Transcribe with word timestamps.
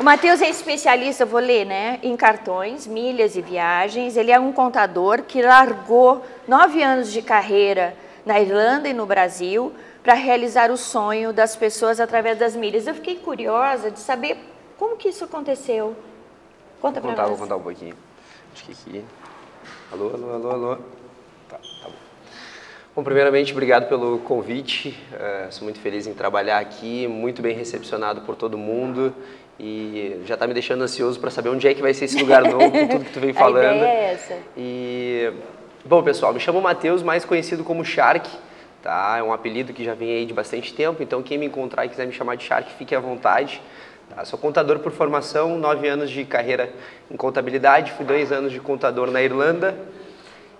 O 0.00 0.02
Matheus 0.02 0.40
é 0.40 0.48
especialista, 0.48 1.26
vou 1.26 1.40
ler, 1.40 1.66
né, 1.66 2.00
em 2.02 2.16
cartões, 2.16 2.86
milhas 2.86 3.36
e 3.36 3.42
viagens. 3.42 4.16
Ele 4.16 4.32
é 4.32 4.40
um 4.40 4.50
contador 4.50 5.24
que 5.24 5.42
largou 5.42 6.24
nove 6.48 6.82
anos 6.82 7.12
de 7.12 7.20
carreira 7.20 7.94
na 8.24 8.40
Irlanda 8.40 8.88
e 8.88 8.94
no 8.94 9.04
Brasil 9.04 9.74
para 10.02 10.14
realizar 10.14 10.70
o 10.70 10.76
sonho 10.78 11.34
das 11.34 11.54
pessoas 11.54 12.00
através 12.00 12.38
das 12.38 12.56
milhas. 12.56 12.86
Eu 12.86 12.94
fiquei 12.94 13.16
curiosa 13.16 13.90
de 13.90 14.00
saber 14.00 14.38
como 14.78 14.96
que 14.96 15.10
isso 15.10 15.22
aconteceu. 15.22 15.94
Conta 16.80 16.98
para 16.98 17.14
nós. 17.14 17.28
Vou 17.28 17.36
contar 17.36 17.56
um 17.56 17.62
pouquinho. 17.62 17.94
Acho 18.54 18.64
que 18.64 18.72
aqui. 18.72 19.04
Alô, 19.92 20.14
alô, 20.14 20.32
alô, 20.32 20.50
alô. 20.50 20.76
Tá, 21.46 21.58
tá 21.58 21.88
bom. 21.88 21.92
Bom, 22.96 23.04
primeiramente, 23.04 23.52
obrigado 23.52 23.86
pelo 23.86 24.18
convite. 24.20 24.98
Uh, 25.12 25.52
sou 25.52 25.64
muito 25.64 25.78
feliz 25.78 26.06
em 26.06 26.14
trabalhar 26.14 26.58
aqui, 26.58 27.06
muito 27.06 27.42
bem 27.42 27.54
recepcionado 27.54 28.22
por 28.22 28.34
todo 28.34 28.56
mundo 28.56 29.14
e 29.62 30.22
já 30.24 30.34
está 30.34 30.46
me 30.46 30.54
deixando 30.54 30.82
ansioso 30.82 31.20
para 31.20 31.30
saber 31.30 31.50
onde 31.50 31.68
é 31.68 31.74
que 31.74 31.82
vai 31.82 31.92
ser 31.92 32.06
esse 32.06 32.18
lugar 32.18 32.42
novo, 32.42 32.70
com 32.70 32.88
tudo 32.88 33.04
que 33.04 33.12
tu 33.12 33.20
vem 33.20 33.34
falando. 33.34 33.66
A 33.68 33.76
ideia 33.76 33.88
é 33.88 34.12
essa. 34.14 34.38
E 34.56 35.32
bom, 35.84 36.02
pessoal, 36.02 36.32
me 36.32 36.40
chamo 36.40 36.62
Matheus, 36.62 37.02
mais 37.02 37.26
conhecido 37.26 37.62
como 37.62 37.84
Shark, 37.84 38.26
tá? 38.82 39.16
É 39.18 39.22
um 39.22 39.34
apelido 39.34 39.74
que 39.74 39.84
já 39.84 39.92
vem 39.92 40.12
aí 40.12 40.24
de 40.24 40.32
bastante 40.32 40.72
tempo, 40.72 41.02
então 41.02 41.22
quem 41.22 41.36
me 41.36 41.44
encontrar 41.44 41.84
e 41.84 41.90
quiser 41.90 42.06
me 42.06 42.12
chamar 42.12 42.36
de 42.36 42.44
Shark, 42.44 42.72
fique 42.78 42.94
à 42.94 43.00
vontade. 43.00 43.60
Tá? 44.08 44.24
Sou 44.24 44.38
contador 44.38 44.78
por 44.78 44.92
formação, 44.92 45.58
nove 45.58 45.86
anos 45.86 46.10
de 46.10 46.24
carreira 46.24 46.70
em 47.10 47.16
contabilidade, 47.16 47.92
fui 47.92 48.06
dois 48.06 48.32
anos 48.32 48.50
de 48.50 48.60
contador 48.60 49.10
na 49.10 49.22
Irlanda 49.22 49.76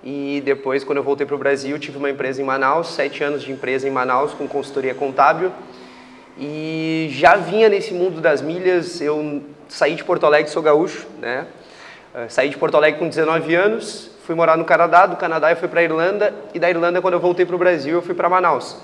e 0.05 0.43
depois, 0.45 0.85
quando 0.85 0.99
eu 0.99 1.05
voltei 1.05 1.27
para 1.27 1.35
o 1.35 1.39
Brasil, 1.39 1.79
tive 1.79 1.97
uma 1.97 2.11
empresa 2.11 2.41
em 2.41 2.45
Manaus, 2.45 2.89
sete 2.89 3.25
anos 3.25 3.43
de 3.43 3.51
empresa 3.51 3.89
em 3.89 3.91
Manaus 3.91 4.35
com 4.35 4.47
consultoria 4.47 4.95
contábil 4.95 5.51
e 6.41 7.09
já 7.11 7.37
vinha 7.37 7.69
nesse 7.69 7.93
mundo 7.93 8.19
das 8.19 8.41
milhas, 8.41 8.99
eu 9.03 9.43
saí 9.69 9.95
de 9.95 10.03
Porto 10.03 10.25
Alegre, 10.25 10.51
sou 10.51 10.63
gaúcho, 10.63 11.07
né? 11.21 11.47
Uh, 12.15 12.31
saí 12.31 12.49
de 12.49 12.57
Porto 12.57 12.79
Alegre 12.79 12.99
com 12.99 13.07
19 13.07 13.55
anos, 13.55 14.11
fui 14.25 14.35
morar 14.35 14.57
no 14.57 14.65
Canadá, 14.65 15.05
do 15.05 15.17
Canadá 15.17 15.51
eu 15.51 15.57
fui 15.57 15.69
para 15.69 15.83
Irlanda, 15.83 16.33
e 16.55 16.59
da 16.59 16.71
Irlanda, 16.71 17.03
quando 17.03 17.13
eu 17.13 17.21
voltei 17.21 17.45
para 17.45 17.55
o 17.55 17.59
Brasil, 17.59 17.97
eu 17.97 18.03
fui 18.03 18.15
para 18.15 18.27
Manaus. 18.27 18.79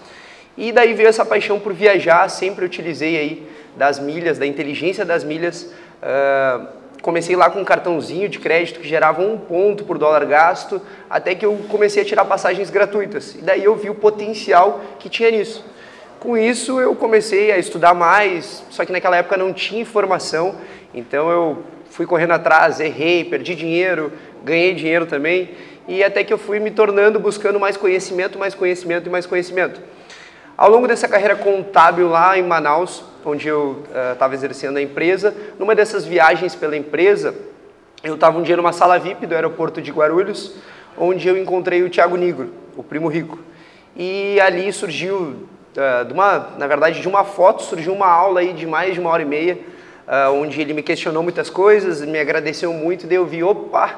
E 0.55 0.71
daí 0.71 0.93
veio 0.93 1.09
essa 1.09 1.25
paixão 1.25 1.59
por 1.59 1.73
viajar, 1.73 2.29
sempre 2.29 2.63
utilizei 2.63 3.17
aí 3.17 3.51
das 3.75 3.99
milhas, 3.99 4.39
da 4.39 4.47
inteligência 4.47 5.03
das 5.03 5.25
milhas. 5.25 5.73
Uh, 6.03 6.67
comecei 7.01 7.37
lá 7.37 7.49
com 7.49 7.61
um 7.61 7.65
cartãozinho 7.65 8.29
de 8.29 8.39
crédito 8.39 8.81
que 8.81 8.89
gerava 8.89 9.23
um 9.23 9.39
ponto 9.39 9.83
por 9.85 9.97
dólar 9.97 10.27
gasto, 10.27 10.81
até 11.09 11.35
que 11.35 11.47
eu 11.47 11.57
comecei 11.71 12.03
a 12.03 12.05
tirar 12.05 12.27
passagens 12.27 12.69
gratuitas. 12.69 13.35
E 13.35 13.39
daí 13.39 13.65
eu 13.65 13.75
vi 13.77 13.89
o 13.89 13.95
potencial 13.95 14.83
que 14.99 15.09
tinha 15.09 15.31
nisso. 15.31 15.65
Com 16.27 16.37
isso 16.37 16.81
eu 16.81 16.93
comecei 16.97 17.53
a 17.53 17.57
estudar 17.57 17.95
mais, 17.95 18.65
só 18.69 18.85
que 18.85 18.91
naquela 18.91 19.17
época 19.17 19.37
não 19.37 19.53
tinha 19.53 19.81
informação, 19.81 20.57
então 20.93 21.31
eu 21.31 21.63
fui 21.89 22.05
correndo 22.05 22.33
atrás, 22.33 22.81
errei, 22.81 23.23
perdi 23.23 23.55
dinheiro, 23.55 24.11
ganhei 24.43 24.75
dinheiro 24.75 25.07
também, 25.07 25.51
e 25.87 26.03
até 26.03 26.25
que 26.25 26.33
eu 26.33 26.37
fui 26.37 26.59
me 26.59 26.73
tornando, 26.73 27.21
buscando 27.21 27.61
mais 27.61 27.77
conhecimento, 27.77 28.41
mais 28.41 28.57
conhecimento 28.57 29.07
e 29.07 29.09
mais 29.09 29.25
conhecimento. 29.25 29.81
Ao 30.57 30.69
longo 30.69 30.89
dessa 30.89 31.07
carreira 31.07 31.37
contábil 31.37 32.09
lá 32.09 32.37
em 32.37 32.43
Manaus, 32.43 33.05
onde 33.25 33.47
eu 33.47 33.85
estava 34.13 34.33
uh, 34.33 34.37
exercendo 34.37 34.79
a 34.79 34.83
empresa, 34.83 35.33
numa 35.61 35.77
dessas 35.77 36.05
viagens 36.05 36.57
pela 36.57 36.77
empresa, 36.77 37.37
eu 38.03 38.17
estava 38.17 38.37
um 38.37 38.43
dia 38.43 38.57
numa 38.57 38.73
sala 38.73 38.99
VIP 38.99 39.27
do 39.27 39.35
aeroporto 39.37 39.81
de 39.81 39.93
Guarulhos, 39.93 40.57
onde 40.99 41.29
eu 41.29 41.39
encontrei 41.39 41.85
o 41.85 41.89
Tiago 41.89 42.17
Nigro, 42.17 42.53
o 42.77 42.83
primo 42.83 43.07
rico. 43.07 43.39
E 43.95 44.41
ali 44.41 44.73
surgiu 44.73 45.47
de 46.07 46.13
uma, 46.13 46.51
na 46.59 46.67
verdade, 46.67 47.01
de 47.01 47.09
uma 47.09 47.25
foto 47.25 47.63
surgiu 47.63 47.93
uma 47.93 48.09
aula 48.09 48.41
aí 48.41 48.53
de 48.53 48.67
mais 48.67 48.95
de 48.95 49.01
uma 49.01 49.11
hora 49.11 49.23
e 49.23 49.27
meia, 49.27 49.59
uh, 50.07 50.33
onde 50.33 50.61
ele 50.61 50.73
me 50.73 50.83
questionou 50.83 51.23
muitas 51.23 51.51
coisas, 51.51 52.01
me 52.01 52.19
agradeceu 52.19 52.73
muito, 52.73 53.07
daí 53.07 53.17
eu 53.17 53.27
vi, 53.27 53.43
opa, 53.43 53.95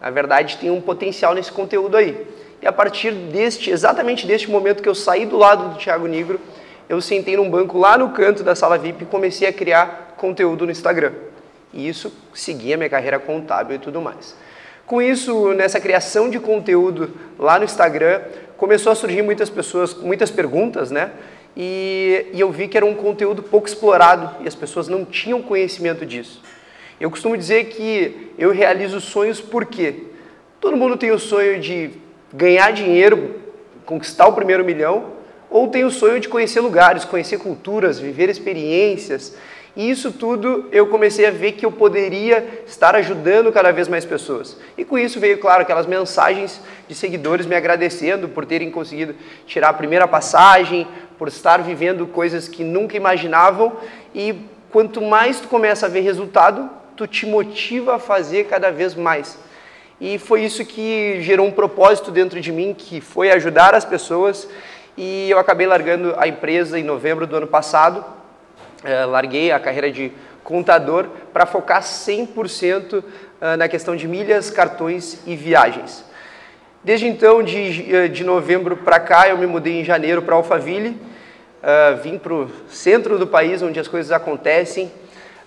na 0.00 0.10
verdade 0.10 0.56
tem 0.56 0.70
um 0.70 0.80
potencial 0.80 1.34
nesse 1.34 1.52
conteúdo 1.52 1.96
aí. 1.96 2.26
E 2.62 2.66
a 2.66 2.72
partir 2.72 3.12
deste, 3.12 3.70
exatamente 3.70 4.26
deste 4.26 4.50
momento 4.50 4.82
que 4.82 4.88
eu 4.88 4.94
saí 4.94 5.26
do 5.26 5.36
lado 5.36 5.68
do 5.68 5.78
Thiago 5.78 6.06
Negro, 6.06 6.40
eu 6.88 7.00
sentei 7.00 7.36
num 7.36 7.50
banco 7.50 7.78
lá 7.78 7.98
no 7.98 8.10
canto 8.10 8.42
da 8.42 8.54
sala 8.54 8.78
VIP 8.78 9.02
e 9.02 9.06
comecei 9.06 9.46
a 9.46 9.52
criar 9.52 10.14
conteúdo 10.16 10.64
no 10.64 10.72
Instagram. 10.72 11.12
E 11.72 11.86
isso 11.86 12.12
seguia 12.32 12.76
minha 12.76 12.88
carreira 12.88 13.18
contábil 13.18 13.76
e 13.76 13.78
tudo 13.78 14.00
mais. 14.00 14.34
Com 14.86 15.02
isso, 15.02 15.52
nessa 15.52 15.78
criação 15.78 16.30
de 16.30 16.40
conteúdo 16.40 17.10
lá 17.38 17.58
no 17.58 17.64
Instagram, 17.66 18.22
começou 18.58 18.90
a 18.90 18.94
surgir 18.94 19.22
muitas 19.22 19.48
pessoas, 19.48 19.94
muitas 19.94 20.30
perguntas, 20.30 20.90
né? 20.90 21.12
E, 21.56 22.26
e, 22.32 22.40
eu 22.40 22.50
vi 22.50 22.68
que 22.68 22.76
era 22.76 22.84
um 22.84 22.94
conteúdo 22.94 23.42
pouco 23.42 23.66
explorado 23.66 24.44
e 24.44 24.48
as 24.48 24.54
pessoas 24.54 24.88
não 24.88 25.04
tinham 25.04 25.40
conhecimento 25.40 26.04
disso. 26.04 26.42
Eu 27.00 27.10
costumo 27.10 27.36
dizer 27.36 27.66
que 27.66 28.32
eu 28.36 28.50
realizo 28.50 29.00
sonhos 29.00 29.40
porque 29.40 30.06
todo 30.60 30.76
mundo 30.76 30.96
tem 30.96 31.12
o 31.12 31.18
sonho 31.18 31.60
de 31.60 31.90
ganhar 32.32 32.72
dinheiro, 32.72 33.40
conquistar 33.86 34.26
o 34.26 34.32
primeiro 34.32 34.64
milhão, 34.64 35.12
ou 35.48 35.68
tem 35.68 35.84
o 35.84 35.90
sonho 35.90 36.20
de 36.20 36.28
conhecer 36.28 36.60
lugares, 36.60 37.04
conhecer 37.04 37.38
culturas, 37.38 37.98
viver 37.98 38.28
experiências, 38.28 39.36
e 39.76 39.90
isso 39.90 40.12
tudo 40.12 40.66
eu 40.72 40.86
comecei 40.88 41.26
a 41.26 41.30
ver 41.30 41.52
que 41.52 41.64
eu 41.64 41.70
poderia 41.70 42.62
estar 42.66 42.94
ajudando 42.96 43.52
cada 43.52 43.70
vez 43.70 43.88
mais 43.88 44.04
pessoas. 44.04 44.56
E 44.76 44.84
com 44.84 44.98
isso 44.98 45.20
veio, 45.20 45.38
claro, 45.38 45.62
aquelas 45.62 45.86
mensagens 45.86 46.60
de 46.88 46.94
seguidores 46.94 47.46
me 47.46 47.54
agradecendo 47.54 48.28
por 48.28 48.44
terem 48.44 48.70
conseguido 48.70 49.14
tirar 49.46 49.68
a 49.68 49.74
primeira 49.74 50.08
passagem, 50.08 50.86
por 51.18 51.28
estar 51.28 51.62
vivendo 51.62 52.06
coisas 52.06 52.48
que 52.48 52.64
nunca 52.64 52.96
imaginavam. 52.96 53.76
E 54.14 54.34
quanto 54.70 55.00
mais 55.00 55.40
tu 55.40 55.48
começa 55.48 55.86
a 55.86 55.88
ver 55.88 56.00
resultado, 56.00 56.68
tu 56.96 57.06
te 57.06 57.26
motiva 57.26 57.96
a 57.96 57.98
fazer 57.98 58.46
cada 58.46 58.70
vez 58.70 58.94
mais. 58.94 59.38
E 60.00 60.18
foi 60.18 60.42
isso 60.42 60.64
que 60.64 61.20
gerou 61.22 61.46
um 61.46 61.52
propósito 61.52 62.10
dentro 62.10 62.40
de 62.40 62.52
mim, 62.52 62.74
que 62.76 63.00
foi 63.00 63.30
ajudar 63.30 63.74
as 63.74 63.84
pessoas. 63.84 64.48
E 64.96 65.30
eu 65.30 65.38
acabei 65.38 65.66
largando 65.66 66.14
a 66.18 66.26
empresa 66.26 66.78
em 66.78 66.84
novembro 66.84 67.26
do 67.26 67.36
ano 67.36 67.46
passado 67.46 68.18
é, 68.84 69.04
larguei 69.04 69.50
a 69.50 69.58
carreira 69.58 69.90
de 69.90 70.12
contador 70.48 71.06
para 71.30 71.44
focar 71.44 71.82
100% 71.82 72.94
uh, 72.94 73.04
na 73.58 73.68
questão 73.68 73.94
de 73.94 74.08
milhas, 74.08 74.50
cartões 74.50 75.18
e 75.26 75.36
viagens. 75.36 76.02
Desde 76.82 77.06
então, 77.06 77.42
de, 77.42 77.94
eh, 77.94 78.08
de 78.08 78.24
novembro 78.24 78.76
para 78.76 78.98
cá, 78.98 79.28
eu 79.28 79.36
me 79.36 79.46
mudei 79.46 79.80
em 79.80 79.84
janeiro 79.84 80.22
para 80.22 80.36
Alphaville, 80.36 80.90
uh, 80.90 82.00
vim 82.02 82.16
para 82.16 82.32
o 82.32 82.48
centro 82.68 83.18
do 83.18 83.26
país, 83.26 83.60
onde 83.60 83.78
as 83.78 83.86
coisas 83.88 84.10
acontecem. 84.10 84.90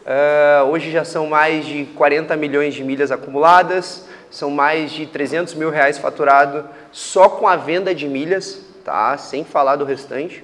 Uh, 0.01 0.65
hoje 0.67 0.91
já 0.91 1.03
são 1.03 1.25
mais 1.25 1.65
de 1.65 1.85
40 1.95 2.35
milhões 2.35 2.75
de 2.75 2.83
milhas 2.83 3.11
acumuladas, 3.11 4.07
são 4.29 4.51
mais 4.51 4.91
de 4.91 5.07
300 5.07 5.55
mil 5.55 5.71
reais 5.71 5.97
faturado 5.97 6.65
só 6.91 7.27
com 7.27 7.47
a 7.47 7.55
venda 7.55 7.95
de 7.95 8.07
milhas, 8.07 8.63
tá? 8.85 9.17
sem 9.17 9.43
falar 9.43 9.77
do 9.77 9.85
restante. 9.85 10.43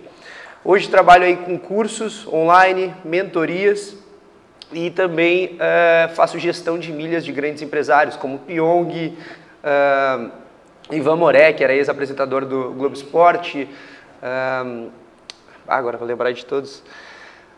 Hoje 0.65 0.89
trabalho 0.89 1.23
aí 1.23 1.37
com 1.37 1.57
cursos 1.57 2.27
online, 2.27 2.93
mentorias 3.05 3.95
e 4.73 4.89
também 4.89 5.55
uh, 5.55 6.13
faço 6.15 6.39
gestão 6.39 6.77
de 6.79 6.91
milhas 6.91 7.23
de 7.23 7.31
grandes 7.31 7.61
empresários 7.61 8.17
como 8.17 8.39
Pyong, 8.39 9.15
uh, 9.63 10.31
Ivan 10.91 11.15
Moré, 11.15 11.53
que 11.53 11.63
era 11.63 11.73
ex-apresentador 11.73 12.43
do 12.43 12.71
Globo 12.71 12.95
Esporte, 12.95 13.69
uh, 14.21 14.89
agora 15.67 15.95
vou 15.95 16.07
lembrar 16.07 16.33
de 16.33 16.43
todos, 16.43 16.83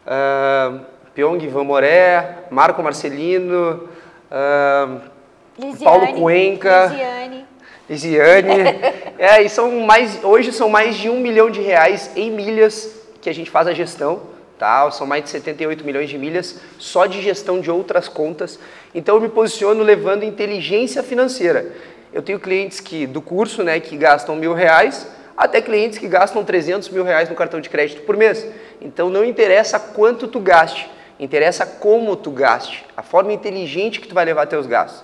uh, 0.05 0.81
Pyong, 1.15 1.41
Ivan 1.41 1.63
Moré, 1.63 2.43
Marco 2.51 2.83
Marcelino, 2.83 3.89
Lisiane, 5.57 5.83
Paulo 5.83 6.13
Cuenca, 6.13 6.87
Lisiane. 6.87 7.45
Lisiane. 7.89 8.79
é, 9.17 9.41
e 9.41 9.49
são 9.49 9.79
mais, 9.79 10.23
hoje 10.23 10.51
são 10.51 10.69
mais 10.69 10.95
de 10.95 11.09
um 11.09 11.19
milhão 11.19 11.49
de 11.49 11.61
reais 11.61 12.11
em 12.15 12.29
milhas 12.29 12.95
que 13.19 13.29
a 13.29 13.33
gente 13.33 13.49
faz 13.49 13.67
a 13.67 13.73
gestão, 13.73 14.21
tá? 14.57 14.89
São 14.91 15.07
mais 15.07 15.23
de 15.23 15.29
78 15.31 15.83
milhões 15.83 16.09
de 16.09 16.17
milhas 16.17 16.59
só 16.77 17.05
de 17.05 17.21
gestão 17.21 17.59
de 17.59 17.71
outras 17.71 18.07
contas. 18.07 18.59
Então 18.93 19.15
eu 19.15 19.21
me 19.21 19.29
posiciono 19.29 19.83
levando 19.83 20.23
inteligência 20.23 21.01
financeira. 21.01 21.73
Eu 22.13 22.21
tenho 22.21 22.39
clientes 22.39 22.79
que 22.79 23.05
do 23.05 23.21
curso, 23.21 23.63
né, 23.63 23.79
que 23.79 23.95
gastam 23.97 24.35
mil 24.35 24.53
reais, 24.53 25.07
até 25.37 25.61
clientes 25.61 25.97
que 25.97 26.07
gastam 26.07 26.43
300 26.43 26.89
mil 26.89 27.03
reais 27.03 27.29
no 27.29 27.35
cartão 27.35 27.61
de 27.61 27.69
crédito 27.69 28.01
por 28.01 28.17
mês. 28.17 28.45
Então 28.81 29.09
não 29.09 29.23
interessa 29.23 29.79
quanto 29.79 30.27
tu 30.27 30.39
gaste, 30.39 30.89
interessa 31.19 31.65
como 31.65 32.15
tu 32.15 32.31
gaste, 32.31 32.85
a 32.95 33.03
forma 33.03 33.31
inteligente 33.31 33.99
que 33.99 34.07
tu 34.07 34.15
vai 34.15 34.25
levar 34.25 34.47
teus 34.47 34.65
gastos. 34.65 35.03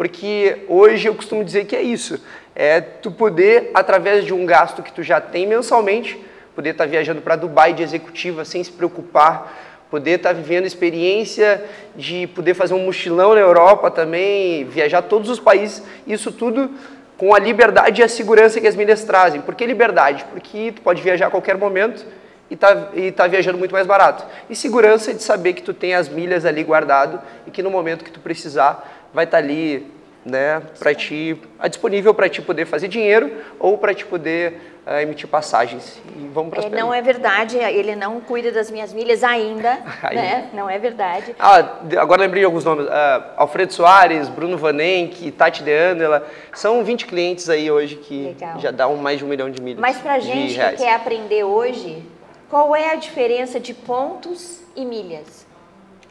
Porque 0.00 0.64
hoje 0.66 1.08
eu 1.08 1.14
costumo 1.14 1.44
dizer 1.44 1.66
que 1.66 1.76
é 1.76 1.82
isso, 1.82 2.24
é 2.56 2.80
tu 2.80 3.10
poder 3.10 3.70
através 3.74 4.24
de 4.24 4.32
um 4.32 4.46
gasto 4.46 4.82
que 4.82 4.90
tu 4.90 5.02
já 5.02 5.20
tem 5.20 5.46
mensalmente 5.46 6.18
poder 6.54 6.70
estar 6.70 6.86
viajando 6.86 7.20
para 7.20 7.36
Dubai 7.36 7.74
de 7.74 7.82
executiva 7.82 8.42
sem 8.46 8.64
se 8.64 8.72
preocupar, 8.72 9.84
poder 9.90 10.12
estar 10.12 10.32
vivendo 10.32 10.64
experiência 10.64 11.62
de 11.94 12.26
poder 12.28 12.54
fazer 12.54 12.72
um 12.72 12.86
mochilão 12.86 13.34
na 13.34 13.40
Europa 13.42 13.90
também, 13.90 14.64
viajar 14.64 15.02
todos 15.02 15.28
os 15.28 15.38
países, 15.38 15.82
isso 16.06 16.32
tudo 16.32 16.70
com 17.18 17.34
a 17.34 17.38
liberdade 17.38 18.00
e 18.00 18.02
a 18.02 18.08
segurança 18.08 18.58
que 18.58 18.66
as 18.66 18.74
milhas 18.74 19.04
trazem. 19.04 19.42
Por 19.42 19.54
que 19.54 19.66
liberdade? 19.66 20.24
Porque 20.32 20.72
tu 20.72 20.80
pode 20.80 21.02
viajar 21.02 21.26
a 21.26 21.30
qualquer 21.30 21.58
momento, 21.58 22.06
e 22.50 22.56
tá, 22.56 22.88
e 22.94 23.12
tá 23.12 23.26
viajando 23.28 23.56
muito 23.56 23.70
mais 23.70 23.86
barato. 23.86 24.26
E 24.50 24.56
segurança 24.56 25.14
de 25.14 25.22
saber 25.22 25.52
que 25.52 25.62
tu 25.62 25.72
tem 25.72 25.94
as 25.94 26.08
milhas 26.08 26.44
ali 26.44 26.64
guardado 26.64 27.20
e 27.46 27.50
que 27.50 27.62
no 27.62 27.70
momento 27.70 28.04
que 28.04 28.10
tu 28.10 28.18
precisar 28.18 28.99
vai 29.12 29.24
estar 29.24 29.38
tá 29.38 29.44
ali 29.44 29.90
né, 30.24 30.62
para 30.78 30.94
ti, 30.94 31.40
disponível 31.68 32.12
para 32.12 32.28
ti 32.28 32.42
poder 32.42 32.66
fazer 32.66 32.88
dinheiro 32.88 33.32
ou 33.58 33.78
para 33.78 33.94
ti 33.94 34.04
poder 34.04 34.60
uh, 34.86 35.00
emitir 35.00 35.28
passagens. 35.28 36.00
E 36.14 36.28
vamos 36.28 36.50
para 36.50 36.66
é, 36.66 36.68
Não 36.68 36.92
é 36.92 37.00
verdade, 37.00 37.56
ele 37.56 37.96
não 37.96 38.20
cuida 38.20 38.52
das 38.52 38.70
minhas 38.70 38.92
milhas 38.92 39.24
ainda, 39.24 39.78
ainda. 40.02 40.22
né? 40.22 40.48
Não 40.52 40.68
é 40.68 40.78
verdade. 40.78 41.34
Ah, 41.38 41.78
agora 41.98 42.22
lembrei 42.22 42.42
de 42.42 42.46
alguns 42.46 42.64
nomes. 42.64 42.86
Uh, 42.86 42.90
Alfredo 43.36 43.72
Soares, 43.72 44.28
Bruno 44.28 44.58
Vanenck, 44.58 45.30
Tati 45.32 45.62
De 45.62 45.72
Angela. 45.72 46.26
São 46.52 46.84
20 46.84 47.06
clientes 47.06 47.48
aí 47.48 47.70
hoje 47.70 47.96
que 47.96 48.26
Legal. 48.26 48.58
já 48.58 48.70
dão 48.70 48.96
mais 48.96 49.18
de 49.18 49.24
um 49.24 49.28
milhão 49.28 49.50
de 49.50 49.60
milhas. 49.62 49.80
Mas 49.80 49.98
para 49.98 50.18
gente 50.18 50.58
que 50.58 50.76
quer 50.76 50.94
aprender 50.94 51.44
hoje, 51.44 52.04
qual 52.50 52.76
é 52.76 52.90
a 52.90 52.96
diferença 52.96 53.58
de 53.58 53.72
pontos 53.72 54.60
e 54.76 54.84
milhas? 54.84 55.46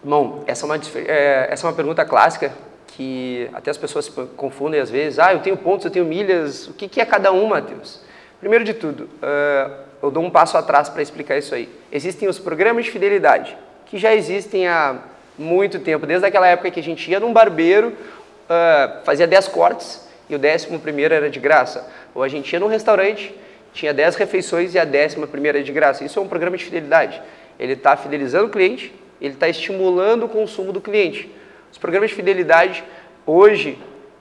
Bom, 0.02 0.44
essa 0.48 0.66
é 0.66 0.66
uma, 0.66 0.78
é, 0.78 1.48
essa 1.52 1.68
é 1.68 1.70
uma 1.70 1.76
pergunta 1.76 2.06
clássica 2.06 2.54
que 3.00 3.50
até 3.54 3.72
as 3.72 3.78
pessoas 3.78 4.06
se 4.06 4.12
confundem 4.36 4.78
às 4.78 4.90
vezes. 4.90 5.20
Ah, 5.20 5.32
eu 5.32 5.40
tenho 5.40 5.56
pontos, 5.56 5.86
eu 5.86 5.92
tenho 5.92 6.04
milhas. 6.04 6.68
O 6.68 6.74
que, 6.74 6.86
que 6.90 7.00
é 7.00 7.06
cada 7.06 7.32
um, 7.32 7.48
Matheus? 7.48 8.02
Primeiro 8.42 8.66
de 8.66 8.74
tudo, 8.74 9.04
uh, 9.04 9.74
eu 10.04 10.12
dou 10.12 10.22
um 10.22 10.30
passo 10.30 10.58
atrás 10.58 10.90
para 10.90 11.02
explicar 11.02 11.38
isso 11.38 11.56
aí. 11.56 11.70
Existem 11.94 12.28
os 12.28 12.38
programas 12.38 12.84
de 12.84 12.92
fidelidade, 12.92 13.56
que 13.86 13.98
já 13.98 14.14
existem 14.14 14.68
há 14.68 14.98
muito 15.38 15.80
tempo, 15.80 16.06
desde 16.06 16.26
aquela 16.26 16.46
época 16.46 16.72
que 16.72 16.82
a 16.82 16.84
gente 16.84 17.10
ia 17.10 17.22
num 17.22 17.32
barbeiro, 17.32 17.88
uh, 17.88 19.06
fazia 19.06 19.26
10 19.26 19.48
cortes 19.48 20.06
e 20.30 20.36
o 20.36 20.40
décimo 20.40 20.78
primeiro 20.78 21.14
era 21.14 21.30
de 21.30 21.40
graça. 21.40 21.90
Ou 22.14 22.22
a 22.22 22.28
gente 22.28 22.52
ia 22.52 22.60
num 22.60 22.68
restaurante, 22.68 23.34
tinha 23.72 23.94
10 23.94 24.18
refeições 24.18 24.76
e 24.76 24.80
a 24.80 24.84
décima 24.84 25.26
primeira 25.26 25.58
era 25.58 25.66
de 25.66 25.72
graça. 25.72 26.04
Isso 26.04 26.20
é 26.20 26.22
um 26.22 26.28
programa 26.28 26.58
de 26.58 26.66
fidelidade. 26.66 27.22
Ele 27.58 27.74
está 27.74 27.96
fidelizando 27.96 28.48
o 28.48 28.50
cliente, 28.50 28.94
ele 29.22 29.36
está 29.36 29.48
estimulando 29.48 30.26
o 30.26 30.30
consumo 30.30 30.74
do 30.74 30.82
cliente. 30.82 31.39
Os 31.72 31.78
programas 31.78 32.10
de 32.10 32.16
fidelidade, 32.16 32.84
hoje, 33.26 33.78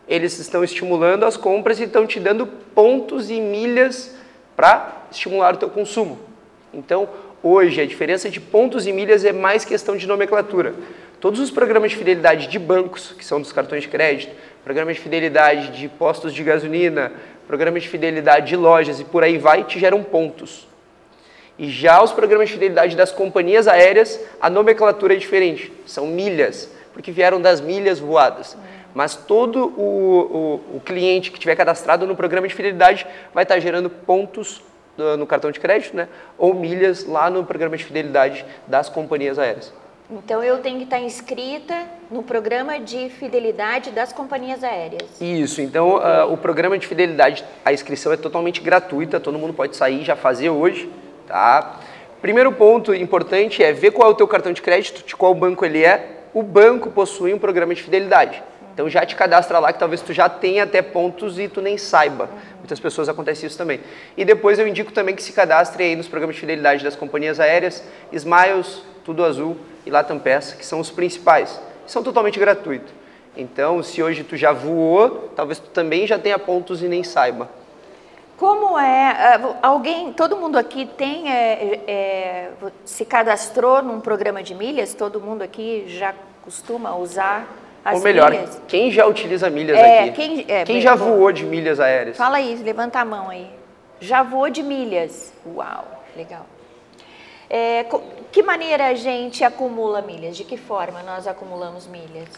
eles 0.08 0.38
estão 0.38 0.64
estimulando 0.64 1.24
as 1.24 1.36
compras 1.36 1.80
e 1.80 1.84
estão 1.84 2.06
te 2.06 2.18
dando 2.18 2.46
pontos 2.46 3.30
e 3.30 3.40
milhas 3.40 4.16
para 4.56 5.06
estimular 5.10 5.54
o 5.54 5.58
teu 5.58 5.70
consumo. 5.70 6.18
Então, 6.72 7.08
hoje, 7.42 7.80
a 7.80 7.86
diferença 7.86 8.30
de 8.30 8.40
pontos 8.40 8.86
e 8.86 8.92
milhas 8.92 9.24
é 9.24 9.32
mais 9.32 9.64
questão 9.64 9.96
de 9.96 10.06
nomenclatura. 10.06 10.74
Todos 11.20 11.40
os 11.40 11.50
programas 11.50 11.90
de 11.90 11.96
fidelidade 11.96 12.46
de 12.46 12.58
bancos, 12.58 13.12
que 13.16 13.24
são 13.24 13.40
dos 13.40 13.52
cartões 13.52 13.82
de 13.82 13.88
crédito, 13.88 14.34
programas 14.62 14.96
de 14.96 15.02
fidelidade 15.02 15.76
de 15.76 15.88
postos 15.88 16.32
de 16.32 16.42
gasolina, 16.44 17.12
programas 17.46 17.82
de 17.82 17.88
fidelidade 17.88 18.48
de 18.48 18.56
lojas 18.56 19.00
e 19.00 19.04
por 19.04 19.24
aí 19.24 19.36
vai, 19.36 19.64
te 19.64 19.80
geram 19.80 20.02
pontos. 20.02 20.68
E 21.58 21.68
já 21.68 22.00
os 22.02 22.12
programas 22.12 22.48
de 22.48 22.54
fidelidade 22.54 22.94
das 22.94 23.10
companhias 23.10 23.66
aéreas, 23.66 24.20
a 24.40 24.48
nomenclatura 24.48 25.14
é 25.14 25.16
diferente, 25.16 25.72
são 25.86 26.06
milhas 26.06 26.70
porque 26.98 27.12
vieram 27.12 27.40
das 27.40 27.60
milhas 27.60 28.00
voadas. 28.00 28.58
Mas 28.92 29.14
todo 29.14 29.72
o, 29.76 30.60
o, 30.72 30.76
o 30.78 30.80
cliente 30.80 31.30
que 31.30 31.38
tiver 31.38 31.54
cadastrado 31.54 32.04
no 32.04 32.16
programa 32.16 32.48
de 32.48 32.54
fidelidade 32.56 33.06
vai 33.32 33.44
estar 33.44 33.60
gerando 33.60 33.88
pontos 33.88 34.60
no 35.16 35.24
cartão 35.24 35.52
de 35.52 35.60
crédito, 35.60 35.96
né? 35.96 36.08
Ou 36.36 36.52
milhas 36.52 37.06
lá 37.06 37.30
no 37.30 37.44
programa 37.44 37.76
de 37.76 37.84
fidelidade 37.84 38.44
das 38.66 38.88
companhias 38.88 39.38
aéreas. 39.38 39.72
Então 40.10 40.42
eu 40.42 40.58
tenho 40.58 40.78
que 40.78 40.84
estar 40.84 40.98
inscrita 40.98 41.84
no 42.10 42.20
programa 42.20 42.80
de 42.80 43.08
fidelidade 43.10 43.92
das 43.92 44.12
companhias 44.12 44.64
aéreas. 44.64 45.20
Isso. 45.20 45.60
Então 45.60 45.98
uh, 45.98 46.32
o 46.32 46.36
programa 46.36 46.76
de 46.76 46.84
fidelidade, 46.84 47.44
a 47.64 47.72
inscrição 47.72 48.12
é 48.12 48.16
totalmente 48.16 48.60
gratuita. 48.60 49.20
Todo 49.20 49.38
mundo 49.38 49.54
pode 49.54 49.76
sair 49.76 50.00
e 50.00 50.04
já 50.04 50.16
fazer 50.16 50.50
hoje, 50.50 50.90
tá? 51.28 51.78
Primeiro 52.20 52.50
ponto 52.50 52.92
importante 52.92 53.62
é 53.62 53.72
ver 53.72 53.92
qual 53.92 54.08
é 54.08 54.12
o 54.12 54.16
teu 54.16 54.26
cartão 54.26 54.52
de 54.52 54.60
crédito, 54.60 55.06
de 55.06 55.14
qual 55.14 55.32
banco 55.32 55.64
ele 55.64 55.84
é, 55.84 56.18
o 56.32 56.42
banco 56.42 56.90
possui 56.90 57.32
um 57.32 57.38
programa 57.38 57.75
de 57.75 57.82
fidelidade. 57.82 58.42
Então 58.72 58.88
já 58.88 59.04
te 59.04 59.16
cadastra 59.16 59.58
lá 59.58 59.72
que 59.72 59.78
talvez 59.78 60.00
tu 60.00 60.12
já 60.12 60.28
tenha 60.28 60.62
até 60.62 60.80
pontos 60.80 61.36
e 61.38 61.48
tu 61.48 61.60
nem 61.60 61.76
saiba. 61.76 62.28
Muitas 62.58 62.78
pessoas 62.78 63.08
acontece 63.08 63.44
isso 63.44 63.58
também. 63.58 63.80
E 64.16 64.25
depois 64.25 64.58
eu 64.58 64.69
indico 64.69 64.92
também 64.92 65.16
que 65.16 65.22
se 65.22 65.32
cadastre 65.32 65.82
aí 65.82 65.96
nos 65.96 66.06
programas 66.06 66.36
de 66.36 66.40
fidelidade 66.40 66.84
das 66.84 66.94
companhias 66.94 67.40
aéreas, 67.40 67.82
Smiles, 68.12 68.82
Tudo 69.04 69.25
Azul 69.25 69.56
e 69.84 69.90
Latam 69.90 70.19
Pass, 70.20 70.52
que 70.52 70.64
são 70.64 70.78
os 70.78 70.90
principais. 70.90 71.60
São 71.88 72.04
totalmente 72.04 72.38
gratuitos. 72.38 72.92
Então, 73.36 73.82
se 73.82 74.02
hoje 74.02 74.22
tu 74.22 74.36
já 74.36 74.52
voou, 74.52 75.32
talvez 75.34 75.58
tu 75.58 75.70
também 75.70 76.06
já 76.06 76.19
tenha 76.19 76.38
pontos 76.38 76.82
e 76.82 76.86
nem 76.86 77.02
saiba. 77.02 77.48
Como 78.38 78.79
é? 78.79 79.11
Ah, 79.11 79.56
alguém, 79.62 80.12
todo 80.12 80.37
mundo 80.37 80.56
aqui 80.56 80.87
tem, 80.87 81.29
é, 81.29 81.81
é, 81.88 82.50
se 82.85 83.05
cadastrou 83.05 83.82
num 83.82 84.00
programa 84.00 84.44
de 84.44 84.55
milhas? 84.55 84.94
Todo 84.94 85.20
mundo 85.20 85.43
aqui 85.43 85.85
já 85.88 86.14
costuma 86.43 86.94
usar 86.94 87.49
as 87.85 87.96
Ou 87.96 88.05
melhor, 88.05 88.31
milhas? 88.31 88.62
quem 88.69 88.93
já 88.93 89.06
utiliza 89.06 89.50
milhas 89.50 89.76
é, 89.76 90.05
aqui? 90.05 90.12
Quem, 90.12 90.44
é, 90.46 90.64
quem 90.64 90.81
já 90.81 90.96
bom. 90.96 91.06
voou 91.06 91.32
de 91.32 91.44
milhas 91.44 91.81
aéreas? 91.81 92.17
Fala 92.17 92.37
aí, 92.37 92.55
levanta 92.55 93.00
a 93.00 93.05
mão 93.05 93.29
aí. 93.29 93.50
Já 94.00 94.23
voou 94.23 94.49
de 94.49 94.62
milhas? 94.62 95.32
Uau, 95.44 95.84
legal. 96.17 96.46
Que 98.31 98.43
maneira 98.43 98.87
a 98.87 98.94
gente 98.94 99.43
acumula 99.43 100.00
milhas? 100.00 100.37
De 100.37 100.44
que 100.44 100.56
forma 100.56 101.02
nós 101.02 101.26
acumulamos 101.26 101.88
milhas? 101.88 102.29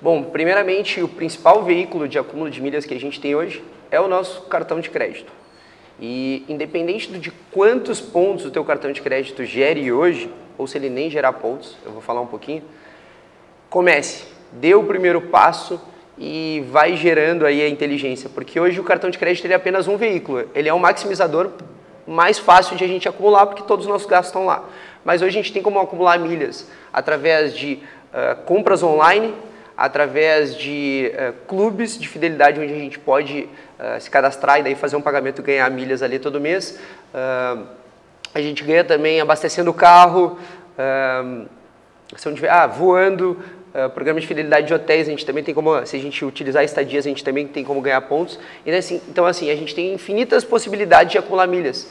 Bom, 0.00 0.22
primeiramente, 0.22 1.02
o 1.02 1.08
principal 1.08 1.64
veículo 1.64 2.06
de 2.06 2.20
acúmulo 2.20 2.48
de 2.48 2.62
milhas 2.62 2.84
que 2.84 2.94
a 2.94 3.00
gente 3.00 3.20
tem 3.20 3.34
hoje 3.34 3.64
é 3.90 4.00
o 4.00 4.06
nosso 4.06 4.42
cartão 4.42 4.78
de 4.78 4.88
crédito. 4.90 5.32
E 6.00 6.44
independente 6.48 7.10
de 7.18 7.32
quantos 7.50 8.00
pontos 8.00 8.44
o 8.44 8.50
teu 8.52 8.64
cartão 8.64 8.92
de 8.92 9.02
crédito 9.02 9.44
gere 9.44 9.90
hoje, 9.90 10.30
ou 10.56 10.68
se 10.68 10.78
ele 10.78 10.88
nem 10.88 11.10
gerar 11.10 11.32
pontos, 11.32 11.76
eu 11.84 11.90
vou 11.90 12.00
falar 12.00 12.20
um 12.20 12.28
pouquinho, 12.28 12.62
comece, 13.68 14.26
dê 14.52 14.72
o 14.72 14.84
primeiro 14.84 15.20
passo 15.20 15.80
e 16.16 16.64
vai 16.70 16.96
gerando 16.96 17.44
aí 17.44 17.60
a 17.60 17.68
inteligência, 17.68 18.30
porque 18.32 18.60
hoje 18.60 18.78
o 18.78 18.84
cartão 18.84 19.10
de 19.10 19.18
crédito 19.18 19.50
é 19.50 19.54
apenas 19.54 19.88
um 19.88 19.96
veículo, 19.96 20.48
ele 20.54 20.68
é 20.68 20.74
um 20.74 20.78
maximizador 20.78 21.50
mais 22.06 22.38
fácil 22.38 22.76
de 22.76 22.84
a 22.84 22.88
gente 22.88 23.08
acumular, 23.08 23.46
porque 23.46 23.64
todos 23.64 23.84
os 23.84 23.90
nossos 23.90 24.06
gastos 24.06 24.28
estão 24.28 24.46
lá. 24.46 24.64
Mas 25.04 25.22
hoje 25.22 25.36
a 25.38 25.42
gente 25.42 25.52
tem 25.52 25.62
como 25.62 25.80
acumular 25.80 26.20
milhas 26.20 26.68
através 26.92 27.52
de 27.52 27.80
uh, 28.12 28.40
compras 28.44 28.82
online, 28.82 29.34
através 29.78 30.56
de 30.56 31.12
uh, 31.14 31.32
clubes 31.46 31.96
de 31.96 32.08
fidelidade 32.08 32.58
onde 32.58 32.72
a 32.72 32.78
gente 32.78 32.98
pode 32.98 33.48
uh, 33.78 34.00
se 34.00 34.10
cadastrar 34.10 34.58
e 34.58 34.64
daí 34.64 34.74
fazer 34.74 34.96
um 34.96 35.00
pagamento 35.00 35.40
e 35.40 35.44
ganhar 35.44 35.70
milhas 35.70 36.02
ali 36.02 36.18
todo 36.18 36.40
mês. 36.40 36.80
Uh, 37.14 37.64
a 38.34 38.40
gente 38.40 38.64
ganha 38.64 38.82
também 38.82 39.20
abastecendo 39.20 39.70
o 39.70 39.74
carro, 39.74 40.36
uh, 40.76 41.48
ah, 42.50 42.66
voando, 42.66 43.38
programa 43.94 44.18
de 44.18 44.26
fidelidade 44.26 44.66
de 44.66 44.74
hotéis, 44.74 45.06
a 45.06 45.10
gente 45.10 45.24
também 45.24 45.44
tem 45.44 45.54
como, 45.54 45.86
se 45.86 45.94
a 45.94 46.00
gente 46.00 46.24
utilizar 46.24 46.64
estadias, 46.64 47.06
a 47.06 47.08
gente 47.08 47.22
também 47.22 47.46
tem 47.46 47.62
como 47.62 47.80
ganhar 47.80 48.00
pontos. 48.00 48.40
E, 48.66 48.72
assim, 48.72 49.00
então, 49.08 49.26
assim, 49.26 49.50
a 49.50 49.54
gente 49.54 49.74
tem 49.74 49.92
infinitas 49.92 50.42
possibilidades 50.42 51.12
de 51.12 51.18
acumular 51.18 51.46
milhas. 51.46 51.86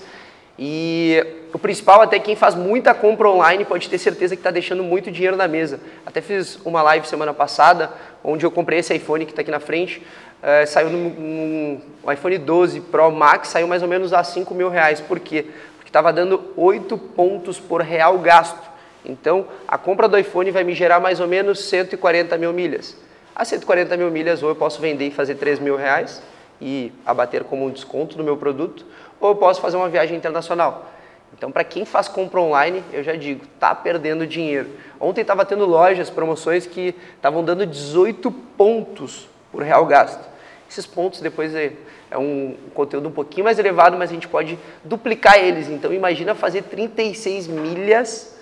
E 0.60 1.24
o 1.54 1.60
principal, 1.60 2.02
até 2.02 2.18
quem 2.18 2.36
faz 2.36 2.56
muita 2.56 2.94
compra 2.94 3.30
online 3.30 3.64
pode 3.64 3.88
ter 3.88 3.98
certeza 3.98 4.36
que 4.36 4.40
está 4.40 4.50
deixando 4.50 4.84
muito 4.84 5.12
dinheiro 5.12 5.36
na 5.36 5.48
mesa. 5.48 5.80
Até 6.06 6.20
fiz 6.20 6.60
uma 6.66 6.82
live 6.82 7.08
semana 7.08 7.34
passada, 7.34 7.92
onde 8.24 8.46
eu 8.46 8.50
comprei 8.50 8.80
esse 8.80 8.94
iPhone 8.96 9.26
que 9.26 9.32
está 9.32 9.42
aqui 9.42 9.52
na 9.52 9.60
frente. 9.60 10.02
Uh, 10.42 10.68
saiu 10.68 10.90
no, 10.90 11.10
no, 11.10 12.12
iPhone 12.12 12.38
12 12.38 12.82
Pro 12.82 13.12
Max, 13.12 13.50
saiu 13.50 13.68
mais 13.68 13.84
ou 13.84 13.88
menos 13.88 14.14
a 14.14 14.24
5 14.24 14.54
mil 14.56 14.70
reais. 14.70 15.00
Por 15.00 15.20
quê? 15.20 15.46
Porque 15.76 15.90
estava 15.90 16.12
dando 16.12 16.54
8 16.58 16.98
pontos 16.98 17.60
por 17.60 17.82
real 17.82 18.18
gasto. 18.18 18.68
Então, 19.06 19.48
a 19.68 19.78
compra 19.78 20.08
do 20.08 20.18
iPhone 20.18 20.50
vai 20.52 20.64
me 20.64 20.74
gerar 20.74 21.00
mais 21.00 21.20
ou 21.20 21.28
menos 21.28 21.64
140 21.66 22.36
mil 22.38 22.52
milhas. 22.52 22.98
A 23.36 23.46
140 23.46 23.96
mil 23.96 24.10
milhas, 24.10 24.42
ou 24.42 24.50
eu 24.50 24.56
posso 24.56 24.82
vender 24.82 25.08
e 25.08 25.12
fazer 25.12 25.36
3 25.36 25.60
mil 25.60 25.76
reais 25.76 26.22
e 26.60 26.92
abater 27.06 27.44
como 27.44 27.66
um 27.66 27.70
desconto 27.70 28.18
no 28.18 28.24
meu 28.24 28.36
produto, 28.36 28.86
ou 29.20 29.30
eu 29.30 29.36
posso 29.36 29.62
fazer 29.62 29.78
uma 29.78 29.90
viagem 29.90 30.16
internacional. 30.16 30.92
Então, 31.34 31.52
para 31.52 31.64
quem 31.64 31.86
faz 31.86 32.08
compra 32.08 32.40
online, 32.40 32.84
eu 32.92 33.04
já 33.04 33.16
digo, 33.16 33.46
tá 33.60 33.76
perdendo 33.76 34.26
dinheiro. 34.26 34.70
Ontem 35.00 35.22
estava 35.22 35.46
tendo 35.46 35.66
lojas, 35.66 36.10
promoções 36.10 36.66
que 36.66 36.96
estavam 37.16 37.44
dando 37.44 37.66
18 37.66 38.32
pontos 38.32 39.28
por 39.52 39.62
real 39.62 39.86
gasto. 39.86 40.24
Esses 40.70 40.86
pontos 40.86 41.22
depois 41.22 41.54
é, 41.54 41.74
é 42.10 42.18
um 42.18 42.56
conteúdo 42.74 43.10
um 43.10 43.12
pouquinho 43.12 43.44
mais 43.46 43.60
elevado, 43.60 43.98
mas 43.98 44.10
a 44.10 44.14
gente 44.14 44.28
pode 44.28 44.58
duplicar 44.84 45.38
eles. 45.38 45.70
Então, 45.70 45.94
imagina 45.94 46.34
fazer 46.34 46.64
36 46.64 47.48
milhas 47.48 48.36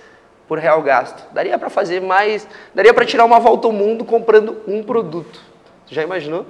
por 0.48 0.60
real 0.60 0.82
gasto. 0.82 1.25
Daria 1.34 1.58
para 1.58 1.70
fazer 1.70 2.00
mais, 2.01 2.48
daria 2.74 2.94
para 2.94 3.05
tirar 3.05 3.25
uma 3.25 3.39
volta 3.39 3.67
ao 3.67 3.74
mundo 3.74 4.05
comprando 4.05 4.58
um 4.67 4.84
produto. 4.84 5.41
Já 5.88 6.03
imaginou? 6.03 6.46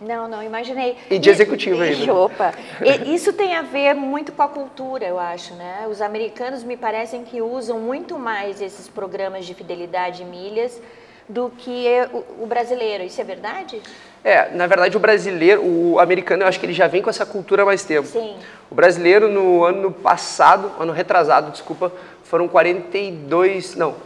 Não, 0.00 0.28
não, 0.28 0.42
imaginei. 0.42 0.96
E 1.10 1.18
de 1.18 1.28
executivo 1.28 1.82
ainda. 1.82 2.06
Né? 2.06 2.12
Opa. 2.12 2.54
E 2.84 3.14
isso 3.14 3.32
tem 3.32 3.56
a 3.56 3.62
ver 3.62 3.94
muito 3.94 4.30
com 4.32 4.42
a 4.42 4.48
cultura, 4.48 5.04
eu 5.04 5.18
acho, 5.18 5.54
né? 5.54 5.86
Os 5.90 6.00
americanos 6.00 6.62
me 6.62 6.76
parecem 6.76 7.24
que 7.24 7.42
usam 7.42 7.80
muito 7.80 8.18
mais 8.18 8.60
esses 8.60 8.88
programas 8.88 9.44
de 9.44 9.54
fidelidade 9.54 10.22
e 10.22 10.24
milhas 10.24 10.80
do 11.28 11.50
que 11.50 11.86
o, 12.12 12.44
o 12.44 12.46
brasileiro. 12.46 13.02
Isso 13.02 13.20
é 13.20 13.24
verdade? 13.24 13.82
É, 14.24 14.50
na 14.50 14.66
verdade 14.66 14.96
o 14.96 15.00
brasileiro, 15.00 15.62
o 15.64 15.98
americano, 15.98 16.42
eu 16.42 16.48
acho 16.48 16.58
que 16.58 16.66
ele 16.66 16.72
já 16.72 16.86
vem 16.86 17.02
com 17.02 17.10
essa 17.10 17.26
cultura 17.26 17.62
há 17.62 17.66
mais 17.66 17.84
tempo. 17.84 18.06
Sim. 18.06 18.36
O 18.70 18.74
brasileiro 18.74 19.28
no 19.28 19.64
ano 19.64 19.90
passado, 19.90 20.70
ano 20.78 20.92
retrasado, 20.92 21.50
desculpa, 21.50 21.92
foram 22.22 22.46
42, 22.46 23.74
não, 23.74 23.96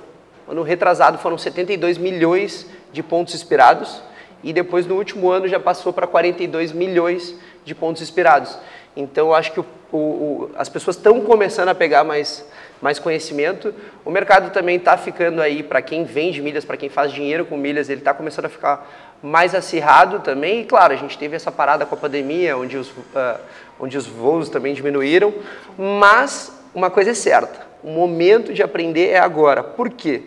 ano 0.48 0.62
retrasado 0.62 1.18
foram 1.18 1.36
72 1.36 1.98
milhões 1.98 2.66
de 2.92 3.02
pontos 3.02 3.34
expirados 3.34 4.02
e 4.42 4.52
depois 4.52 4.86
no 4.86 4.96
último 4.96 5.30
ano 5.30 5.46
já 5.48 5.60
passou 5.60 5.92
para 5.92 6.06
42 6.06 6.72
milhões 6.72 7.34
de 7.64 7.74
pontos 7.74 8.02
expirados. 8.02 8.58
Então 8.96 9.32
acho 9.32 9.52
que 9.52 9.60
o, 9.60 9.66
o, 9.90 9.96
o, 9.96 10.50
as 10.56 10.68
pessoas 10.68 10.96
estão 10.96 11.20
começando 11.20 11.68
a 11.68 11.74
pegar 11.74 12.04
mais, 12.04 12.46
mais 12.80 12.98
conhecimento. 12.98 13.74
O 14.04 14.10
mercado 14.10 14.52
também 14.52 14.76
está 14.76 14.96
ficando 14.96 15.40
aí, 15.40 15.62
para 15.62 15.80
quem 15.80 16.04
vende 16.04 16.42
milhas, 16.42 16.64
para 16.64 16.76
quem 16.76 16.88
faz 16.88 17.12
dinheiro 17.12 17.46
com 17.46 17.56
milhas, 17.56 17.88
ele 17.88 18.00
está 18.00 18.12
começando 18.12 18.46
a 18.46 18.50
ficar 18.50 19.18
mais 19.22 19.54
acirrado 19.54 20.20
também. 20.20 20.62
E 20.62 20.64
claro, 20.64 20.92
a 20.92 20.96
gente 20.96 21.16
teve 21.16 21.36
essa 21.36 21.50
parada 21.50 21.86
com 21.86 21.94
a 21.94 21.98
pandemia, 21.98 22.56
onde 22.56 22.76
os, 22.76 22.90
uh, 22.90 23.38
onde 23.80 23.96
os 23.96 24.06
voos 24.06 24.48
também 24.48 24.74
diminuíram. 24.74 25.32
Mas 25.78 26.52
uma 26.74 26.90
coisa 26.90 27.12
é 27.12 27.14
certa: 27.14 27.66
o 27.82 27.90
momento 27.90 28.52
de 28.52 28.62
aprender 28.62 29.08
é 29.08 29.18
agora. 29.18 29.62
Por 29.62 29.88
quê? 29.88 30.24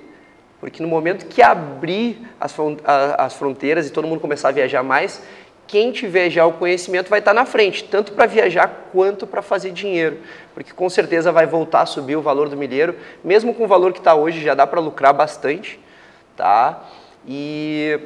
Porque 0.65 0.81
no 0.81 0.89
momento 0.89 1.27
que 1.27 1.43
abrir 1.43 2.27
as, 2.39 2.55
as 3.19 3.35
fronteiras 3.35 3.87
e 3.87 3.91
todo 3.91 4.07
mundo 4.07 4.19
começar 4.19 4.49
a 4.49 4.51
viajar 4.51 4.81
mais, 4.81 5.21
quem 5.67 5.91
tiver 5.91 6.27
já 6.31 6.43
o 6.43 6.53
conhecimento 6.53 7.07
vai 7.07 7.19
estar 7.19 7.35
na 7.35 7.45
frente, 7.45 7.83
tanto 7.83 8.13
para 8.13 8.25
viajar 8.25 8.87
quanto 8.91 9.27
para 9.27 9.43
fazer 9.43 9.69
dinheiro, 9.69 10.17
porque 10.55 10.73
com 10.73 10.89
certeza 10.89 11.31
vai 11.31 11.45
voltar 11.45 11.81
a 11.81 11.85
subir 11.85 12.15
o 12.15 12.21
valor 12.23 12.49
do 12.49 12.57
milheiro, 12.57 12.95
mesmo 13.23 13.53
com 13.53 13.65
o 13.65 13.67
valor 13.67 13.93
que 13.93 13.99
está 13.99 14.15
hoje 14.15 14.41
já 14.41 14.55
dá 14.55 14.65
para 14.65 14.81
lucrar 14.81 15.13
bastante, 15.13 15.79
tá? 16.35 16.83
E 17.27 17.99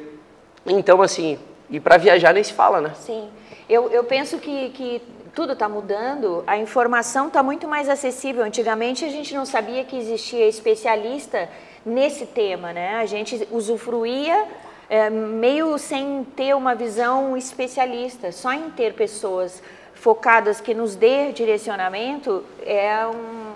então 0.66 1.00
assim, 1.00 1.38
e 1.70 1.80
para 1.80 1.96
viajar 1.96 2.34
nem 2.34 2.44
se 2.44 2.52
fala, 2.52 2.82
né? 2.82 2.92
Sim, 2.94 3.30
eu, 3.70 3.90
eu 3.90 4.04
penso 4.04 4.36
que, 4.36 4.68
que 4.68 5.02
tudo 5.34 5.54
está 5.54 5.66
mudando, 5.66 6.44
a 6.46 6.58
informação 6.58 7.28
está 7.28 7.42
muito 7.42 7.66
mais 7.66 7.88
acessível. 7.88 8.44
Antigamente 8.44 9.02
a 9.02 9.08
gente 9.08 9.34
não 9.34 9.46
sabia 9.46 9.82
que 9.82 9.96
existia 9.96 10.46
especialista 10.46 11.48
nesse 11.84 12.26
tema, 12.26 12.72
né? 12.72 12.96
A 12.96 13.06
gente 13.06 13.46
usufruía 13.50 14.46
é, 14.88 15.08
meio 15.08 15.78
sem 15.78 16.24
ter 16.36 16.54
uma 16.54 16.74
visão 16.74 17.36
especialista, 17.36 18.32
só 18.32 18.52
em 18.52 18.70
ter 18.70 18.94
pessoas 18.94 19.62
focadas 19.94 20.60
que 20.60 20.74
nos 20.74 20.96
dê 20.96 21.30
direcionamento 21.30 22.42
é 22.64 23.06
um, 23.06 23.52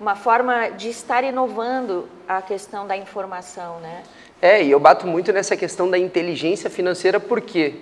uma 0.00 0.16
forma 0.16 0.70
de 0.70 0.88
estar 0.88 1.22
inovando 1.22 2.08
a 2.26 2.42
questão 2.42 2.86
da 2.86 2.96
informação, 2.96 3.78
né? 3.80 4.02
É, 4.40 4.62
e 4.62 4.70
eu 4.70 4.80
bato 4.80 5.06
muito 5.06 5.32
nessa 5.32 5.56
questão 5.56 5.88
da 5.90 5.98
inteligência 5.98 6.68
financeira 6.68 7.18
porque 7.20 7.74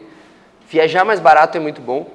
viajar 0.68 1.04
mais 1.04 1.18
barato 1.18 1.56
é 1.56 1.60
muito 1.60 1.80
bom, 1.80 2.08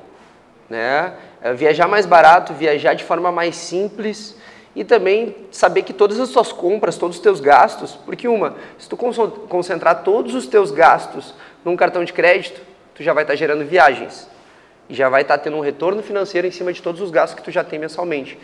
né? 0.70 1.14
É, 1.42 1.54
viajar 1.54 1.88
mais 1.88 2.06
barato, 2.06 2.54
viajar 2.54 2.94
de 2.94 3.04
forma 3.04 3.32
mais 3.32 3.56
simples, 3.56 4.36
e 4.76 4.84
também 4.84 5.36
saber 5.52 5.84
que 5.84 5.94
todas 5.94 6.20
as 6.20 6.30
suas 6.30 6.52
compras, 6.52 6.98
todos 6.98 7.18
os 7.18 7.22
teus 7.22 7.40
gastos, 7.40 7.98
porque 8.06 8.28
uma, 8.28 8.56
se 8.78 8.88
tu 8.88 8.96
concentrar 8.98 10.04
todos 10.04 10.36
os 10.36 10.48
teus 10.48 10.72
gastos 10.72 11.34
num 11.66 11.76
cartão 11.76 12.04
de 12.04 12.14
crédito, 12.14 12.62
tu 12.94 13.04
já 13.04 13.14
vai 13.14 13.24
estar 13.24 13.36
gerando 13.36 13.66
viagens 13.66 14.28
e 14.90 14.94
já 14.94 15.10
vai 15.10 15.22
estar 15.22 15.38
tendo 15.38 15.58
um 15.58 15.62
retorno 15.62 16.02
financeiro 16.02 16.48
em 16.48 16.52
cima 16.52 16.72
de 16.72 16.82
todos 16.82 17.02
os 17.02 17.12
gastos 17.12 17.38
que 17.38 17.44
tu 17.44 17.52
já 17.52 17.64
tem 17.64 17.80
mensalmente. 17.80 18.38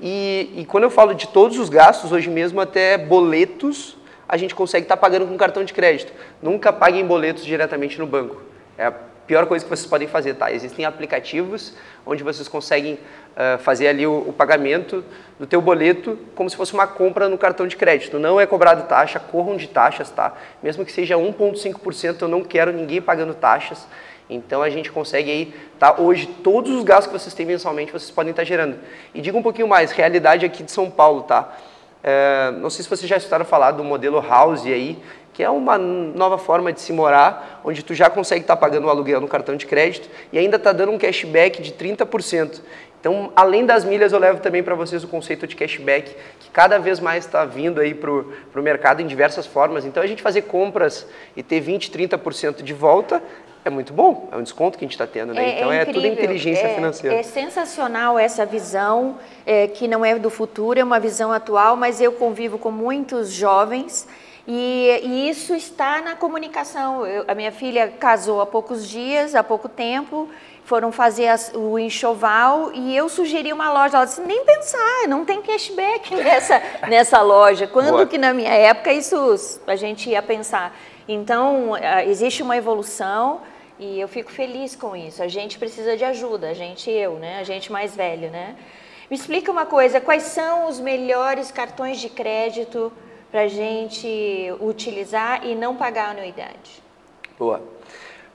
E, 0.00 0.52
e 0.56 0.64
quando 0.64 0.84
eu 0.84 0.90
falo 0.90 1.14
de 1.14 1.28
todos 1.28 1.58
os 1.58 1.68
gastos, 1.68 2.12
hoje 2.12 2.28
mesmo 2.28 2.60
até 2.60 2.98
boletos 2.98 3.96
a 4.28 4.36
gente 4.36 4.54
consegue 4.54 4.84
estar 4.84 4.96
pagando 4.96 5.26
com 5.26 5.36
cartão 5.36 5.62
de 5.62 5.74
crédito. 5.74 6.12
Nunca 6.40 6.72
paguem 6.72 7.04
boletos 7.06 7.44
diretamente 7.44 7.98
no 7.98 8.06
banco. 8.06 8.40
É 8.78 8.90
pior 9.32 9.46
coisa 9.46 9.64
que 9.64 9.70
vocês 9.70 9.88
podem 9.88 10.06
fazer, 10.06 10.34
tá? 10.34 10.52
Existem 10.52 10.84
aplicativos 10.84 11.72
onde 12.04 12.22
vocês 12.22 12.48
conseguem 12.48 12.98
uh, 13.32 13.56
fazer 13.60 13.88
ali 13.88 14.06
o, 14.06 14.28
o, 14.28 14.30
pagamento 14.30 15.02
do 15.40 15.46
teu 15.46 15.58
boleto 15.62 16.18
como 16.34 16.50
se 16.50 16.54
fosse 16.54 16.74
uma 16.74 16.86
compra 16.86 17.30
no 17.30 17.38
cartão 17.38 17.66
de 17.66 17.74
crédito. 17.74 18.18
Não 18.18 18.38
é 18.38 18.44
cobrado 18.44 18.86
taxa, 18.86 19.18
corram 19.18 19.56
de 19.56 19.68
taxas, 19.68 20.10
tá? 20.10 20.34
Mesmo 20.62 20.84
que 20.84 20.92
seja 20.92 21.16
1,5%, 21.16 22.20
eu 22.20 22.28
não 22.28 22.44
quero 22.44 22.74
ninguém 22.74 23.00
pagando 23.00 23.32
taxas. 23.32 23.86
Então 24.28 24.60
a 24.60 24.68
gente 24.68 24.92
consegue 24.92 25.30
aí, 25.30 25.54
tá? 25.78 25.98
Hoje 25.98 26.26
todos 26.26 26.70
os 26.70 26.84
gastos 26.84 27.06
que 27.06 27.18
vocês 27.18 27.32
têm 27.32 27.46
mensalmente 27.46 27.90
vocês 27.90 28.10
podem 28.10 28.32
estar 28.32 28.44
gerando. 28.44 28.76
E 29.14 29.22
diga 29.22 29.38
um 29.38 29.42
pouquinho 29.42 29.66
mais, 29.66 29.92
realidade 29.92 30.44
aqui 30.44 30.62
de 30.62 30.70
São 30.70 30.90
Paulo, 30.90 31.22
tá? 31.22 31.56
É, 32.04 32.50
não 32.58 32.68
sei 32.68 32.82
se 32.82 32.90
vocês 32.90 33.08
já 33.08 33.16
escutaram 33.16 33.46
falar 33.46 33.70
do 33.70 33.82
modelo 33.82 34.20
house 34.20 34.66
aí, 34.66 34.98
que 35.32 35.42
é 35.42 35.48
uma 35.48 35.78
nova 35.78 36.36
forma 36.38 36.72
de 36.72 36.80
se 36.80 36.92
morar, 36.92 37.60
onde 37.64 37.82
tu 37.82 37.94
já 37.94 38.10
consegue 38.10 38.42
estar 38.42 38.56
tá 38.56 38.60
pagando 38.60 38.86
o 38.86 38.90
aluguel 38.90 39.20
no 39.20 39.28
cartão 39.28 39.56
de 39.56 39.66
crédito 39.66 40.08
e 40.32 40.38
ainda 40.38 40.56
está 40.56 40.72
dando 40.72 40.92
um 40.92 40.98
cashback 40.98 41.62
de 41.62 41.72
30%. 41.72 42.60
Então, 43.00 43.32
além 43.34 43.66
das 43.66 43.84
milhas, 43.84 44.12
eu 44.12 44.18
levo 44.18 44.40
também 44.40 44.62
para 44.62 44.76
vocês 44.76 45.02
o 45.02 45.08
conceito 45.08 45.44
de 45.44 45.56
cashback, 45.56 46.14
que 46.38 46.50
cada 46.50 46.78
vez 46.78 47.00
mais 47.00 47.24
está 47.24 47.44
vindo 47.44 47.80
aí 47.80 47.94
para 47.94 48.10
o 48.10 48.62
mercado 48.62 49.02
em 49.02 49.06
diversas 49.08 49.44
formas. 49.44 49.84
Então, 49.84 50.00
a 50.00 50.06
gente 50.06 50.22
fazer 50.22 50.42
compras 50.42 51.04
e 51.36 51.42
ter 51.42 51.60
20%, 51.60 51.90
30% 51.90 52.62
de 52.62 52.72
volta 52.72 53.20
é 53.64 53.70
muito 53.70 53.92
bom, 53.92 54.28
é 54.32 54.36
um 54.36 54.42
desconto 54.42 54.76
que 54.76 54.84
a 54.84 54.86
gente 54.86 54.94
está 54.94 55.06
tendo, 55.06 55.32
né? 55.32 55.50
É, 55.50 55.56
então 55.56 55.72
é, 55.72 55.78
é 55.78 55.84
tudo 55.84 56.04
inteligência 56.04 56.66
é, 56.66 56.74
financeira. 56.74 57.16
É 57.16 57.22
sensacional 57.22 58.18
essa 58.18 58.44
visão, 58.44 59.18
é, 59.46 59.68
que 59.68 59.86
não 59.86 60.04
é 60.04 60.18
do 60.18 60.30
futuro, 60.30 60.80
é 60.80 60.84
uma 60.84 60.98
visão 60.98 61.30
atual, 61.32 61.76
mas 61.76 62.00
eu 62.00 62.10
convivo 62.12 62.58
com 62.58 62.72
muitos 62.72 63.30
jovens 63.30 64.08
e, 64.46 65.00
e, 65.04 65.30
isso 65.30 65.54
está 65.54 66.00
na 66.00 66.16
comunicação. 66.16 67.06
Eu, 67.06 67.24
a 67.28 67.34
minha 67.34 67.52
filha 67.52 67.88
casou 67.88 68.40
há 68.40 68.46
poucos 68.46 68.88
dias, 68.88 69.34
há 69.36 69.44
pouco 69.44 69.68
tempo, 69.68 70.28
foram 70.64 70.90
fazer 70.90 71.28
as, 71.28 71.52
o 71.54 71.78
enxoval 71.78 72.72
e 72.72 72.96
eu 72.96 73.08
sugeri 73.08 73.52
uma 73.52 73.72
loja. 73.72 73.96
Ela 73.96 74.04
disse: 74.04 74.20
nem 74.20 74.44
pensar, 74.44 75.06
não 75.08 75.24
tem 75.24 75.40
cashback 75.42 76.14
nessa, 76.16 76.62
nessa 76.88 77.22
loja. 77.22 77.68
Quando 77.68 77.90
Boa. 77.90 78.06
que 78.06 78.18
na 78.18 78.34
minha 78.34 78.52
época 78.52 78.92
isso 78.92 79.16
a 79.66 79.76
gente 79.76 80.10
ia 80.10 80.22
pensar? 80.22 80.76
Então, 81.06 81.72
existe 82.06 82.42
uma 82.42 82.56
evolução 82.56 83.40
e 83.78 84.00
eu 84.00 84.08
fico 84.08 84.30
feliz 84.30 84.74
com 84.74 84.96
isso. 84.96 85.22
A 85.22 85.28
gente 85.28 85.58
precisa 85.58 85.96
de 85.96 86.04
ajuda, 86.04 86.50
a 86.50 86.54
gente 86.54 86.90
eu, 86.90 87.14
né? 87.14 87.38
A 87.38 87.44
gente 87.44 87.70
mais 87.70 87.94
velho, 87.94 88.30
né? 88.30 88.56
Me 89.10 89.16
explica 89.16 89.50
uma 89.50 89.66
coisa, 89.66 90.00
quais 90.00 90.22
são 90.22 90.68
os 90.68 90.80
melhores 90.80 91.50
cartões 91.50 92.00
de 92.00 92.08
crédito 92.08 92.92
para 93.32 93.40
a 93.40 93.48
gente 93.48 94.52
utilizar 94.60 95.46
e 95.46 95.54
não 95.54 95.74
pagar 95.74 96.10
anuidade? 96.10 96.82
Boa. 97.38 97.62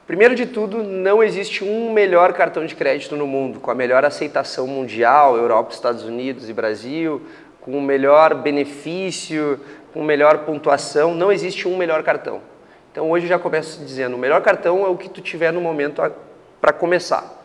Primeiro 0.08 0.34
de 0.34 0.48
tudo, 0.48 0.84
não 0.84 1.24
existe 1.24 1.64
um 1.64 1.94
melhor 1.94 2.34
cartão 2.34 2.66
de 2.66 2.74
crédito 2.74 3.16
no 3.16 3.28
mundo, 3.28 3.60
com 3.60 3.70
a 3.70 3.76
melhor 3.76 4.04
aceitação 4.04 4.66
mundial, 4.66 5.38
Europa, 5.38 5.72
Estados 5.72 6.04
Unidos 6.04 6.50
e 6.50 6.54
Brasil, 6.54 7.22
com 7.62 7.78
o 7.78 7.82
melhor 7.82 8.34
benefício, 8.34 9.60
com 9.94 10.04
melhor 10.04 10.40
pontuação, 10.40 11.14
não 11.14 11.32
existe 11.32 11.68
um 11.68 11.78
melhor 11.78 12.02
cartão. 12.02 12.42
Então 12.92 13.12
hoje 13.12 13.26
eu 13.26 13.30
já 13.30 13.38
começo 13.38 13.84
dizendo, 13.84 14.16
o 14.16 14.20
melhor 14.20 14.42
cartão 14.42 14.84
é 14.84 14.90
o 14.90 14.98
que 14.98 15.10
tu 15.10 15.22
tiver 15.22 15.54
no 15.54 15.62
momento 15.62 16.02
para 16.60 16.74
começar. 16.74 17.38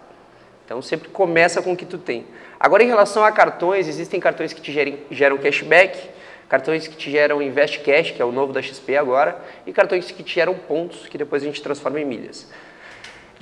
Então 0.64 0.80
sempre 0.80 1.10
começa 1.10 1.60
com 1.60 1.72
o 1.72 1.76
que 1.76 1.84
tu 1.84 1.98
tem. 1.98 2.24
Agora 2.58 2.82
em 2.82 2.86
relação 2.86 3.22
a 3.22 3.30
cartões, 3.30 3.88
existem 3.88 4.18
cartões 4.18 4.54
que 4.54 4.60
te 4.62 4.72
gerem, 4.72 5.00
geram 5.10 5.36
cashback, 5.36 6.08
cartões 6.48 6.86
que 6.86 6.96
te 6.96 7.10
geram 7.10 7.40
Invest 7.40 7.80
Cash, 7.80 8.10
que 8.10 8.20
é 8.20 8.24
o 8.24 8.32
novo 8.32 8.52
da 8.52 8.60
XP 8.60 8.96
agora, 8.96 9.36
e 9.66 9.72
cartões 9.72 10.10
que 10.10 10.22
te 10.22 10.34
geram 10.34 10.54
pontos, 10.54 11.06
que 11.06 11.16
depois 11.16 11.42
a 11.42 11.46
gente 11.46 11.62
transforma 11.62 12.00
em 12.00 12.04
milhas. 12.04 12.48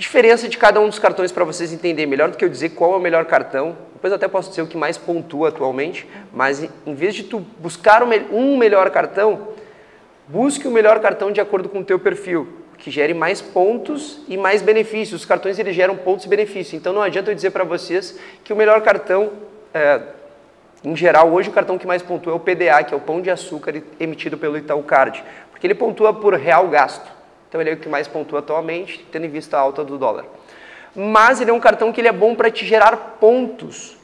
Diferença 0.01 0.49
de 0.49 0.57
cada 0.57 0.79
um 0.79 0.89
dos 0.89 0.97
cartões 0.97 1.31
para 1.31 1.43
vocês 1.43 1.71
entenderem 1.71 2.09
melhor 2.09 2.31
do 2.31 2.35
que 2.35 2.43
eu 2.43 2.49
dizer 2.49 2.69
qual 2.69 2.93
é 2.93 2.97
o 2.97 2.99
melhor 2.99 3.25
cartão. 3.25 3.77
Depois 3.93 4.11
até 4.11 4.27
posso 4.27 4.49
dizer 4.49 4.63
o 4.63 4.67
que 4.67 4.75
mais 4.75 4.97
pontua 4.97 5.49
atualmente, 5.49 6.07
mas 6.33 6.63
em 6.63 6.95
vez 6.95 7.13
de 7.13 7.23
tu 7.23 7.39
buscar 7.59 8.01
um 8.01 8.57
melhor 8.57 8.89
cartão, 8.89 9.49
busque 10.27 10.67
o 10.67 10.71
melhor 10.71 10.99
cartão 11.01 11.31
de 11.31 11.39
acordo 11.39 11.69
com 11.69 11.81
o 11.81 11.83
teu 11.83 11.99
perfil, 11.99 12.47
que 12.79 12.89
gere 12.89 13.13
mais 13.13 13.41
pontos 13.41 14.21
e 14.27 14.37
mais 14.37 14.63
benefícios. 14.63 15.21
Os 15.21 15.25
cartões 15.25 15.59
eles 15.59 15.75
geram 15.75 15.95
pontos 15.95 16.25
e 16.25 16.29
benefícios. 16.29 16.73
Então 16.73 16.93
não 16.93 17.03
adianta 17.03 17.29
eu 17.29 17.35
dizer 17.35 17.51
para 17.51 17.63
vocês 17.63 18.17
que 18.43 18.51
o 18.51 18.55
melhor 18.55 18.81
cartão 18.81 19.33
é, 19.71 20.01
em 20.83 20.95
geral, 20.95 21.31
hoje 21.31 21.49
o 21.49 21.51
cartão 21.51 21.77
que 21.77 21.85
mais 21.85 22.01
pontua 22.01 22.33
é 22.33 22.35
o 22.35 22.39
PDA, 22.39 22.83
que 22.83 22.93
é 22.93 22.97
o 22.97 22.99
pão 22.99 23.21
de 23.21 23.29
açúcar 23.29 23.81
emitido 23.99 24.37
pelo 24.37 24.57
Itaú 24.57 24.81
Card, 24.83 25.23
porque 25.51 25.67
ele 25.67 25.75
pontua 25.75 26.13
por 26.13 26.33
real 26.33 26.67
gasto. 26.67 27.09
Então 27.47 27.61
ele 27.61 27.69
é 27.69 27.73
o 27.73 27.77
que 27.77 27.89
mais 27.89 28.07
pontua 28.07 28.39
atualmente, 28.39 29.05
tendo 29.11 29.25
em 29.25 29.29
vista 29.29 29.57
a 29.57 29.59
alta 29.59 29.83
do 29.83 29.97
dólar. 29.97 30.25
Mas 30.95 31.39
ele 31.39 31.51
é 31.51 31.53
um 31.53 31.59
cartão 31.59 31.91
que 31.91 32.01
ele 32.01 32.07
é 32.07 32.11
bom 32.11 32.33
para 32.33 32.49
te 32.49 32.65
gerar 32.65 33.17
pontos 33.19 33.97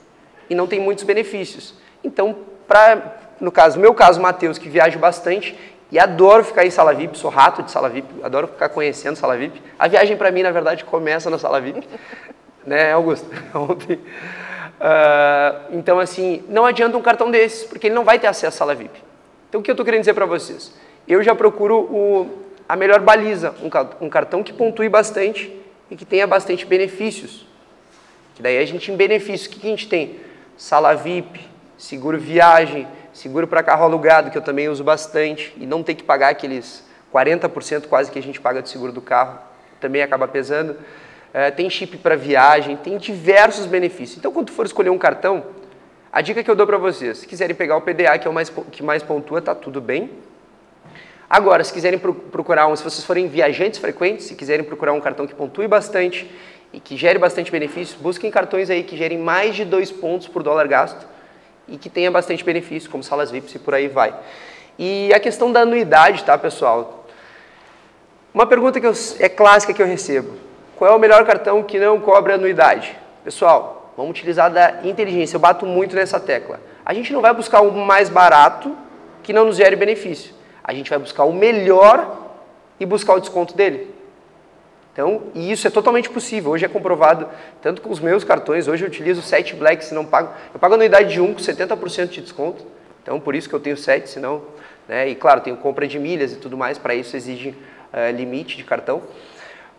e 0.50 0.56
não 0.56 0.68
tem 0.68 0.80
muitos 0.80 1.04
benefícios. 1.04 1.74
Então, 2.04 2.36
para 2.68 3.18
no 3.40 3.52
caso, 3.52 3.80
meu 3.80 3.94
caso, 3.94 4.20
Matheus, 4.20 4.58
que 4.58 4.68
viajo 4.68 4.98
bastante 5.00 5.58
e 5.92 6.00
adoro 6.00 6.44
ficar 6.44 6.66
em 6.66 6.72
sala 6.72 6.94
VIP, 6.94 7.18
sou 7.18 7.30
rato 7.30 7.64
de 7.64 7.72
sala 7.72 7.90
VIP, 7.90 8.08
adoro 8.24 8.48
ficar 8.48 8.70
conhecendo 8.70 9.16
sala 9.16 9.38
VIP. 9.38 9.62
A 9.78 9.88
viagem 9.88 10.18
para 10.18 10.32
mim, 10.32 10.44
na 10.44 10.52
verdade, 10.52 10.84
começa 10.84 11.30
na 11.30 11.38
sala 11.38 11.62
VIP, 11.62 11.88
né, 12.66 12.92
Augusto? 12.94 13.30
Ontem 13.54 14.00
Uh, 14.80 15.76
então, 15.78 16.00
assim, 16.00 16.44
não 16.48 16.66
adianta 16.66 16.98
um 16.98 17.02
cartão 17.02 17.32
desses, 17.32 17.64
porque 17.64 17.88
ele 17.88 17.96
não 17.96 18.04
vai 18.04 18.20
ter 18.20 18.28
acesso 18.28 18.56
à 18.56 18.58
sala 18.60 18.76
VIP. 18.76 19.02
Então, 19.50 19.62
o 19.62 19.64
que 19.64 19.72
eu 19.72 19.74
estou 19.74 19.86
querendo 19.86 20.02
dizer 20.02 20.14
para 20.14 20.26
vocês? 20.26 20.74
eu 21.08 21.24
já 21.24 21.34
procuro 21.34 21.80
o, 21.80 22.44
a 22.68 22.76
melhor 22.76 23.00
baliza, 23.00 23.56
um, 23.62 24.06
um 24.06 24.10
cartão 24.10 24.44
que 24.44 24.52
pontue 24.52 24.90
bastante 24.90 25.52
e 25.90 25.96
que 25.96 26.04
tenha 26.04 26.28
bastante 26.28 26.66
benefícios. 26.66 27.48
Que 28.36 28.44
daí 28.44 28.58
a 28.58 28.66
gente, 28.66 28.92
em 28.92 28.96
benefícios, 28.96 29.48
o 29.48 29.50
que, 29.52 29.60
que 29.60 29.68
a 29.68 29.70
gente 29.70 29.88
tem? 29.88 30.20
Sala 30.58 30.94
VIP, 30.94 31.40
seguro 31.78 32.20
viagem, 32.20 32.88
seguro 33.14 33.48
para 33.48 33.64
carro 33.64 33.86
alugado, 33.86 34.30
que 34.30 34.38
eu 34.38 34.42
também 34.42 34.68
uso 34.68 34.84
bastante, 34.84 35.54
e 35.58 35.66
não 35.66 35.82
ter 35.82 35.96
que 35.96 36.04
pagar 36.04 36.30
aqueles 36.30 36.84
40% 37.14 37.88
quase 37.88 38.12
que 38.12 38.20
a 38.20 38.22
gente 38.22 38.42
paga 38.42 38.62
de 38.62 38.70
seguro 38.70 38.92
do 38.92 39.02
carro, 39.02 39.40
também 39.80 40.02
acaba 40.02 40.28
pesando. 40.28 40.76
É, 41.38 41.52
tem 41.52 41.70
chip 41.70 41.98
para 41.98 42.16
viagem, 42.16 42.76
tem 42.76 42.98
diversos 42.98 43.68
benefícios. 43.68 44.18
Então, 44.18 44.32
quando 44.32 44.50
for 44.50 44.66
escolher 44.66 44.90
um 44.90 44.98
cartão, 44.98 45.46
a 46.12 46.20
dica 46.20 46.44
que 46.44 46.50
eu 46.50 46.56
dou 46.56 46.66
para 46.66 46.80
vocês, 46.80 47.20
se 47.20 47.28
quiserem 47.28 47.56
pegar 47.56 47.78
o 47.78 47.82
PDA, 47.82 48.18
que 48.18 48.28
é 48.28 48.32
o 48.32 48.34
mais, 48.34 48.52
que 48.72 48.82
mais 48.82 49.04
pontua, 49.04 49.40
tá 49.40 49.54
tudo 49.54 49.80
bem. 49.80 50.10
Agora, 51.30 51.64
se 51.64 51.72
quiserem 51.72 52.00
procurar 52.00 52.66
um, 52.66 52.76
se 52.76 52.84
vocês 52.84 53.06
forem 53.06 53.28
viajantes 53.28 53.80
frequentes, 53.80 54.26
se 54.26 54.34
quiserem 54.34 54.66
procurar 54.66 54.94
um 54.94 55.00
cartão 55.00 55.28
que 55.28 55.36
pontue 55.36 55.68
bastante 55.68 56.28
e 56.74 56.80
que 56.80 56.98
gere 56.98 57.20
bastante 57.20 57.52
benefício, 57.52 58.00
busquem 58.00 58.32
cartões 58.32 58.72
aí 58.72 58.82
que 58.82 58.98
gerem 58.98 59.20
mais 59.20 59.56
de 59.56 59.64
dois 59.64 59.92
pontos 59.92 60.28
por 60.28 60.42
dólar 60.42 60.68
gasto 60.68 61.06
e 61.68 61.78
que 61.78 61.88
tenha 61.88 62.10
bastante 62.10 62.44
benefício, 62.44 62.90
como 62.90 63.04
salas 63.04 63.30
VIPs 63.30 63.54
e 63.54 63.60
por 63.60 63.76
aí 63.76 63.88
vai. 63.88 64.12
E 64.80 65.14
a 65.14 65.20
questão 65.20 65.52
da 65.52 65.60
anuidade, 65.60 66.24
tá, 66.24 66.36
pessoal? 66.36 67.06
Uma 68.34 68.48
pergunta 68.48 68.82
que 68.82 68.88
eu, 68.88 68.94
é 69.20 69.30
clássica 69.30 69.72
que 69.72 69.84
eu 69.84 69.86
recebo. 69.86 70.47
Qual 70.78 70.92
é 70.92 70.96
o 70.96 71.00
melhor 71.00 71.26
cartão 71.26 71.64
que 71.64 71.80
não 71.80 72.00
cobra 72.00 72.36
anuidade? 72.36 72.98
Pessoal, 73.24 73.94
vamos 73.98 74.12
utilizar 74.12 74.52
da 74.52 74.82
inteligência. 74.84 75.36
Eu 75.36 75.40
bato 75.40 75.66
muito 75.66 75.96
nessa 75.96 76.20
tecla. 76.20 76.60
A 76.86 76.94
gente 76.94 77.12
não 77.12 77.22
vai 77.22 77.34
buscar 77.34 77.62
o 77.62 77.72
mais 77.72 78.10
barato 78.10 78.76
que 79.24 79.34
não 79.34 79.46
nos 79.46 79.58
gere 79.58 79.76
benefício 79.76 80.38
a 80.68 80.74
gente 80.74 80.90
vai 80.90 81.00
buscar 81.00 81.24
o 81.24 81.32
melhor 81.32 82.34
e 82.78 82.86
buscar 82.86 83.14
o 83.14 83.22
desconto 83.22 83.56
dele. 83.56 83.96
Então, 84.92 85.24
e 85.34 85.50
isso 85.50 85.66
é 85.66 85.70
totalmente 85.70 86.10
possível. 86.10 86.52
Hoje 86.52 86.66
é 86.66 86.68
comprovado, 86.68 87.30
tanto 87.62 87.82
com 87.82 87.90
os 87.90 88.02
meus 88.02 88.26
cartões, 88.26 88.68
hoje 88.68 88.84
eu 88.84 88.90
utilizo 88.90 89.22
7 89.22 89.56
Black, 89.56 89.86
se 89.86 89.94
não 89.94 90.06
pago. 90.06 90.34
Eu 90.54 90.60
pago 90.60 90.74
anuidade 90.74 91.14
de 91.14 91.22
1 91.22 91.34
com 91.36 91.40
70% 91.40 92.10
de 92.10 92.22
desconto. 92.22 92.66
Então, 93.02 93.18
por 93.18 93.34
isso 93.34 93.48
que 93.48 93.56
eu 93.56 93.60
tenho 93.62 93.78
7, 93.78 94.10
senão. 94.10 94.42
Né, 94.90 95.08
e 95.08 95.16
claro, 95.16 95.40
tenho 95.40 95.56
compra 95.56 95.88
de 95.88 95.98
milhas 95.98 96.34
e 96.34 96.36
tudo 96.36 96.58
mais, 96.58 96.78
para 96.78 96.94
isso 96.96 97.16
exige 97.16 97.50
uh, 97.50 98.16
limite 98.16 98.58
de 98.58 98.64
cartão 98.64 99.02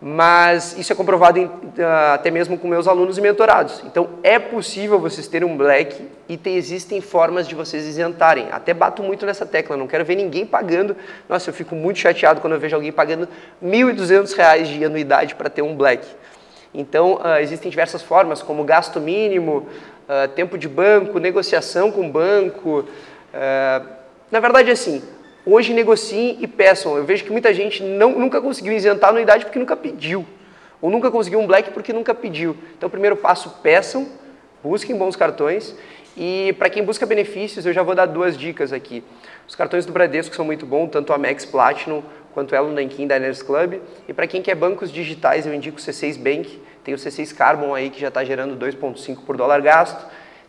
mas 0.01 0.79
isso 0.79 0.93
é 0.93 0.97
comprovado 0.97 1.39
em, 1.39 1.47
uh, 1.47 2.13
até 2.15 2.31
mesmo 2.31 2.57
com 2.57 2.69
meus 2.69 2.87
alunos 2.87 3.19
e 3.19 3.21
mentorados. 3.21 3.83
Então 3.85 4.09
é 4.23 4.39
possível 4.39 4.99
vocês 5.01 5.27
terem 5.27 5.49
um 5.49 5.57
black 5.57 6.07
e 6.29 6.37
te, 6.37 6.51
existem 6.51 7.01
formas 7.01 7.49
de 7.49 7.55
vocês 7.55 7.85
isentarem. 7.85 8.49
Até 8.53 8.73
bato 8.73 9.03
muito 9.03 9.27
nessa 9.27 9.45
tecla, 9.45 9.77
não 9.77 9.89
quero 9.89 10.05
ver 10.05 10.15
ninguém 10.15 10.47
pagando. 10.47 10.97
Nossa, 11.29 11.51
eu 11.51 11.55
fico 11.55 11.75
muito 11.75 11.99
chateado 11.99 12.41
quando 12.41 12.53
eu 12.53 12.61
vejo 12.61 12.77
alguém 12.77 12.93
pagando 12.93 13.29
R$ 13.61 13.69
1.200 13.69 14.63
de 14.65 14.85
anuidade 14.85 15.35
para 15.35 15.51
ter 15.51 15.63
um 15.63 15.75
black. 15.75 16.07
Então 16.73 17.15
uh, 17.15 17.41
existem 17.41 17.69
diversas 17.69 18.01
formas, 18.01 18.41
como 18.41 18.63
gasto 18.63 19.01
mínimo, 19.01 19.67
uh, 20.09 20.29
tempo 20.29 20.57
de 20.57 20.69
banco, 20.69 21.19
negociação 21.19 21.91
com 21.91 22.09
banco. 22.09 22.85
na 24.31 24.41
verdade, 24.41 24.71
assim, 24.71 25.03
Hoje 25.51 25.73
negociem 25.73 26.37
e 26.41 26.47
peçam. 26.47 26.95
Eu 26.95 27.05
vejo 27.05 27.25
que 27.25 27.33
muita 27.33 27.55
gente 27.55 27.83
não, 27.83 28.11
nunca 28.19 28.39
conseguiu 28.39 28.71
isentar 28.75 29.09
a 29.09 29.13
anuidade 29.13 29.47
porque 29.47 29.59
nunca 29.59 29.75
pediu. 29.75 30.27
Ou 30.79 30.91
nunca 30.91 31.11
conseguiu 31.11 31.41
um 31.41 31.47
black 31.47 31.71
porque 31.71 31.91
nunca 31.91 32.15
pediu. 32.15 32.55
Então, 32.77 32.91
primeiro 32.91 33.17
passo, 33.17 33.49
peçam, 33.63 34.07
busquem 34.63 34.95
bons 34.95 35.17
cartões. 35.17 35.75
E 36.15 36.55
para 36.59 36.69
quem 36.69 36.85
busca 36.85 37.07
benefícios, 37.07 37.65
eu 37.65 37.73
já 37.73 37.83
vou 37.83 37.95
dar 37.95 38.05
duas 38.05 38.37
dicas 38.37 38.75
aqui. 38.75 39.03
Os 39.49 39.55
cartões 39.55 39.87
do 39.87 39.93
Bradesco 39.93 40.37
são 40.37 40.45
muito 40.45 40.67
bons, 40.67 40.91
tanto 40.91 41.15
a 41.15 41.17
Max 41.17 41.47
Platinum 41.47 42.03
quanto 42.35 42.55
ela 42.55 42.69
no 42.69 42.75
Nankin 42.75 43.09
Diners 43.09 43.41
Club. 43.43 43.81
E 44.07 44.13
para 44.13 44.27
quem 44.27 44.43
quer 44.43 44.55
bancos 44.55 44.93
digitais, 44.93 45.47
eu 45.47 45.55
indico 45.55 45.79
o 45.79 45.81
C6 45.81 46.19
Bank. 46.19 46.61
Tem 46.85 46.93
o 46.93 46.99
C6 46.99 47.35
Carbon 47.35 47.75
aí 47.75 47.89
que 47.89 47.99
já 47.99 48.09
está 48.09 48.23
gerando 48.23 48.55
2,5 48.55 49.25
por 49.25 49.35
dólar 49.39 49.63
gasto 49.63 50.07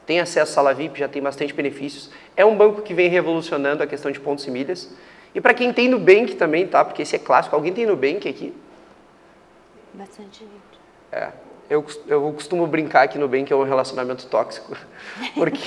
tem 0.10 0.20
acesso 0.20 0.52
à 0.52 0.56
sala 0.56 0.74
VIP, 0.74 0.98
já 0.98 1.08
tem 1.08 1.22
bastante 1.22 1.54
benefícios. 1.54 2.10
É 2.36 2.44
um 2.44 2.58
banco 2.58 2.82
que 2.82 2.96
vem 2.96 3.08
revolucionando 3.10 3.84
a 3.84 3.86
questão 3.86 4.10
de 4.10 4.20
pontos 4.20 4.44
e 4.48 4.50
milhas. 4.50 4.92
E 5.36 5.40
para 5.40 5.54
quem 5.54 5.72
tem 5.72 5.88
Nubank 5.88 6.34
também, 6.34 6.66
tá? 6.66 6.84
Porque 6.84 7.04
esse 7.04 7.16
é 7.16 7.20
clássico. 7.20 7.56
Alguém 7.56 7.72
tem 7.72 7.86
Nubank 7.86 8.28
aqui? 8.28 8.52
Bastante 9.94 10.40
gente. 10.40 10.80
É. 11.12 11.30
Eu, 11.70 11.86
eu 12.08 12.34
costumo 12.34 12.66
brincar 12.66 13.08
que 13.08 13.20
Nubank 13.20 13.54
é 13.54 13.56
um 13.56 13.62
relacionamento 13.62 14.26
tóxico. 14.26 14.76
Porque, 15.36 15.60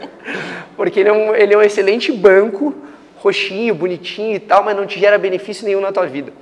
porque 0.74 1.00
ele, 1.00 1.10
é 1.10 1.12
um, 1.12 1.34
ele 1.34 1.52
é 1.52 1.58
um 1.58 1.62
excelente 1.62 2.10
banco, 2.12 2.74
roxinho, 3.16 3.74
bonitinho 3.74 4.36
e 4.36 4.40
tal, 4.40 4.64
mas 4.64 4.74
não 4.74 4.86
te 4.86 4.98
gera 4.98 5.18
benefício 5.18 5.66
nenhum 5.66 5.82
na 5.82 5.92
tua 5.92 6.06
vida. 6.06 6.32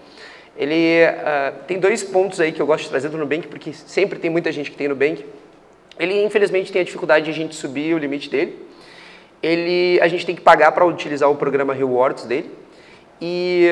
Ele 0.57 1.03
uh, 1.05 1.65
tem 1.67 1.81
dois 1.81 2.05
pontos 2.05 2.39
aí 2.39 2.53
que 2.53 2.63
eu 2.63 2.67
gosto 2.67 2.85
de 2.85 2.91
trazer 2.91 3.09
do 3.09 3.19
Nubank, 3.19 3.49
porque 3.49 3.73
sempre 3.73 4.21
tem 4.21 4.31
muita 4.31 4.53
gente 4.53 4.71
que 4.71 4.77
tem 4.77 4.87
Nubank. 4.87 5.25
Ele, 5.99 6.23
infelizmente, 6.25 6.71
tem 6.71 6.81
a 6.81 6.85
dificuldade 6.85 7.25
de 7.25 7.31
a 7.31 7.35
gente 7.35 7.57
subir 7.57 7.93
o 7.95 7.99
limite 7.99 8.31
dele. 8.31 8.57
Ele, 9.43 9.99
a 10.01 10.07
gente 10.07 10.25
tem 10.25 10.35
que 10.35 10.41
pagar 10.41 10.73
para 10.73 10.85
utilizar 10.85 11.29
o 11.31 11.35
programa 11.35 11.75
Rewards 11.75 12.25
dele. 12.25 12.51
E 13.21 13.67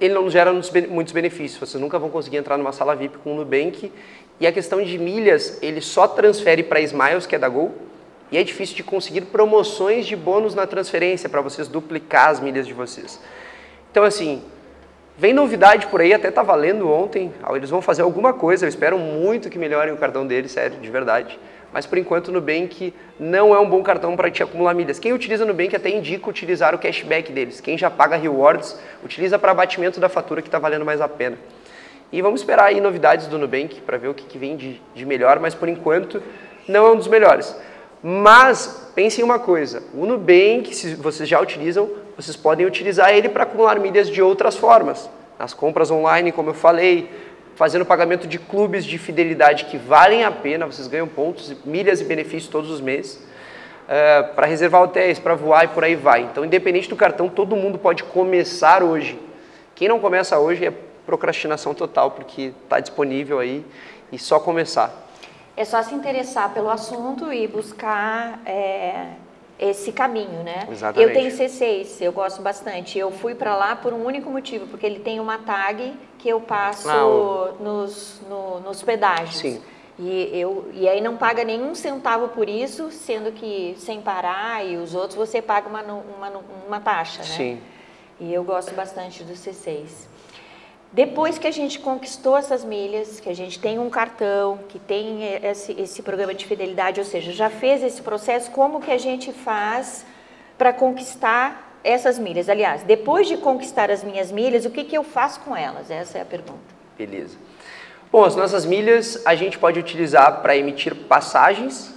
ele 0.00 0.14
não 0.14 0.30
gera 0.30 0.52
muitos 0.52 1.12
benefícios. 1.12 1.58
Vocês 1.58 1.80
nunca 1.80 1.98
vão 1.98 2.10
conseguir 2.10 2.36
entrar 2.36 2.56
numa 2.56 2.72
sala 2.72 2.94
VIP 2.94 3.18
com 3.18 3.32
o 3.32 3.36
Nubank. 3.36 3.90
E 4.38 4.46
a 4.46 4.52
questão 4.52 4.82
de 4.82 4.98
milhas, 4.98 5.58
ele 5.62 5.80
só 5.80 6.06
transfere 6.06 6.62
para 6.62 6.80
Smiles, 6.80 7.26
que 7.26 7.34
é 7.34 7.38
da 7.38 7.48
Gol. 7.48 7.74
E 8.30 8.38
é 8.38 8.42
difícil 8.44 8.76
de 8.76 8.82
conseguir 8.82 9.22
promoções 9.22 10.06
de 10.06 10.14
bônus 10.14 10.54
na 10.54 10.66
transferência 10.66 11.28
para 11.28 11.40
vocês 11.40 11.68
duplicar 11.68 12.28
as 12.28 12.40
milhas 12.40 12.66
de 12.66 12.72
vocês. 12.72 13.20
Então, 13.90 14.02
assim, 14.02 14.42
vem 15.16 15.32
novidade 15.32 15.86
por 15.88 16.00
aí, 16.00 16.12
até 16.12 16.30
tá 16.30 16.42
valendo 16.42 16.90
ontem. 16.90 17.32
Eles 17.54 17.70
vão 17.70 17.82
fazer 17.82 18.02
alguma 18.02 18.32
coisa. 18.32 18.64
Eu 18.64 18.68
espero 18.68 18.98
muito 18.98 19.50
que 19.50 19.58
melhorem 19.58 19.92
o 19.92 19.96
cartão 19.96 20.24
deles, 20.26 20.52
sério, 20.52 20.78
de 20.78 20.90
verdade 20.90 21.38
mas 21.74 21.86
por 21.86 21.98
enquanto 21.98 22.28
o 22.28 22.32
Nubank 22.32 22.94
não 23.18 23.52
é 23.52 23.58
um 23.58 23.68
bom 23.68 23.82
cartão 23.82 24.14
para 24.14 24.30
te 24.30 24.44
acumular 24.44 24.72
milhas. 24.74 25.00
Quem 25.00 25.12
utiliza 25.12 25.42
o 25.42 25.46
Nubank 25.46 25.74
até 25.74 25.90
indica 25.90 26.30
utilizar 26.30 26.72
o 26.72 26.78
cashback 26.78 27.32
deles. 27.32 27.60
Quem 27.60 27.76
já 27.76 27.90
paga 27.90 28.14
rewards, 28.14 28.78
utiliza 29.04 29.40
para 29.40 29.50
abatimento 29.50 29.98
da 29.98 30.08
fatura 30.08 30.40
que 30.40 30.46
está 30.46 30.60
valendo 30.60 30.84
mais 30.84 31.00
a 31.00 31.08
pena. 31.08 31.36
E 32.12 32.22
vamos 32.22 32.42
esperar 32.42 32.66
aí 32.66 32.80
novidades 32.80 33.26
do 33.26 33.36
Nubank 33.36 33.80
para 33.80 33.98
ver 33.98 34.06
o 34.06 34.14
que, 34.14 34.22
que 34.22 34.38
vem 34.38 34.56
de, 34.56 34.80
de 34.94 35.04
melhor, 35.04 35.40
mas 35.40 35.52
por 35.52 35.68
enquanto 35.68 36.22
não 36.68 36.86
é 36.86 36.92
um 36.92 36.96
dos 36.96 37.08
melhores. 37.08 37.56
Mas 38.00 38.92
pensem 38.94 39.24
uma 39.24 39.40
coisa, 39.40 39.82
o 39.92 40.06
Nubank, 40.06 40.72
se 40.72 40.94
vocês 40.94 41.28
já 41.28 41.40
utilizam, 41.40 41.90
vocês 42.16 42.36
podem 42.36 42.64
utilizar 42.64 43.10
ele 43.10 43.28
para 43.28 43.42
acumular 43.42 43.80
milhas 43.80 44.08
de 44.08 44.22
outras 44.22 44.54
formas. 44.54 45.10
Nas 45.36 45.52
compras 45.52 45.90
online, 45.90 46.30
como 46.30 46.50
eu 46.50 46.54
falei, 46.54 47.10
fazendo 47.54 47.84
pagamento 47.84 48.26
de 48.26 48.38
clubes 48.38 48.84
de 48.84 48.98
fidelidade 48.98 49.66
que 49.66 49.78
valem 49.78 50.24
a 50.24 50.30
pena, 50.30 50.66
vocês 50.66 50.88
ganham 50.88 51.06
pontos, 51.06 51.54
milhas 51.64 52.00
e 52.00 52.04
benefícios 52.04 52.48
todos 52.48 52.70
os 52.70 52.80
meses, 52.80 53.16
uh, 53.16 53.22
eh, 53.88 54.22
para 54.34 54.46
reservar 54.46 54.82
hotéis, 54.82 55.18
para 55.18 55.34
voar 55.34 55.64
e 55.64 55.68
por 55.68 55.84
aí 55.84 55.94
vai. 55.94 56.22
Então, 56.22 56.44
independente 56.44 56.88
do 56.88 56.96
cartão, 56.96 57.28
todo 57.28 57.54
mundo 57.54 57.78
pode 57.78 58.02
começar 58.02 58.82
hoje. 58.82 59.18
Quem 59.74 59.88
não 59.88 60.00
começa 60.00 60.38
hoje 60.38 60.66
é 60.66 60.72
procrastinação 61.06 61.74
total, 61.74 62.10
porque 62.10 62.52
está 62.64 62.80
disponível 62.80 63.38
aí 63.38 63.64
e 64.10 64.18
só 64.18 64.40
começar. 64.40 65.04
É 65.56 65.64
só 65.64 65.82
se 65.82 65.94
interessar 65.94 66.52
pelo 66.52 66.68
assunto 66.68 67.32
e 67.32 67.46
buscar 67.46 68.40
é, 68.44 69.10
esse 69.58 69.92
caminho, 69.92 70.42
né? 70.42 70.66
Exatamente. 70.70 71.08
Eu 71.08 71.14
tenho 71.14 71.30
C6, 71.30 72.00
eu 72.00 72.12
gosto 72.12 72.42
bastante. 72.42 72.98
Eu 72.98 73.10
fui 73.10 73.34
para 73.34 73.56
lá 73.56 73.76
por 73.76 73.92
um 73.92 74.04
único 74.04 74.30
motivo, 74.30 74.66
porque 74.66 74.84
ele 74.84 74.98
tem 74.98 75.20
uma 75.20 75.38
tag 75.38 75.94
que 76.18 76.28
eu 76.28 76.40
passo 76.40 76.90
ah, 76.90 77.06
o... 77.06 77.62
nos, 77.62 78.20
no, 78.28 78.60
nos 78.60 78.82
pedágios. 78.82 79.36
Sim. 79.36 79.62
E, 79.96 80.30
eu, 80.32 80.68
e 80.72 80.88
aí 80.88 81.00
não 81.00 81.16
paga 81.16 81.44
nenhum 81.44 81.72
centavo 81.74 82.28
por 82.28 82.48
isso, 82.48 82.90
sendo 82.90 83.30
que 83.30 83.76
sem 83.78 84.00
parar 84.00 84.66
e 84.66 84.76
os 84.76 84.92
outros 84.94 85.14
você 85.14 85.40
paga 85.40 85.68
uma, 85.68 85.82
uma, 85.82 86.32
uma 86.66 86.80
taxa, 86.80 87.20
né? 87.20 87.28
Sim. 87.28 87.60
E 88.18 88.32
eu 88.32 88.42
gosto 88.42 88.74
bastante 88.74 89.22
do 89.22 89.34
C6. 89.34 90.13
Depois 90.94 91.38
que 91.38 91.48
a 91.48 91.50
gente 91.50 91.80
conquistou 91.80 92.36
essas 92.36 92.64
milhas, 92.64 93.18
que 93.18 93.28
a 93.28 93.34
gente 93.34 93.58
tem 93.58 93.80
um 93.80 93.90
cartão, 93.90 94.60
que 94.68 94.78
tem 94.78 95.24
esse, 95.42 95.72
esse 95.72 96.00
programa 96.04 96.32
de 96.32 96.46
fidelidade, 96.46 97.00
ou 97.00 97.04
seja, 97.04 97.32
já 97.32 97.50
fez 97.50 97.82
esse 97.82 98.00
processo, 98.00 98.48
como 98.52 98.80
que 98.80 98.92
a 98.92 98.98
gente 98.98 99.32
faz 99.32 100.06
para 100.56 100.72
conquistar 100.72 101.80
essas 101.82 102.16
milhas? 102.16 102.48
Aliás, 102.48 102.84
depois 102.84 103.26
de 103.26 103.36
conquistar 103.36 103.90
as 103.90 104.04
minhas 104.04 104.30
milhas, 104.30 104.64
o 104.66 104.70
que, 104.70 104.84
que 104.84 104.96
eu 104.96 105.02
faço 105.02 105.40
com 105.40 105.56
elas? 105.56 105.90
Essa 105.90 106.18
é 106.18 106.20
a 106.22 106.24
pergunta. 106.24 106.60
Beleza. 106.96 107.36
Bom, 108.12 108.24
as 108.24 108.36
nossas 108.36 108.64
milhas 108.64 109.20
a 109.26 109.34
gente 109.34 109.58
pode 109.58 109.80
utilizar 109.80 110.42
para 110.42 110.56
emitir 110.56 110.94
passagens, 110.94 111.92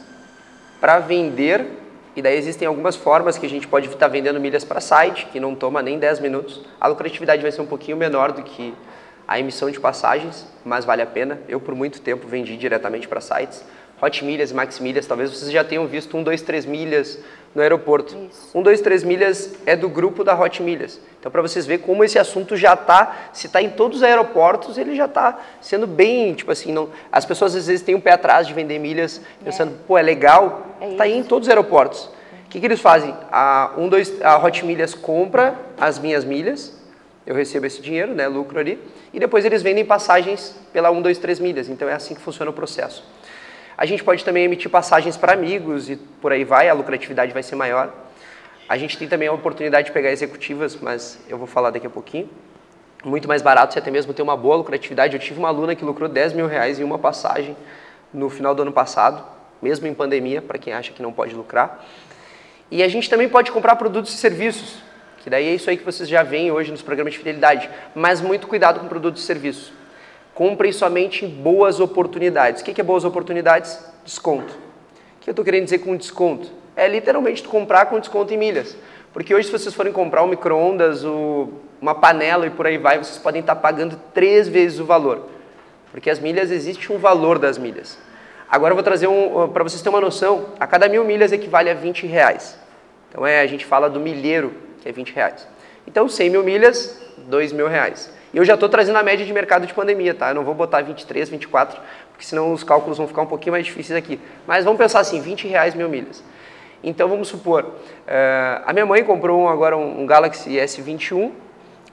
para 0.82 0.98
vender, 0.98 1.68
e 2.17 2.21
daí 2.23 2.36
existem 2.36 2.67
algumas 2.67 2.95
formas 2.95 3.38
que 3.38 3.45
a 3.45 3.49
gente 3.49 3.67
pode 3.67 3.88
estar 3.88 4.08
vendendo 4.08 4.39
milhas 4.39 4.63
para 4.63 4.82
site, 4.82 5.27
que 5.27 5.39
não 5.39 5.53
toma 5.53 5.84
nem 5.84 5.99
10 5.99 6.19
minutos. 6.19 6.62
A 6.82 6.88
lucratividade 6.88 7.43
vai 7.43 7.51
ser 7.51 7.62
um 7.62 7.67
pouquinho 7.67 7.95
menor 7.95 8.32
do 8.32 8.41
que 8.41 8.73
a 9.27 9.39
emissão 9.39 9.69
de 9.69 9.80
passagens, 9.80 10.47
mas 10.65 10.84
vale 10.84 11.03
a 11.03 11.06
pena. 11.06 11.39
Eu, 11.47 11.60
por 11.60 11.75
muito 11.75 12.01
tempo, 12.01 12.27
vendi 12.27 12.58
diretamente 12.58 13.08
para 13.08 13.21
sites. 13.21 13.63
Hot 14.01 14.25
Milhas 14.25 14.51
Max 14.51 14.80
Milhas, 14.80 15.06
talvez 15.06 15.30
vocês 15.30 15.51
já 15.51 15.63
tenham 15.63 15.86
visto 15.86 16.17
um, 16.17 16.23
dois, 16.23 16.41
três 16.41 16.65
milhas 16.65 17.19
no 17.54 17.62
aeroporto. 17.62 18.16
Isso. 18.30 18.58
Um, 18.58 18.62
dois, 18.62 18.82
três 18.82 19.04
milhas 19.04 19.54
é 19.66 19.76
do 19.76 19.90
grupo 19.90 20.24
da 20.24 20.40
Hot 20.40 20.62
Milhas. 20.62 21.00
Então, 21.20 21.32
para 21.32 21.42
vocês 21.42 21.66
verem 21.66 21.84
como 21.84 22.04
esse 22.04 22.20
assunto 22.20 22.56
já 22.56 22.74
está, 22.74 23.30
se 23.34 23.48
está 23.48 23.62
em 23.62 23.70
todos 23.70 23.98
os 23.98 24.04
aeroportos, 24.04 24.78
ele 24.78 24.96
já 24.96 25.06
está 25.06 25.40
sendo 25.60 25.88
bem, 25.88 26.34
tipo 26.34 26.52
assim, 26.52 26.72
não, 26.72 26.90
as 27.12 27.26
pessoas 27.26 27.56
às 27.56 27.68
vezes 27.68 27.82
têm 27.84 27.96
um 27.96 28.00
pé 28.00 28.12
atrás 28.12 28.48
de 28.48 28.54
vender 28.54 28.80
milhas, 28.80 29.22
é. 29.42 29.46
pensando, 29.46 29.74
pô, 29.88 29.98
é 29.98 30.02
legal, 30.02 30.68
está 30.82 31.06
é 31.06 31.08
aí 31.08 31.18
em 31.18 31.24
todos 31.24 31.48
os 31.48 31.50
aeroportos. 31.50 32.10
O 32.46 32.50
que, 32.50 32.60
que 32.60 32.66
eles 32.66 32.80
fazem? 32.80 33.14
A, 33.32 33.72
um, 33.78 33.90
dois, 33.90 34.22
a 34.22 34.38
Hot 34.38 34.66
Milhas 34.66 34.94
compra 34.94 35.56
as 35.80 36.00
minhas 36.00 36.24
milhas, 36.24 36.78
eu 37.26 37.36
recebo 37.36 37.66
esse 37.66 37.82
dinheiro, 37.82 38.14
né, 38.14 38.26
lucro 38.28 38.58
ali, 38.58 38.82
e 39.14 39.20
depois 39.20 39.44
eles 39.44 39.62
vendem 39.62 39.84
passagens 39.84 40.56
pela 40.72 40.90
1, 40.90 41.02
2, 41.02 41.18
3 41.18 41.40
milhas. 41.40 41.68
Então 41.68 41.90
é 41.90 41.94
assim 41.94 42.16
que 42.16 42.22
funciona 42.22 42.50
o 42.50 42.54
processo. 42.54 43.04
A 43.78 43.86
gente 43.86 44.04
pode 44.04 44.26
também 44.26 44.44
emitir 44.44 44.72
passagens 44.72 45.16
para 45.16 45.34
amigos 45.34 45.88
e 45.88 45.98
por 45.98 46.32
aí 46.32 46.44
vai, 46.44 46.68
a 46.68 46.74
lucratividade 46.74 47.32
vai 47.32 47.44
ser 47.44 47.56
maior. 47.56 47.94
A 48.68 48.76
gente 48.76 48.98
tem 48.98 49.08
também 49.08 49.28
a 49.28 49.32
oportunidade 49.32 49.88
de 49.88 49.94
pegar 49.94 50.12
executivas, 50.12 50.76
mas 50.76 51.20
eu 51.30 51.38
vou 51.38 51.46
falar 51.46 51.70
daqui 51.70 51.86
a 51.86 51.90
pouquinho. 51.90 52.28
Muito 53.06 53.28
mais 53.28 53.44
barato, 53.44 53.74
você 53.74 53.80
até 53.80 53.92
mesmo 53.92 54.16
ter 54.16 54.24
uma 54.24 54.36
boa 54.36 54.56
lucratividade. 54.56 55.16
Eu 55.16 55.20
tive 55.20 55.38
uma 55.38 55.50
aluna 55.50 55.76
que 55.76 55.86
lucrou 55.86 56.10
10 56.10 56.34
mil 56.34 56.48
reais 56.48 56.80
em 56.80 56.84
uma 56.84 56.98
passagem 56.98 57.56
no 58.12 58.32
final 58.32 58.56
do 58.56 58.63
ano 58.63 58.72
passado, 58.72 59.24
mesmo 59.62 59.86
em 59.86 59.94
pandemia, 59.94 60.42
para 60.42 60.58
quem 60.58 60.74
acha 60.74 60.92
que 60.92 61.02
não 61.02 61.13
pode 61.13 61.36
lucrar. 61.36 61.86
E 62.72 62.82
a 62.82 62.88
gente 62.88 63.08
também 63.08 63.30
pode 63.30 63.52
comprar 63.52 63.76
produtos 63.76 64.12
e 64.12 64.18
serviços, 64.18 64.80
que 65.20 65.30
daí 65.30 65.48
é 65.48 65.54
isso 65.54 65.70
aí 65.70 65.78
que 65.78 65.86
vocês 65.86 66.10
já 66.10 66.24
veem 66.24 66.52
hoje 66.52 66.72
nos 66.72 66.82
programas 66.82 67.13
de 67.13 67.20
fidelidade. 67.20 67.70
Mas 67.94 68.22
muito 68.22 68.48
cuidado 68.48 68.80
com 68.80 68.88
produtos 68.88 69.22
e 69.22 69.26
serviços. 69.26 69.72
Comprem 70.38 70.71
somente 70.71 71.26
boas 71.26 71.80
oportunidades. 71.80 72.62
O 72.62 72.63
que 72.63 72.80
é 72.80 72.84
boas 72.84 73.04
oportunidades? 73.04 73.84
Desconto. 74.06 74.54
O 74.54 75.19
que 75.21 75.28
eu 75.28 75.32
estou 75.32 75.43
querendo 75.43 75.63
dizer 75.63 75.80
com 75.80 75.97
desconto? 75.97 76.52
É 76.76 76.88
literalmente 76.88 77.41
comprar 77.41 77.88
com 77.88 78.00
desconto 78.00 78.32
em 78.32 78.38
milhas. 78.38 78.78
Porque 79.12 79.34
hoje, 79.34 79.47
se 79.47 79.52
vocês 79.52 79.73
forem 79.73 79.91
comprar 79.91 80.21
um 80.21 80.28
micro-ondas, 80.28 81.04
uma 81.82 81.95
panela 81.95 82.45
e 82.45 82.52
por 82.52 82.67
aí 82.67 82.78
vai, 82.78 83.00
vocês 83.00 83.17
podem 83.17 83.41
estar 83.41 83.56
pagando 83.56 84.00
três 84.13 84.47
vezes 84.47 84.80
o 84.80 84.86
valor. 84.86 85.28
Porque 85.89 86.08
as 86.08 86.19
milhas, 86.19 86.52
existe 86.52 86.93
um 86.93 87.00
valor 87.00 87.39
das 87.39 87.58
milhas. 87.58 87.97
Agora 88.47 88.73
eu 88.73 88.76
vou 88.76 88.84
trazer 88.84 89.08
um, 89.08 89.50
para 89.50 89.63
vocês 89.63 89.82
terem 89.82 89.95
uma 89.95 90.02
noção, 90.02 90.50
a 90.60 90.67
cada 90.67 90.88
mil 90.88 91.04
milhas 91.04 91.32
equivale 91.32 91.71
a 91.71 91.73
20 91.73 92.06
reais. 92.06 92.60
Então 93.10 93.26
é, 93.26 93.41
a 93.41 93.47
gente 93.47 93.65
fala 93.65 93.89
do 93.89 94.00
milheiro, 94.00 94.54
que 94.84 94.88
é 94.88 94.91
20 94.91 95.15
reais. 95.15 95.47
Então 95.88 96.08
100 96.08 96.30
mil 96.30 96.43
milhas, 96.43 97.02
2 97.28 97.54
mil 97.54 97.67
reais. 97.67 98.15
E 98.34 98.38
eu 98.38 98.46
já 98.46 98.56
estou 98.56 98.68
trazendo 98.68 98.98
a 98.98 99.04
média 99.04 99.26
de 99.26 99.32
mercado 99.32 99.66
de 99.66 99.74
pandemia, 99.74 100.13
tá? 100.13 100.30
Eu 100.30 100.36
não 100.36 100.44
vou 100.44 100.54
botar 100.54 100.82
23, 100.82 101.30
24, 101.30 101.80
porque 102.12 102.26
senão 102.26 102.52
os 102.52 102.63
cálculos 102.63 102.98
vão 102.98 103.08
ficar 103.08 103.22
um 103.22 103.28
pouquinho 103.28 103.54
mais 103.54 103.66
difíceis 103.66 103.98
aqui. 103.98 104.20
Mas 104.46 104.66
vamos 104.66 104.78
pensar 104.78 105.00
assim, 105.00 105.22
20 105.22 105.48
reais 105.48 105.74
mil 105.74 105.88
milhas. 105.88 106.24
Então 106.84 107.08
vamos 107.08 107.28
supor, 107.28 107.63
uh, 107.63 108.63
a 108.66 108.72
minha 108.72 108.86
mãe 108.86 109.04
comprou 109.04 109.42
um, 109.42 109.50
agora 109.50 109.76
um, 109.76 110.02
um, 110.02 110.06
Galaxy 110.06 110.52
S21, 110.52 111.32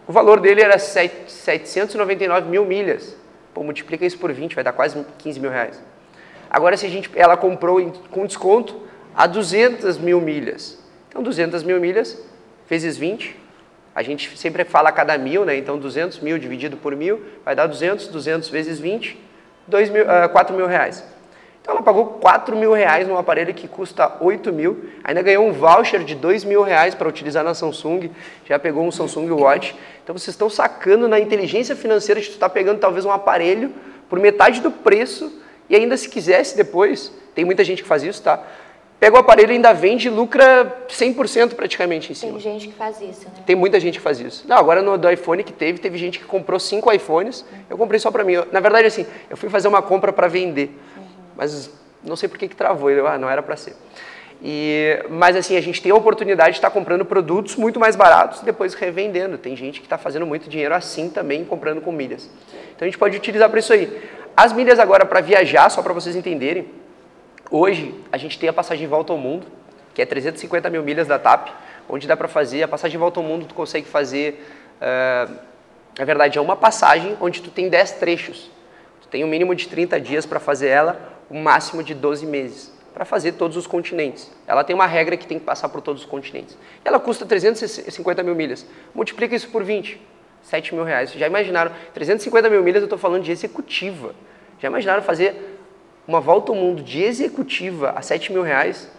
o 0.06 0.12
valor 0.12 0.40
dele 0.40 0.60
era 0.60 0.78
7, 0.78 1.32
799 1.32 2.48
mil 2.50 2.66
milhas. 2.66 3.16
Pô, 3.54 3.62
multiplica 3.62 4.04
isso 4.04 4.18
por 4.18 4.32
20, 4.32 4.54
vai 4.54 4.62
dar 4.62 4.72
quase 4.72 5.02
15 5.18 5.40
mil 5.40 5.50
reais. 5.50 5.82
Agora 6.50 6.76
se 6.76 6.84
a 6.84 6.88
gente, 6.90 7.10
ela 7.14 7.36
comprou 7.36 7.80
em, 7.80 7.90
com 8.10 8.26
desconto 8.26 8.82
a 9.14 9.26
200 9.26 9.96
mil 9.98 10.20
milhas. 10.20 10.78
Então 11.08 11.22
200 11.22 11.62
mil 11.62 11.80
milhas 11.80 12.20
vezes 12.68 12.96
20, 12.96 13.36
a 13.94 14.02
gente 14.02 14.36
sempre 14.36 14.64
fala 14.64 14.88
a 14.88 14.92
cada 14.92 15.16
mil, 15.16 15.44
né? 15.44 15.56
Então 15.56 15.78
200 15.78 16.20
mil 16.20 16.38
dividido 16.38 16.76
por 16.76 16.96
mil 16.96 17.22
vai 17.44 17.54
dar 17.54 17.66
200, 17.66 18.08
200 18.08 18.48
vezes 18.48 18.80
20, 18.80 19.18
2 19.68 19.90
mil, 19.90 20.02
uh, 20.02 20.28
4 20.30 20.56
mil 20.56 20.66
reais. 20.66 21.04
Então 21.62 21.76
ela 21.76 21.82
pagou 21.82 22.06
4 22.20 22.54
mil 22.56 22.74
reais 22.74 23.08
num 23.08 23.16
aparelho 23.16 23.54
que 23.54 23.66
custa 23.66 24.18
8 24.20 24.52
mil, 24.52 24.90
ainda 25.02 25.22
ganhou 25.22 25.46
um 25.46 25.52
voucher 25.52 26.04
de 26.04 26.14
2 26.14 26.44
mil 26.44 26.62
reais 26.62 26.94
para 26.94 27.08
utilizar 27.08 27.42
na 27.42 27.54
Samsung, 27.54 28.10
já 28.44 28.58
pegou 28.58 28.84
um 28.84 28.90
Samsung 28.90 29.30
Watch. 29.30 29.74
Então 30.02 30.16
vocês 30.16 30.34
estão 30.34 30.50
sacando 30.50 31.08
na 31.08 31.18
inteligência 31.18 31.74
financeira 31.74 32.20
de 32.20 32.28
estar 32.28 32.48
tá 32.48 32.52
pegando 32.52 32.80
talvez 32.80 33.06
um 33.06 33.10
aparelho 33.10 33.72
por 34.10 34.18
metade 34.18 34.60
do 34.60 34.70
preço 34.70 35.40
e 35.70 35.74
ainda 35.74 35.96
se 35.96 36.08
quisesse 36.08 36.54
depois, 36.56 37.10
tem 37.34 37.44
muita 37.44 37.64
gente 37.64 37.82
que 37.82 37.88
faz 37.88 38.02
isso, 38.02 38.22
tá? 38.22 38.42
Pega 38.98 39.16
o 39.16 39.18
aparelho 39.18 39.52
e 39.52 39.56
ainda 39.56 39.72
vende 39.72 40.08
e 40.08 40.10
lucra 40.10 40.86
100% 40.88 41.54
praticamente 41.54 42.12
em 42.12 42.14
cima. 42.14 42.32
Tem 42.32 42.40
gente 42.40 42.68
que 42.68 42.74
faz 42.74 43.00
isso, 43.00 43.26
né? 43.26 43.42
Tem 43.44 43.54
muita 43.54 43.78
gente 43.78 43.98
que 43.98 44.02
faz 44.02 44.20
isso. 44.20 44.44
Não, 44.48 44.56
agora 44.56 44.82
no 44.82 44.96
do 44.96 45.10
iPhone 45.10 45.42
que 45.42 45.52
teve, 45.52 45.78
teve 45.78 45.98
gente 45.98 46.18
que 46.18 46.24
comprou 46.24 46.58
cinco 46.58 46.92
iPhones, 46.92 47.42
uhum. 47.42 47.58
eu 47.70 47.78
comprei 47.78 48.00
só 48.00 48.10
para 48.10 48.24
mim. 48.24 48.34
na 48.50 48.60
verdade, 48.60 48.86
assim, 48.86 49.06
eu 49.28 49.36
fui 49.36 49.48
fazer 49.48 49.68
uma 49.68 49.82
compra 49.82 50.12
para 50.12 50.28
vender, 50.28 50.76
uhum. 50.96 51.02
mas 51.36 51.70
não 52.02 52.16
sei 52.16 52.28
por 52.28 52.38
que, 52.38 52.48
que 52.48 52.56
travou, 52.56 52.90
eu, 52.90 53.06
ah, 53.06 53.18
não 53.18 53.28
era 53.28 53.42
para 53.42 53.56
ser. 53.56 53.74
E, 54.42 55.02
mas 55.08 55.36
assim, 55.36 55.56
a 55.56 55.60
gente 55.60 55.80
tem 55.80 55.90
a 55.90 55.94
oportunidade 55.94 56.50
de 56.50 56.58
estar 56.58 56.70
comprando 56.70 57.04
produtos 57.04 57.56
muito 57.56 57.80
mais 57.80 57.96
baratos 57.96 58.42
e 58.42 58.44
depois 58.44 58.74
revendendo. 58.74 59.38
Tem 59.38 59.56
gente 59.56 59.80
que 59.80 59.86
está 59.86 59.96
fazendo 59.96 60.26
muito 60.26 60.50
dinheiro 60.50 60.74
assim 60.74 61.08
também, 61.08 61.44
comprando 61.44 61.80
com 61.80 61.90
milhas. 61.90 62.28
Então 62.74 62.84
a 62.84 62.84
gente 62.84 62.98
pode 62.98 63.16
utilizar 63.16 63.48
para 63.48 63.58
isso 63.58 63.72
aí. 63.72 64.02
As 64.36 64.52
milhas 64.52 64.78
agora 64.78 65.06
para 65.06 65.20
viajar, 65.20 65.70
só 65.70 65.80
para 65.80 65.94
vocês 65.94 66.14
entenderem, 66.14 66.66
Hoje, 67.56 67.94
a 68.10 68.16
gente 68.16 68.36
tem 68.36 68.48
a 68.48 68.52
passagem 68.52 68.84
volta 68.88 69.12
ao 69.12 69.16
mundo, 69.16 69.46
que 69.94 70.02
é 70.02 70.04
350 70.04 70.68
mil 70.70 70.82
milhas 70.82 71.06
da 71.06 71.20
TAP, 71.20 71.50
onde 71.88 72.04
dá 72.04 72.16
para 72.16 72.26
fazer, 72.26 72.64
a 72.64 72.66
passagem 72.66 72.98
volta 72.98 73.20
ao 73.20 73.24
mundo 73.24 73.46
tu 73.46 73.54
consegue 73.54 73.86
fazer, 73.86 74.44
uh, 74.80 75.32
na 75.96 76.04
verdade 76.04 76.36
é 76.36 76.40
uma 76.40 76.56
passagem 76.56 77.16
onde 77.20 77.40
tu 77.40 77.52
tem 77.52 77.68
10 77.68 77.92
trechos. 77.92 78.50
Tu 79.02 79.06
tem 79.06 79.22
um 79.22 79.28
mínimo 79.28 79.54
de 79.54 79.68
30 79.68 80.00
dias 80.00 80.26
para 80.26 80.40
fazer 80.40 80.66
ela, 80.66 81.00
um 81.30 81.40
máximo 81.40 81.84
de 81.84 81.94
12 81.94 82.26
meses, 82.26 82.72
para 82.92 83.04
fazer 83.04 83.34
todos 83.34 83.56
os 83.56 83.68
continentes. 83.68 84.32
Ela 84.48 84.64
tem 84.64 84.74
uma 84.74 84.86
regra 84.86 85.16
que 85.16 85.24
tem 85.24 85.38
que 85.38 85.44
passar 85.44 85.68
por 85.68 85.80
todos 85.80 86.02
os 86.02 86.08
continentes. 86.08 86.58
Ela 86.84 86.98
custa 86.98 87.24
350 87.24 88.20
mil 88.24 88.34
milhas. 88.34 88.66
Multiplica 88.92 89.32
isso 89.32 89.48
por 89.50 89.62
20, 89.62 90.00
7 90.42 90.74
mil 90.74 90.82
reais. 90.82 91.12
Já 91.12 91.28
imaginaram? 91.28 91.70
350 91.92 92.50
mil 92.50 92.64
milhas 92.64 92.82
eu 92.82 92.86
estou 92.86 92.98
falando 92.98 93.22
de 93.22 93.30
executiva. 93.30 94.12
Já 94.60 94.66
imaginaram 94.66 95.04
fazer 95.04 95.53
uma 96.06 96.20
volta 96.20 96.52
ao 96.52 96.56
mundo 96.56 96.82
de 96.82 97.02
executiva 97.02 97.92
a 97.96 98.02
7 98.02 98.32
mil 98.32 98.42
reais, 98.42 98.90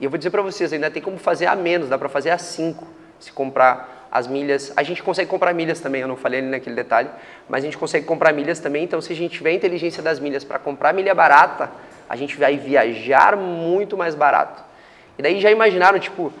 e 0.00 0.04
eu 0.04 0.10
vou 0.10 0.18
dizer 0.18 0.30
para 0.30 0.42
vocês, 0.42 0.72
ainda 0.72 0.90
tem 0.90 1.02
como 1.02 1.18
fazer 1.18 1.46
a 1.46 1.56
menos, 1.56 1.88
dá 1.88 1.98
para 1.98 2.08
fazer 2.08 2.30
a 2.30 2.38
5, 2.38 2.86
se 3.18 3.32
comprar 3.32 4.06
as 4.10 4.26
milhas. 4.26 4.72
A 4.76 4.82
gente 4.82 5.02
consegue 5.02 5.28
comprar 5.28 5.52
milhas 5.52 5.80
também, 5.80 6.00
eu 6.00 6.08
não 6.08 6.16
falei 6.16 6.40
ali 6.40 6.48
naquele 6.48 6.76
detalhe, 6.76 7.08
mas 7.48 7.62
a 7.62 7.66
gente 7.66 7.76
consegue 7.76 8.06
comprar 8.06 8.32
milhas 8.32 8.60
também, 8.60 8.84
então 8.84 9.00
se 9.00 9.12
a 9.12 9.16
gente 9.16 9.32
tiver 9.32 9.50
a 9.50 9.54
inteligência 9.54 10.02
das 10.02 10.20
milhas 10.20 10.44
para 10.44 10.58
comprar 10.58 10.94
milha 10.94 11.14
barata, 11.14 11.70
a 12.08 12.16
gente 12.16 12.36
vai 12.36 12.56
viajar 12.56 13.36
muito 13.36 13.96
mais 13.96 14.14
barato. 14.14 14.62
E 15.18 15.22
daí 15.22 15.40
já 15.40 15.50
imaginaram, 15.50 15.98
tipo, 15.98 16.32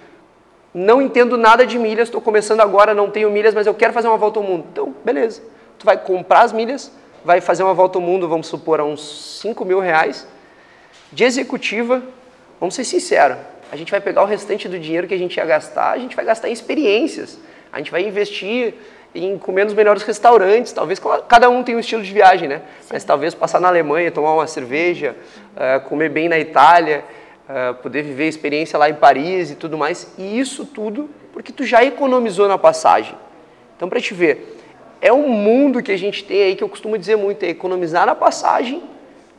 não 0.72 1.02
entendo 1.02 1.36
nada 1.36 1.66
de 1.66 1.78
milhas, 1.78 2.08
estou 2.08 2.20
começando 2.20 2.60
agora, 2.60 2.94
não 2.94 3.10
tenho 3.10 3.30
milhas, 3.30 3.54
mas 3.54 3.66
eu 3.66 3.74
quero 3.74 3.92
fazer 3.92 4.06
uma 4.06 4.16
volta 4.16 4.38
ao 4.38 4.44
mundo. 4.44 4.66
Então, 4.70 4.94
beleza. 5.04 5.42
Tu 5.78 5.84
vai 5.84 5.96
comprar 5.96 6.42
as 6.42 6.52
milhas, 6.52 6.92
vai 7.24 7.40
fazer 7.40 7.62
uma 7.62 7.74
volta 7.74 7.98
ao 7.98 8.02
mundo, 8.02 8.28
vamos 8.28 8.46
supor, 8.46 8.80
a 8.80 8.84
uns 8.84 9.40
5 9.40 9.64
mil 9.64 9.80
reais, 9.80 10.26
de 11.12 11.24
executiva, 11.24 12.02
vamos 12.60 12.74
ser 12.74 12.84
sinceros, 12.84 13.38
a 13.70 13.76
gente 13.76 13.90
vai 13.90 14.00
pegar 14.00 14.22
o 14.22 14.26
restante 14.26 14.68
do 14.68 14.78
dinheiro 14.78 15.06
que 15.06 15.14
a 15.14 15.18
gente 15.18 15.36
ia 15.36 15.44
gastar, 15.44 15.92
a 15.92 15.98
gente 15.98 16.16
vai 16.16 16.24
gastar 16.24 16.48
em 16.48 16.52
experiências, 16.52 17.38
a 17.72 17.78
gente 17.78 17.90
vai 17.90 18.02
investir 18.02 18.74
em 19.14 19.38
comer 19.38 19.64
nos 19.64 19.74
melhores 19.74 20.02
restaurantes, 20.02 20.72
talvez 20.72 21.00
cada 21.28 21.48
um 21.50 21.62
tem 21.62 21.76
um 21.76 21.78
estilo 21.78 22.02
de 22.02 22.12
viagem, 22.12 22.48
né? 22.48 22.62
Sim. 22.80 22.88
Mas 22.92 23.04
talvez 23.04 23.34
passar 23.34 23.60
na 23.60 23.68
Alemanha, 23.68 24.10
tomar 24.10 24.34
uma 24.34 24.46
cerveja, 24.46 25.16
uh, 25.54 25.80
comer 25.88 26.10
bem 26.10 26.28
na 26.28 26.38
Itália, 26.38 27.04
uh, 27.48 27.74
poder 27.74 28.02
viver 28.02 28.24
a 28.24 28.28
experiência 28.28 28.78
lá 28.78 28.88
em 28.88 28.94
Paris 28.94 29.50
e 29.50 29.54
tudo 29.54 29.76
mais, 29.76 30.14
e 30.18 30.38
isso 30.38 30.64
tudo 30.64 31.08
porque 31.32 31.52
tu 31.52 31.64
já 31.64 31.84
economizou 31.84 32.48
na 32.48 32.58
passagem. 32.58 33.14
Então, 33.76 33.88
para 33.88 34.00
te 34.00 34.12
ver, 34.12 34.57
é 35.00 35.12
um 35.12 35.28
mundo 35.28 35.82
que 35.82 35.92
a 35.92 35.96
gente 35.96 36.24
tem 36.24 36.42
aí 36.42 36.56
que 36.56 36.64
eu 36.64 36.68
costumo 36.68 36.98
dizer 36.98 37.16
muito, 37.16 37.42
é 37.44 37.48
economizar 37.48 38.06
na 38.06 38.14
passagem 38.14 38.82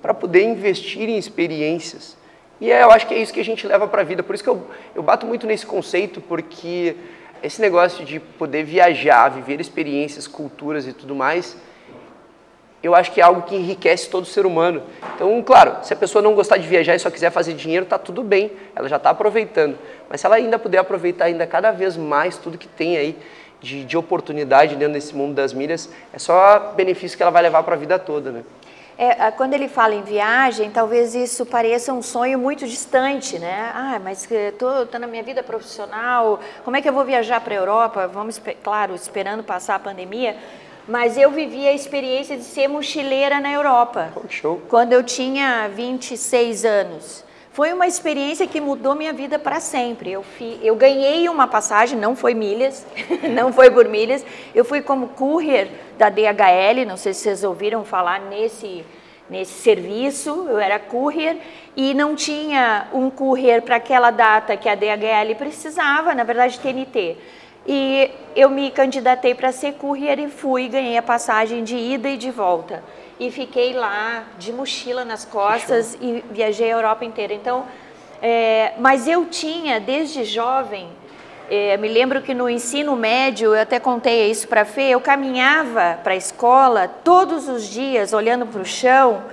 para 0.01 0.13
poder 0.13 0.43
investir 0.43 1.09
em 1.09 1.17
experiências. 1.17 2.17
E 2.61 2.71
é, 2.71 2.83
eu 2.83 2.91
acho 2.91 3.07
que 3.07 3.13
é 3.13 3.17
isso 3.17 3.33
que 3.33 3.39
a 3.39 3.45
gente 3.45 3.65
leva 3.65 3.87
para 3.87 4.01
a 4.01 4.03
vida. 4.03 4.21
Por 4.23 4.35
isso 4.35 4.43
que 4.43 4.49
eu, 4.49 4.61
eu 4.95 5.03
bato 5.03 5.25
muito 5.25 5.47
nesse 5.47 5.65
conceito, 5.65 6.21
porque 6.21 6.95
esse 7.41 7.61
negócio 7.61 8.05
de 8.05 8.19
poder 8.19 8.63
viajar, 8.63 9.29
viver 9.29 9.61
experiências, 9.61 10.27
culturas 10.27 10.87
e 10.87 10.93
tudo 10.93 11.15
mais, 11.15 11.55
eu 12.81 12.95
acho 12.95 13.11
que 13.11 13.19
é 13.19 13.23
algo 13.23 13.41
que 13.41 13.55
enriquece 13.55 14.09
todo 14.09 14.25
ser 14.25 14.45
humano. 14.45 14.83
Então, 15.15 15.41
claro, 15.41 15.77
se 15.83 15.93
a 15.93 15.95
pessoa 15.95 16.21
não 16.21 16.33
gostar 16.33 16.57
de 16.57 16.67
viajar 16.67 16.95
e 16.95 16.99
só 16.99 17.09
quiser 17.09 17.29
fazer 17.29 17.53
dinheiro, 17.53 17.85
tá 17.85 17.97
tudo 17.97 18.23
bem, 18.23 18.51
ela 18.75 18.87
já 18.87 18.95
está 18.95 19.09
aproveitando. 19.09 19.77
Mas 20.09 20.21
se 20.21 20.25
ela 20.25 20.35
ainda 20.35 20.57
puder 20.57 20.79
aproveitar 20.79 21.25
ainda 21.25 21.45
cada 21.45 21.71
vez 21.71 21.97
mais 21.97 22.37
tudo 22.37 22.57
que 22.57 22.67
tem 22.67 22.97
aí 22.97 23.17
de, 23.61 23.83
de 23.83 23.97
oportunidade 23.97 24.75
dentro 24.75 24.93
desse 24.93 25.15
mundo 25.15 25.33
das 25.33 25.53
milhas, 25.53 25.89
é 26.13 26.19
só 26.19 26.73
benefício 26.75 27.17
que 27.17 27.23
ela 27.23 27.31
vai 27.31 27.41
levar 27.41 27.63
para 27.63 27.75
a 27.75 27.77
vida 27.77 27.99
toda, 27.99 28.31
né? 28.31 28.43
É, 29.01 29.31
quando 29.31 29.53
ele 29.53 29.69
fala 29.69 29.95
em 29.95 30.01
viagem, 30.01 30.69
talvez 30.69 31.15
isso 31.15 31.45
pareça 31.45 31.93
um 31.93 32.01
sonho 32.01 32.37
muito 32.37 32.67
distante, 32.67 33.39
né? 33.39 33.71
Ah, 33.73 33.97
mas 34.03 34.29
estou 34.29 34.85
na 34.99 35.07
minha 35.07 35.23
vida 35.23 35.41
profissional, 35.41 36.41
como 36.65 36.75
é 36.75 36.81
que 36.81 36.89
eu 36.89 36.91
vou 36.91 37.05
viajar 37.05 37.39
para 37.39 37.53
a 37.53 37.57
Europa? 37.57 38.07
Vamos, 38.07 38.41
claro, 38.61 38.93
esperando 38.93 39.41
passar 39.41 39.75
a 39.75 39.79
pandemia. 39.79 40.35
mas 40.85 41.17
eu 41.17 41.31
vivi 41.31 41.65
a 41.65 41.71
experiência 41.71 42.35
de 42.35 42.43
ser 42.43 42.67
mochileira 42.67 43.39
na 43.39 43.51
Europa. 43.51 44.11
Oh, 44.17 44.27
show. 44.27 44.61
Quando 44.67 44.91
eu 44.91 45.01
tinha 45.01 45.69
26 45.69 46.65
anos. 46.65 47.28
Foi 47.51 47.73
uma 47.73 47.87
experiência 47.87 48.47
que 48.47 48.61
mudou 48.61 48.93
minha 48.93 49.11
vida 49.11 49.39
para 49.39 49.59
sempre. 49.59 50.11
Eu, 50.11 50.21
fi, 50.21 50.59
eu 50.61 50.75
ganhei 50.75 51.27
uma 51.27 51.47
passagem, 51.47 51.97
não 51.97 52.15
foi 52.15 52.33
milhas, 52.33 52.85
não 53.33 53.51
foi 53.51 53.71
por 53.71 53.87
milhas. 53.87 54.23
Eu 54.53 54.63
fui 54.63 54.81
como 54.81 55.09
courier 55.09 55.67
da 55.97 56.09
DHL, 56.09 56.85
não 56.87 56.95
sei 56.95 57.13
se 57.13 57.21
vocês 57.21 57.43
ouviram 57.43 57.83
falar 57.83 58.21
nesse, 58.21 58.85
nesse 59.27 59.53
serviço. 59.53 60.47
Eu 60.47 60.59
era 60.59 60.77
courier 60.77 61.37
e 61.75 61.93
não 61.95 62.15
tinha 62.15 62.87
um 62.93 63.09
courier 63.09 63.63
para 63.63 63.77
aquela 63.77 64.11
data 64.11 64.55
que 64.55 64.69
a 64.69 64.75
DHL 64.75 65.35
precisava, 65.35 66.13
na 66.13 66.23
verdade, 66.23 66.59
TNT. 66.59 67.17
E 67.67 68.11
eu 68.35 68.49
me 68.49 68.69
candidatei 68.69 69.33
para 69.33 69.51
ser 69.51 69.73
courier 69.73 70.19
e 70.19 70.29
fui, 70.29 70.67
ganhei 70.67 70.97
a 70.97 71.03
passagem 71.03 71.63
de 71.63 71.75
ida 71.75 72.09
e 72.09 72.15
de 72.15 72.29
volta 72.29 72.83
e 73.19 73.29
fiquei 73.29 73.73
lá 73.73 74.23
de 74.37 74.53
mochila 74.53 75.03
nas 75.03 75.25
costas 75.25 75.97
e 75.99 76.23
viajei 76.31 76.71
a 76.71 76.75
Europa 76.75 77.03
inteira. 77.03 77.33
Então, 77.33 77.65
é, 78.21 78.73
mas 78.79 79.07
eu 79.07 79.25
tinha 79.25 79.79
desde 79.79 80.23
jovem, 80.23 80.89
é, 81.49 81.75
me 81.77 81.87
lembro 81.87 82.21
que 82.21 82.33
no 82.33 82.49
ensino 82.49 82.95
médio, 82.95 83.55
eu 83.55 83.61
até 83.61 83.79
contei 83.79 84.29
isso 84.29 84.47
para 84.47 84.61
a 84.61 84.65
Fê, 84.65 84.89
eu 84.89 85.01
caminhava 85.01 85.99
para 86.03 86.13
a 86.13 86.15
escola 86.15 86.87
todos 86.87 87.49
os 87.49 87.67
dias 87.67 88.13
olhando 88.13 88.45
para 88.45 88.61
o 88.61 88.65
chão 88.65 89.23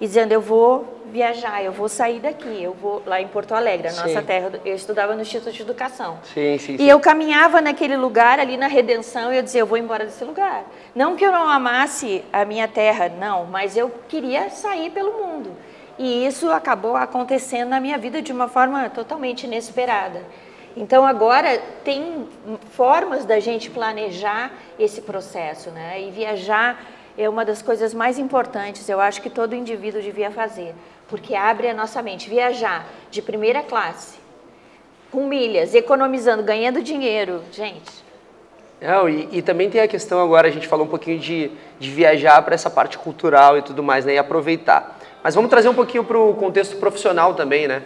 e 0.00 0.06
dizendo: 0.06 0.32
eu 0.32 0.40
vou 0.40 0.95
viajar, 1.12 1.62
eu 1.62 1.72
vou 1.72 1.88
sair 1.88 2.20
daqui, 2.20 2.62
eu 2.62 2.72
vou 2.74 3.02
lá 3.06 3.20
em 3.20 3.28
Porto 3.28 3.54
Alegre, 3.54 3.88
a 3.88 3.90
sim. 3.90 4.00
nossa 4.00 4.22
terra, 4.22 4.52
eu 4.64 4.74
estudava 4.74 5.14
no 5.14 5.22
Instituto 5.22 5.52
de 5.52 5.62
Educação. 5.62 6.18
Sim, 6.22 6.58
sim, 6.58 6.74
e 6.74 6.78
sim. 6.78 6.84
eu 6.84 6.98
caminhava 7.00 7.60
naquele 7.60 7.96
lugar 7.96 8.38
ali 8.38 8.56
na 8.56 8.66
Redenção 8.66 9.32
e 9.32 9.36
eu 9.36 9.42
dizia, 9.42 9.60
eu 9.60 9.66
vou 9.66 9.78
embora 9.78 10.04
desse 10.04 10.24
lugar. 10.24 10.64
Não 10.94 11.16
que 11.16 11.24
eu 11.24 11.32
não 11.32 11.48
amasse 11.48 12.24
a 12.32 12.44
minha 12.44 12.68
terra, 12.68 13.08
não, 13.08 13.44
mas 13.46 13.76
eu 13.76 13.90
queria 14.08 14.50
sair 14.50 14.90
pelo 14.90 15.12
mundo. 15.12 15.50
E 15.98 16.26
isso 16.26 16.50
acabou 16.50 16.96
acontecendo 16.96 17.70
na 17.70 17.80
minha 17.80 17.96
vida 17.96 18.20
de 18.20 18.32
uma 18.32 18.48
forma 18.48 18.88
totalmente 18.90 19.44
inesperada. 19.44 20.22
Então 20.76 21.06
agora 21.06 21.58
tem 21.82 22.28
formas 22.72 23.24
da 23.24 23.40
gente 23.40 23.70
planejar 23.70 24.52
esse 24.78 25.00
processo, 25.00 25.70
né? 25.70 26.02
E 26.02 26.10
viajar 26.10 26.84
é 27.16 27.28
uma 27.28 27.46
das 27.46 27.62
coisas 27.62 27.94
mais 27.94 28.18
importantes, 28.18 28.86
eu 28.88 29.00
acho 29.00 29.22
que 29.22 29.30
todo 29.30 29.54
indivíduo 29.54 30.02
devia 30.02 30.30
fazer 30.30 30.74
porque 31.08 31.34
abre 31.34 31.68
a 31.68 31.74
nossa 31.74 32.02
mente. 32.02 32.28
Viajar 32.28 32.86
de 33.10 33.22
primeira 33.22 33.62
classe, 33.62 34.18
com 35.10 35.26
milhas, 35.26 35.74
economizando, 35.74 36.42
ganhando 36.42 36.82
dinheiro, 36.82 37.42
gente. 37.52 38.04
Não, 38.80 39.08
e, 39.08 39.28
e, 39.32 39.42
também 39.42 39.70
tem 39.70 39.80
a 39.80 39.88
questão 39.88 40.22
agora, 40.22 40.48
a 40.48 40.50
gente 40.50 40.68
falou 40.68 40.84
um 40.84 40.88
pouquinho 40.88 41.18
de, 41.18 41.50
de 41.78 41.90
viajar 41.90 42.42
para 42.42 42.54
essa 42.54 42.68
parte 42.68 42.98
cultural 42.98 43.56
e 43.56 43.62
tudo 43.62 43.82
mais, 43.82 44.04
né, 44.04 44.14
e 44.14 44.18
aproveitar. 44.18 44.98
Mas 45.22 45.34
vamos 45.34 45.48
trazer 45.48 45.68
um 45.68 45.74
pouquinho 45.74 46.04
para 46.04 46.18
o 46.18 46.34
contexto 46.34 46.76
profissional 46.76 47.34
também, 47.34 47.66
né? 47.66 47.82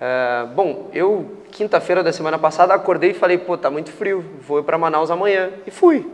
Uh, 0.00 0.46
bom, 0.54 0.88
eu, 0.94 1.36
quinta-feira 1.50 2.02
da 2.02 2.10
semana 2.10 2.38
passada, 2.38 2.72
acordei 2.72 3.10
e 3.10 3.14
falei, 3.14 3.36
pô, 3.36 3.58
tá 3.58 3.70
muito 3.70 3.92
frio, 3.92 4.24
vou 4.40 4.64
para 4.64 4.78
Manaus 4.78 5.10
amanhã. 5.10 5.50
E 5.66 5.70
fui. 5.70 6.10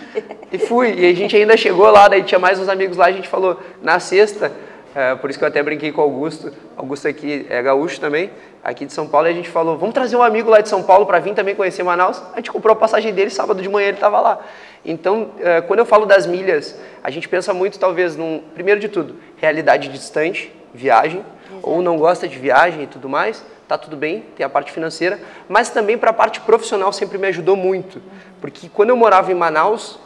e 0.52 0.58
fui. 0.58 0.92
E 0.92 1.10
a 1.10 1.14
gente 1.14 1.34
ainda 1.34 1.56
chegou 1.56 1.90
lá, 1.90 2.06
daí 2.06 2.22
tinha 2.22 2.38
mais 2.38 2.58
uns 2.60 2.68
amigos 2.68 2.98
lá, 2.98 3.06
a 3.06 3.12
gente 3.12 3.28
falou, 3.28 3.58
na 3.82 3.98
sexta, 3.98 4.52
é, 4.94 5.14
por 5.14 5.30
isso 5.30 5.38
que 5.38 5.44
eu 5.44 5.48
até 5.48 5.62
brinquei 5.62 5.92
com 5.92 6.00
o 6.00 6.04
Augusto. 6.04 6.52
Augusto 6.76 7.06
aqui 7.06 7.46
é 7.48 7.62
gaúcho 7.62 8.00
também, 8.00 8.30
aqui 8.62 8.84
de 8.84 8.92
São 8.92 9.06
Paulo, 9.06 9.28
e 9.28 9.30
a 9.30 9.34
gente 9.34 9.48
falou, 9.48 9.78
vamos 9.78 9.94
trazer 9.94 10.16
um 10.16 10.22
amigo 10.22 10.50
lá 10.50 10.60
de 10.60 10.68
São 10.68 10.82
Paulo 10.82 11.06
para 11.06 11.18
vir 11.20 11.34
também 11.34 11.54
conhecer 11.54 11.82
Manaus. 11.82 12.20
A 12.32 12.36
gente 12.36 12.50
comprou 12.50 12.72
a 12.72 12.76
passagem 12.76 13.12
dele, 13.12 13.30
sábado 13.30 13.62
de 13.62 13.68
manhã 13.68 13.88
ele 13.88 13.96
estava 13.96 14.20
lá. 14.20 14.40
Então, 14.84 15.30
é, 15.40 15.60
quando 15.60 15.78
eu 15.78 15.86
falo 15.86 16.06
das 16.06 16.26
milhas, 16.26 16.76
a 17.04 17.10
gente 17.10 17.28
pensa 17.28 17.54
muito, 17.54 17.78
talvez, 17.78 18.16
num, 18.16 18.42
primeiro 18.54 18.80
de 18.80 18.88
tudo, 18.88 19.16
realidade 19.36 19.88
distante, 19.88 20.52
viagem, 20.74 21.24
Exato. 21.50 21.68
ou 21.68 21.82
não 21.82 21.96
gosta 21.96 22.26
de 22.26 22.38
viagem 22.38 22.82
e 22.82 22.86
tudo 22.86 23.08
mais, 23.08 23.44
tá 23.68 23.78
tudo 23.78 23.96
bem, 23.96 24.24
tem 24.36 24.44
a 24.44 24.48
parte 24.48 24.72
financeira, 24.72 25.20
mas 25.48 25.70
também 25.70 25.96
para 25.96 26.10
a 26.10 26.12
parte 26.14 26.40
profissional 26.40 26.92
sempre 26.92 27.18
me 27.18 27.28
ajudou 27.28 27.54
muito, 27.54 28.02
porque 28.40 28.68
quando 28.68 28.90
eu 28.90 28.96
morava 28.96 29.30
em 29.30 29.34
Manaus, 29.34 29.98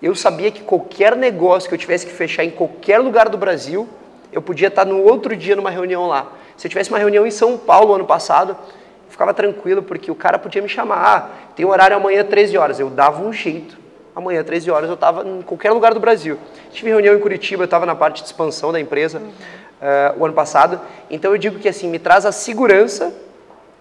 eu 0.00 0.14
sabia 0.14 0.50
que 0.50 0.62
qualquer 0.62 1.14
negócio 1.14 1.68
que 1.68 1.74
eu 1.74 1.78
tivesse 1.78 2.06
que 2.06 2.12
fechar 2.12 2.44
em 2.44 2.50
qualquer 2.50 2.98
lugar 2.98 3.28
do 3.28 3.36
Brasil, 3.36 3.88
eu 4.32 4.40
podia 4.40 4.68
estar 4.68 4.84
no 4.84 5.02
outro 5.02 5.36
dia 5.36 5.54
numa 5.54 5.70
reunião 5.70 6.06
lá. 6.06 6.32
Se 6.56 6.66
eu 6.66 6.70
tivesse 6.70 6.90
uma 6.90 6.98
reunião 6.98 7.26
em 7.26 7.30
São 7.30 7.58
Paulo 7.58 7.94
ano 7.94 8.06
passado, 8.06 8.52
eu 8.52 9.10
ficava 9.10 9.34
tranquilo, 9.34 9.82
porque 9.82 10.10
o 10.10 10.14
cara 10.14 10.38
podia 10.38 10.62
me 10.62 10.68
chamar. 10.68 10.96
Ah, 11.04 11.28
tem 11.54 11.66
horário 11.66 11.96
amanhã 11.96 12.24
13 12.24 12.56
horas. 12.56 12.80
Eu 12.80 12.88
dava 12.88 13.22
um 13.22 13.32
jeito. 13.32 13.78
Amanhã, 14.14 14.42
13 14.42 14.70
horas, 14.70 14.88
eu 14.88 14.94
estava 14.94 15.26
em 15.26 15.42
qualquer 15.42 15.70
lugar 15.70 15.94
do 15.94 16.00
Brasil. 16.00 16.38
Tive 16.70 16.90
reunião 16.90 17.14
em 17.14 17.18
Curitiba, 17.18 17.62
eu 17.62 17.66
estava 17.66 17.86
na 17.86 17.94
parte 17.94 18.20
de 18.20 18.26
expansão 18.26 18.70
da 18.70 18.78
empresa 18.78 19.18
uhum. 19.18 19.28
uh, 19.28 20.20
o 20.20 20.24
ano 20.24 20.34
passado. 20.34 20.80
Então 21.10 21.32
eu 21.32 21.38
digo 21.38 21.58
que 21.58 21.68
assim, 21.68 21.88
me 21.88 21.98
traz 21.98 22.26
a 22.26 22.32
segurança 22.32 23.12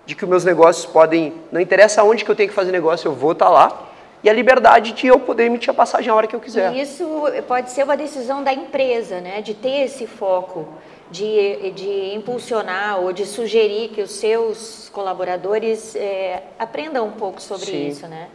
de 0.05 0.15
que 0.15 0.23
os 0.23 0.29
meus 0.29 0.45
negócios 0.45 0.85
podem. 0.85 1.33
Não 1.51 1.59
interessa 1.59 2.03
onde 2.03 2.23
que 2.23 2.31
eu 2.31 2.35
tenho 2.35 2.49
que 2.49 2.55
fazer 2.55 2.71
negócio, 2.71 3.07
eu 3.07 3.13
vou 3.13 3.33
estar 3.33 3.45
tá 3.45 3.51
lá 3.51 3.90
e 4.23 4.29
a 4.29 4.33
liberdade 4.33 4.91
de 4.91 5.07
eu 5.07 5.19
poder 5.19 5.45
emitir 5.45 5.69
a 5.69 5.73
passagem 5.73 6.09
a 6.09 6.15
hora 6.15 6.27
que 6.27 6.35
eu 6.35 6.39
quiser. 6.39 6.73
E 6.73 6.81
isso 6.81 7.05
pode 7.47 7.71
ser 7.71 7.83
uma 7.83 7.97
decisão 7.97 8.43
da 8.43 8.53
empresa, 8.53 9.19
né? 9.19 9.41
De 9.41 9.53
ter 9.53 9.85
esse 9.85 10.05
foco, 10.05 10.67
de, 11.09 11.71
de 11.71 12.13
impulsionar 12.13 12.99
ou 12.99 13.11
de 13.11 13.25
sugerir 13.25 13.89
que 13.89 14.01
os 14.01 14.11
seus 14.11 14.89
colaboradores 14.93 15.95
é, 15.95 16.43
aprendam 16.59 17.07
um 17.07 17.11
pouco 17.11 17.41
sobre 17.41 17.65
Sim. 17.65 17.87
isso, 17.87 18.07
né? 18.07 18.27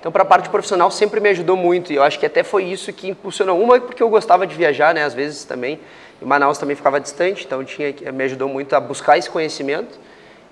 Então, 0.00 0.12
para 0.12 0.22
a 0.22 0.26
parte 0.26 0.48
profissional, 0.48 0.90
sempre 0.90 1.20
me 1.20 1.28
ajudou 1.30 1.56
muito. 1.56 1.92
E 1.92 1.96
eu 1.96 2.02
acho 2.02 2.18
que 2.18 2.24
até 2.24 2.44
foi 2.44 2.64
isso 2.64 2.92
que 2.92 3.08
impulsionou. 3.08 3.60
Uma, 3.60 3.80
porque 3.80 4.02
eu 4.02 4.08
gostava 4.08 4.46
de 4.46 4.54
viajar, 4.54 4.94
né? 4.94 5.02
Às 5.02 5.12
vezes 5.12 5.44
também. 5.44 5.80
E 6.22 6.24
Manaus 6.24 6.56
também 6.56 6.74
ficava 6.74 7.00
distante, 7.00 7.44
então 7.44 7.64
tinha, 7.64 7.92
me 8.12 8.24
ajudou 8.24 8.48
muito 8.48 8.74
a 8.74 8.80
buscar 8.80 9.18
esse 9.18 9.28
conhecimento. 9.30 9.98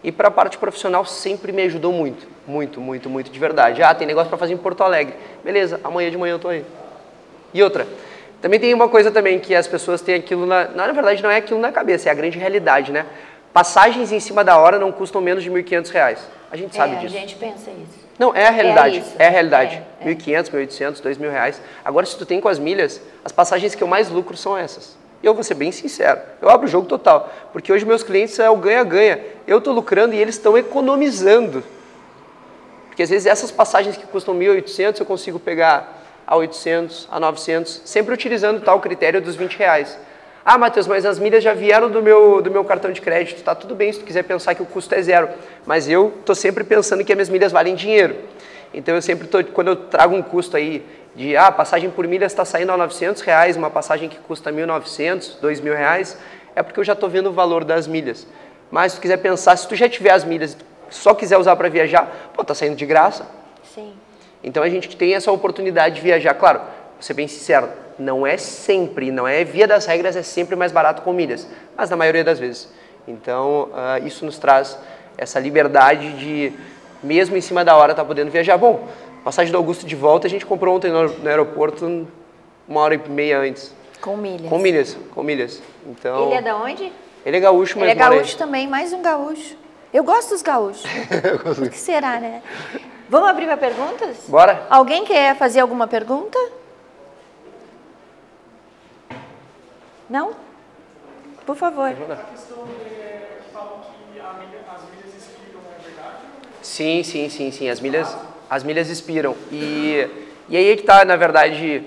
E 0.06 0.12
para 0.12 0.28
a 0.28 0.30
parte 0.30 0.56
profissional 0.56 1.04
sempre 1.04 1.50
me 1.50 1.62
ajudou 1.62 1.92
muito, 1.92 2.28
muito, 2.46 2.80
muito, 2.80 3.10
muito 3.10 3.28
de 3.28 3.40
verdade. 3.40 3.82
Ah, 3.82 3.92
tem 3.92 4.06
negócio 4.06 4.28
para 4.28 4.38
fazer 4.38 4.54
em 4.54 4.56
Porto 4.56 4.84
Alegre. 4.84 5.16
Beleza, 5.42 5.80
amanhã 5.82 6.08
de 6.08 6.16
manhã 6.16 6.34
eu 6.34 6.38
tô 6.38 6.46
aí. 6.46 6.64
E 7.52 7.60
outra, 7.60 7.88
também 8.40 8.60
tem 8.60 8.72
uma 8.72 8.88
coisa 8.88 9.10
também 9.10 9.40
que 9.40 9.52
as 9.52 9.66
pessoas 9.66 10.00
têm 10.00 10.14
aquilo 10.14 10.46
na, 10.46 10.68
na 10.68 10.92
verdade 10.92 11.24
não 11.24 11.30
é 11.30 11.38
aquilo 11.38 11.58
na 11.58 11.72
cabeça, 11.72 12.08
é 12.08 12.12
a 12.12 12.14
grande 12.14 12.38
realidade, 12.38 12.92
né? 12.92 13.04
Passagens 13.52 14.12
em 14.12 14.20
cima 14.20 14.44
da 14.44 14.56
hora 14.56 14.78
não 14.78 14.92
custam 14.92 15.20
menos 15.20 15.42
de 15.42 15.50
R$ 15.50 15.60
1.500. 15.60 16.18
A 16.52 16.56
gente 16.56 16.76
sabe 16.76 16.94
é, 16.94 16.98
disso. 17.00 17.16
A 17.16 17.18
gente 17.18 17.34
pensa 17.34 17.70
isso. 17.72 18.06
Não, 18.16 18.32
é 18.32 18.46
a 18.46 18.50
realidade. 18.50 19.02
É, 19.18 19.24
é 19.24 19.26
a 19.26 19.30
realidade. 19.30 19.82
É, 20.00 20.08
é. 20.08 20.14
1.500, 20.14 20.50
1.800, 20.52 21.02
2.000 21.02 21.30
reais. 21.32 21.60
Agora, 21.84 22.06
se 22.06 22.16
tu 22.16 22.24
tem 22.24 22.40
com 22.40 22.48
as 22.48 22.60
milhas, 22.60 23.02
as 23.24 23.32
passagens 23.32 23.74
que 23.74 23.82
eu 23.82 23.88
mais 23.88 24.08
lucro 24.08 24.36
são 24.36 24.56
essas. 24.56 24.96
Eu 25.22 25.34
vou 25.34 25.42
ser 25.42 25.54
bem 25.54 25.72
sincero, 25.72 26.20
eu 26.40 26.48
abro 26.48 26.66
o 26.66 26.70
jogo 26.70 26.86
total, 26.86 27.32
porque 27.52 27.72
hoje 27.72 27.84
meus 27.84 28.02
clientes 28.02 28.38
é 28.38 28.48
o 28.48 28.56
ganha-ganha. 28.56 29.20
Eu 29.46 29.58
estou 29.58 29.72
lucrando 29.72 30.14
e 30.14 30.18
eles 30.18 30.36
estão 30.36 30.56
economizando. 30.56 31.64
Porque 32.88 33.02
às 33.02 33.10
vezes 33.10 33.26
essas 33.26 33.50
passagens 33.50 33.96
que 33.96 34.06
custam 34.06 34.34
1.800 34.34 35.00
eu 35.00 35.06
consigo 35.06 35.38
pegar 35.38 36.02
a 36.26 36.36
800, 36.36 37.08
a 37.10 37.20
900, 37.20 37.82
sempre 37.84 38.12
utilizando 38.12 38.60
tal 38.60 38.80
critério 38.80 39.20
dos 39.20 39.36
20 39.36 39.56
reais. 39.56 39.98
Ah, 40.44 40.56
Matheus, 40.56 40.86
mas 40.86 41.04
as 41.04 41.18
milhas 41.18 41.42
já 41.42 41.52
vieram 41.52 41.90
do 41.90 42.00
meu, 42.00 42.40
do 42.40 42.50
meu 42.52 42.64
cartão 42.64 42.92
de 42.92 43.00
crédito. 43.00 43.42
Tá 43.42 43.52
tudo 43.52 43.74
bem 43.74 43.92
se 43.92 43.98
tu 43.98 44.04
quiser 44.04 44.22
pensar 44.22 44.54
que 44.54 44.62
o 44.62 44.66
custo 44.66 44.94
é 44.94 45.02
zero. 45.02 45.28
Mas 45.66 45.88
eu 45.88 46.14
estou 46.20 46.36
sempre 46.36 46.62
pensando 46.62 47.04
que 47.04 47.12
as 47.12 47.16
minhas 47.16 47.28
milhas 47.28 47.50
valem 47.50 47.74
dinheiro. 47.74 48.14
Então 48.76 48.94
eu 48.94 49.00
sempre 49.00 49.24
estou, 49.24 49.42
quando 49.42 49.68
eu 49.68 49.76
trago 49.76 50.14
um 50.14 50.22
custo 50.22 50.56
aí 50.56 50.84
de 51.16 51.34
ah, 51.34 51.50
passagem 51.50 51.88
por 51.88 52.06
milhas 52.06 52.30
está 52.30 52.44
saindo 52.44 52.70
a 52.70 52.76
900 52.76 53.22
reais, 53.22 53.56
uma 53.56 53.70
passagem 53.70 54.06
que 54.06 54.18
custa 54.18 54.52
1.900, 54.52 55.40
2.000 55.40 55.74
reais, 55.74 56.18
é 56.54 56.62
porque 56.62 56.78
eu 56.78 56.84
já 56.84 56.92
estou 56.92 57.08
vendo 57.08 57.30
o 57.30 57.32
valor 57.32 57.64
das 57.64 57.86
milhas. 57.86 58.26
Mas 58.70 58.92
se 58.92 58.98
tu 58.98 59.00
quiser 59.00 59.16
pensar, 59.16 59.56
se 59.56 59.66
tu 59.66 59.74
já 59.74 59.88
tiver 59.88 60.10
as 60.10 60.24
milhas, 60.24 60.54
só 60.90 61.14
quiser 61.14 61.38
usar 61.38 61.56
para 61.56 61.70
viajar, 61.70 62.30
pô, 62.34 62.44
tá 62.44 62.54
saindo 62.54 62.76
de 62.76 62.84
graça. 62.84 63.26
Sim. 63.74 63.94
Então 64.44 64.62
a 64.62 64.68
gente 64.68 64.94
tem 64.94 65.14
essa 65.14 65.32
oportunidade 65.32 65.94
de 65.94 66.00
viajar. 66.02 66.34
Claro, 66.34 66.58
vou 66.58 67.00
ser 67.00 67.14
bem 67.14 67.26
sincero, 67.26 67.70
não 67.98 68.26
é 68.26 68.36
sempre, 68.36 69.10
não 69.10 69.26
é 69.26 69.42
via 69.42 69.66
das 69.66 69.86
regras, 69.86 70.16
é 70.16 70.22
sempre 70.22 70.54
mais 70.54 70.70
barato 70.70 71.00
com 71.00 71.14
milhas, 71.14 71.48
mas 71.74 71.88
na 71.88 71.96
maioria 71.96 72.22
das 72.22 72.38
vezes. 72.38 72.68
Então 73.08 73.70
uh, 73.72 74.06
isso 74.06 74.26
nos 74.26 74.38
traz 74.38 74.78
essa 75.16 75.40
liberdade 75.40 76.12
de, 76.12 76.52
mesmo 77.02 77.36
em 77.36 77.40
cima 77.40 77.64
da 77.64 77.76
hora, 77.76 77.94
tá 77.94 78.04
podendo 78.04 78.30
viajar. 78.30 78.56
Bom, 78.56 78.86
Passagem 79.26 79.50
do 79.50 79.58
Augusto 79.58 79.84
de 79.84 79.96
volta 79.96 80.28
a 80.28 80.30
gente 80.30 80.46
comprou 80.46 80.76
ontem 80.76 80.88
no 80.88 81.28
aeroporto 81.28 82.06
uma 82.68 82.80
hora 82.80 82.94
e 82.94 83.08
meia 83.10 83.40
antes. 83.40 83.74
Com 84.00 84.16
milhas. 84.16 84.48
Com 84.48 84.56
milhas, 84.56 84.96
com 85.12 85.22
milhas. 85.24 85.62
Então, 85.84 86.26
Ele 86.26 86.34
é 86.34 86.42
da 86.42 86.54
onde? 86.54 86.92
Ele 87.24 87.36
é 87.36 87.40
gaúcho, 87.40 87.76
mas 87.76 87.90
Ele 87.90 88.00
é 88.00 88.08
gaúcho 88.08 88.38
também, 88.38 88.68
mais 88.68 88.92
um 88.92 89.02
gaúcho. 89.02 89.56
Eu 89.92 90.04
gosto 90.04 90.28
dos 90.30 90.42
gaúchos. 90.42 90.84
o 91.58 91.68
que 91.68 91.76
será, 91.76 92.20
né? 92.20 92.40
Vamos 93.08 93.28
abrir 93.28 93.46
para 93.46 93.56
perguntas? 93.56 94.18
Bora. 94.28 94.64
Alguém 94.70 95.04
quer 95.04 95.34
fazer 95.34 95.58
alguma 95.58 95.88
pergunta? 95.88 96.38
Não? 100.08 100.34
Por 101.44 101.56
favor. 101.56 101.90
Sim, 106.66 107.02
sim, 107.02 107.28
sim, 107.28 107.50
sim. 107.50 107.68
As 107.68 107.80
milhas 107.80 108.16
as 108.50 108.62
milhas 108.62 108.90
expiram. 108.90 109.34
E 109.50 110.06
E 110.48 110.56
aí 110.56 110.70
é 110.70 110.74
que 110.76 110.82
está, 110.82 111.04
na 111.04 111.16
verdade, 111.16 111.82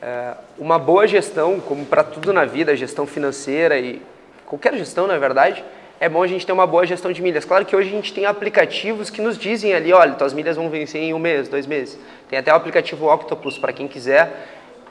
é, 0.00 0.34
uma 0.58 0.78
boa 0.78 1.06
gestão, 1.06 1.58
como 1.58 1.84
para 1.84 2.04
tudo 2.04 2.32
na 2.32 2.44
vida, 2.44 2.76
gestão 2.76 3.06
financeira 3.06 3.78
e 3.78 4.00
qualquer 4.46 4.74
gestão, 4.74 5.06
na 5.06 5.18
verdade, 5.18 5.64
é 5.98 6.08
bom 6.08 6.22
a 6.22 6.26
gente 6.26 6.46
ter 6.46 6.52
uma 6.52 6.66
boa 6.66 6.86
gestão 6.86 7.10
de 7.10 7.20
milhas. 7.22 7.44
Claro 7.44 7.64
que 7.64 7.74
hoje 7.74 7.88
a 7.88 7.92
gente 7.92 8.12
tem 8.12 8.26
aplicativos 8.26 9.10
que 9.10 9.20
nos 9.20 9.36
dizem 9.36 9.72
ali, 9.74 9.92
olha, 9.92 10.12
tuas 10.12 10.32
milhas 10.32 10.56
vão 10.56 10.68
vencer 10.70 11.00
em 11.02 11.14
um 11.14 11.18
mês, 11.18 11.48
dois 11.48 11.66
meses. 11.66 11.98
Tem 12.28 12.38
até 12.38 12.52
o 12.52 12.56
aplicativo 12.56 13.12
Octopus 13.12 13.58
para 13.58 13.72
quem 13.72 13.88
quiser 13.88 14.30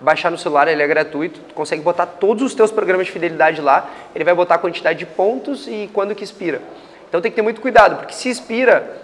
baixar 0.01 0.29
no 0.29 0.37
celular, 0.37 0.67
ele 0.67 0.83
é 0.83 0.87
gratuito, 0.87 1.39
tu 1.47 1.53
consegue 1.53 1.81
botar 1.81 2.05
todos 2.05 2.43
os 2.43 2.53
teus 2.53 2.71
programas 2.71 3.05
de 3.05 3.11
fidelidade 3.13 3.61
lá, 3.61 3.89
ele 4.13 4.25
vai 4.25 4.33
botar 4.33 4.55
a 4.55 4.57
quantidade 4.57 4.99
de 4.99 5.05
pontos 5.05 5.65
e 5.67 5.89
quando 5.93 6.13
que 6.13 6.23
expira. 6.23 6.59
Então 7.07 7.21
tem 7.21 7.31
que 7.31 7.35
ter 7.35 7.41
muito 7.41 7.61
cuidado, 7.61 7.97
porque 7.97 8.13
se 8.13 8.27
expira, 8.27 9.01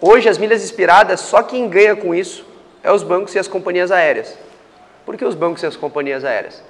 hoje 0.00 0.28
as 0.28 0.38
milhas 0.38 0.62
expiradas, 0.62 1.20
só 1.20 1.42
quem 1.42 1.68
ganha 1.68 1.94
com 1.94 2.14
isso 2.14 2.44
é 2.82 2.90
os 2.90 3.02
bancos 3.02 3.34
e 3.34 3.38
as 3.38 3.48
companhias 3.48 3.90
aéreas. 3.90 4.36
Por 5.04 5.16
que 5.16 5.24
os 5.24 5.34
bancos 5.34 5.62
e 5.62 5.66
as 5.66 5.76
companhias 5.76 6.24
aéreas? 6.24 6.62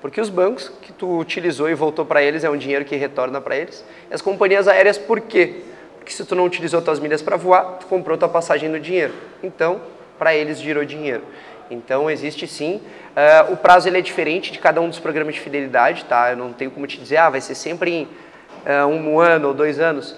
Porque 0.00 0.20
os 0.20 0.28
bancos 0.28 0.70
que 0.82 0.92
tu 0.92 1.18
utilizou 1.18 1.70
e 1.70 1.74
voltou 1.74 2.04
para 2.04 2.22
eles 2.22 2.44
é 2.44 2.50
um 2.50 2.56
dinheiro 2.56 2.84
que 2.84 2.94
retorna 2.96 3.40
para 3.40 3.56
eles. 3.56 3.84
E 4.10 4.14
as 4.14 4.20
companhias 4.20 4.68
aéreas 4.68 4.98
por 4.98 5.20
quê? 5.20 5.62
Porque 5.96 6.12
se 6.12 6.24
tu 6.24 6.34
não 6.34 6.44
utilizou 6.44 6.82
tuas 6.82 7.00
milhas 7.00 7.22
para 7.22 7.36
voar, 7.36 7.78
tu 7.78 7.86
comprou 7.86 8.18
tua 8.18 8.28
passagem 8.28 8.68
no 8.68 8.78
dinheiro. 8.78 9.14
Então, 9.42 9.80
para 10.18 10.34
eles 10.34 10.58
girou 10.60 10.84
dinheiro. 10.84 11.22
Então 11.70 12.10
existe 12.10 12.46
sim. 12.46 12.82
Uh, 13.16 13.52
o 13.52 13.56
prazo 13.56 13.88
ele 13.88 13.98
é 13.98 14.02
diferente 14.02 14.52
de 14.52 14.58
cada 14.58 14.80
um 14.80 14.88
dos 14.88 14.98
programas 14.98 15.34
de 15.34 15.40
fidelidade, 15.40 16.04
tá? 16.04 16.30
Eu 16.30 16.36
não 16.36 16.52
tenho 16.52 16.70
como 16.70 16.86
te 16.86 16.98
dizer, 16.98 17.16
ah, 17.16 17.30
vai 17.30 17.40
ser 17.40 17.54
sempre 17.54 17.90
em 17.90 18.04
uh, 18.04 18.86
um 18.86 19.18
ano 19.18 19.48
ou 19.48 19.54
dois 19.54 19.80
anos. 19.80 20.16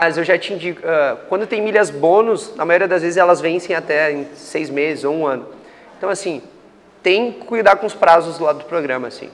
Mas 0.00 0.18
eu 0.18 0.24
já 0.24 0.36
te 0.36 0.52
indico, 0.52 0.82
uh, 0.82 1.16
quando 1.28 1.46
tem 1.46 1.62
milhas 1.62 1.90
bônus, 1.90 2.54
na 2.56 2.64
maioria 2.64 2.88
das 2.88 3.02
vezes 3.02 3.16
elas 3.16 3.40
vencem 3.40 3.74
até 3.74 4.12
em 4.12 4.26
seis 4.34 4.68
meses 4.68 5.04
ou 5.04 5.14
um 5.14 5.26
ano. 5.26 5.46
Então 5.96 6.10
assim, 6.10 6.42
tem 7.02 7.30
que 7.30 7.46
cuidar 7.46 7.76
com 7.76 7.86
os 7.86 7.94
prazos 7.94 8.38
lá 8.40 8.52
do 8.52 8.64
programa, 8.64 9.06
assim. 9.08 9.30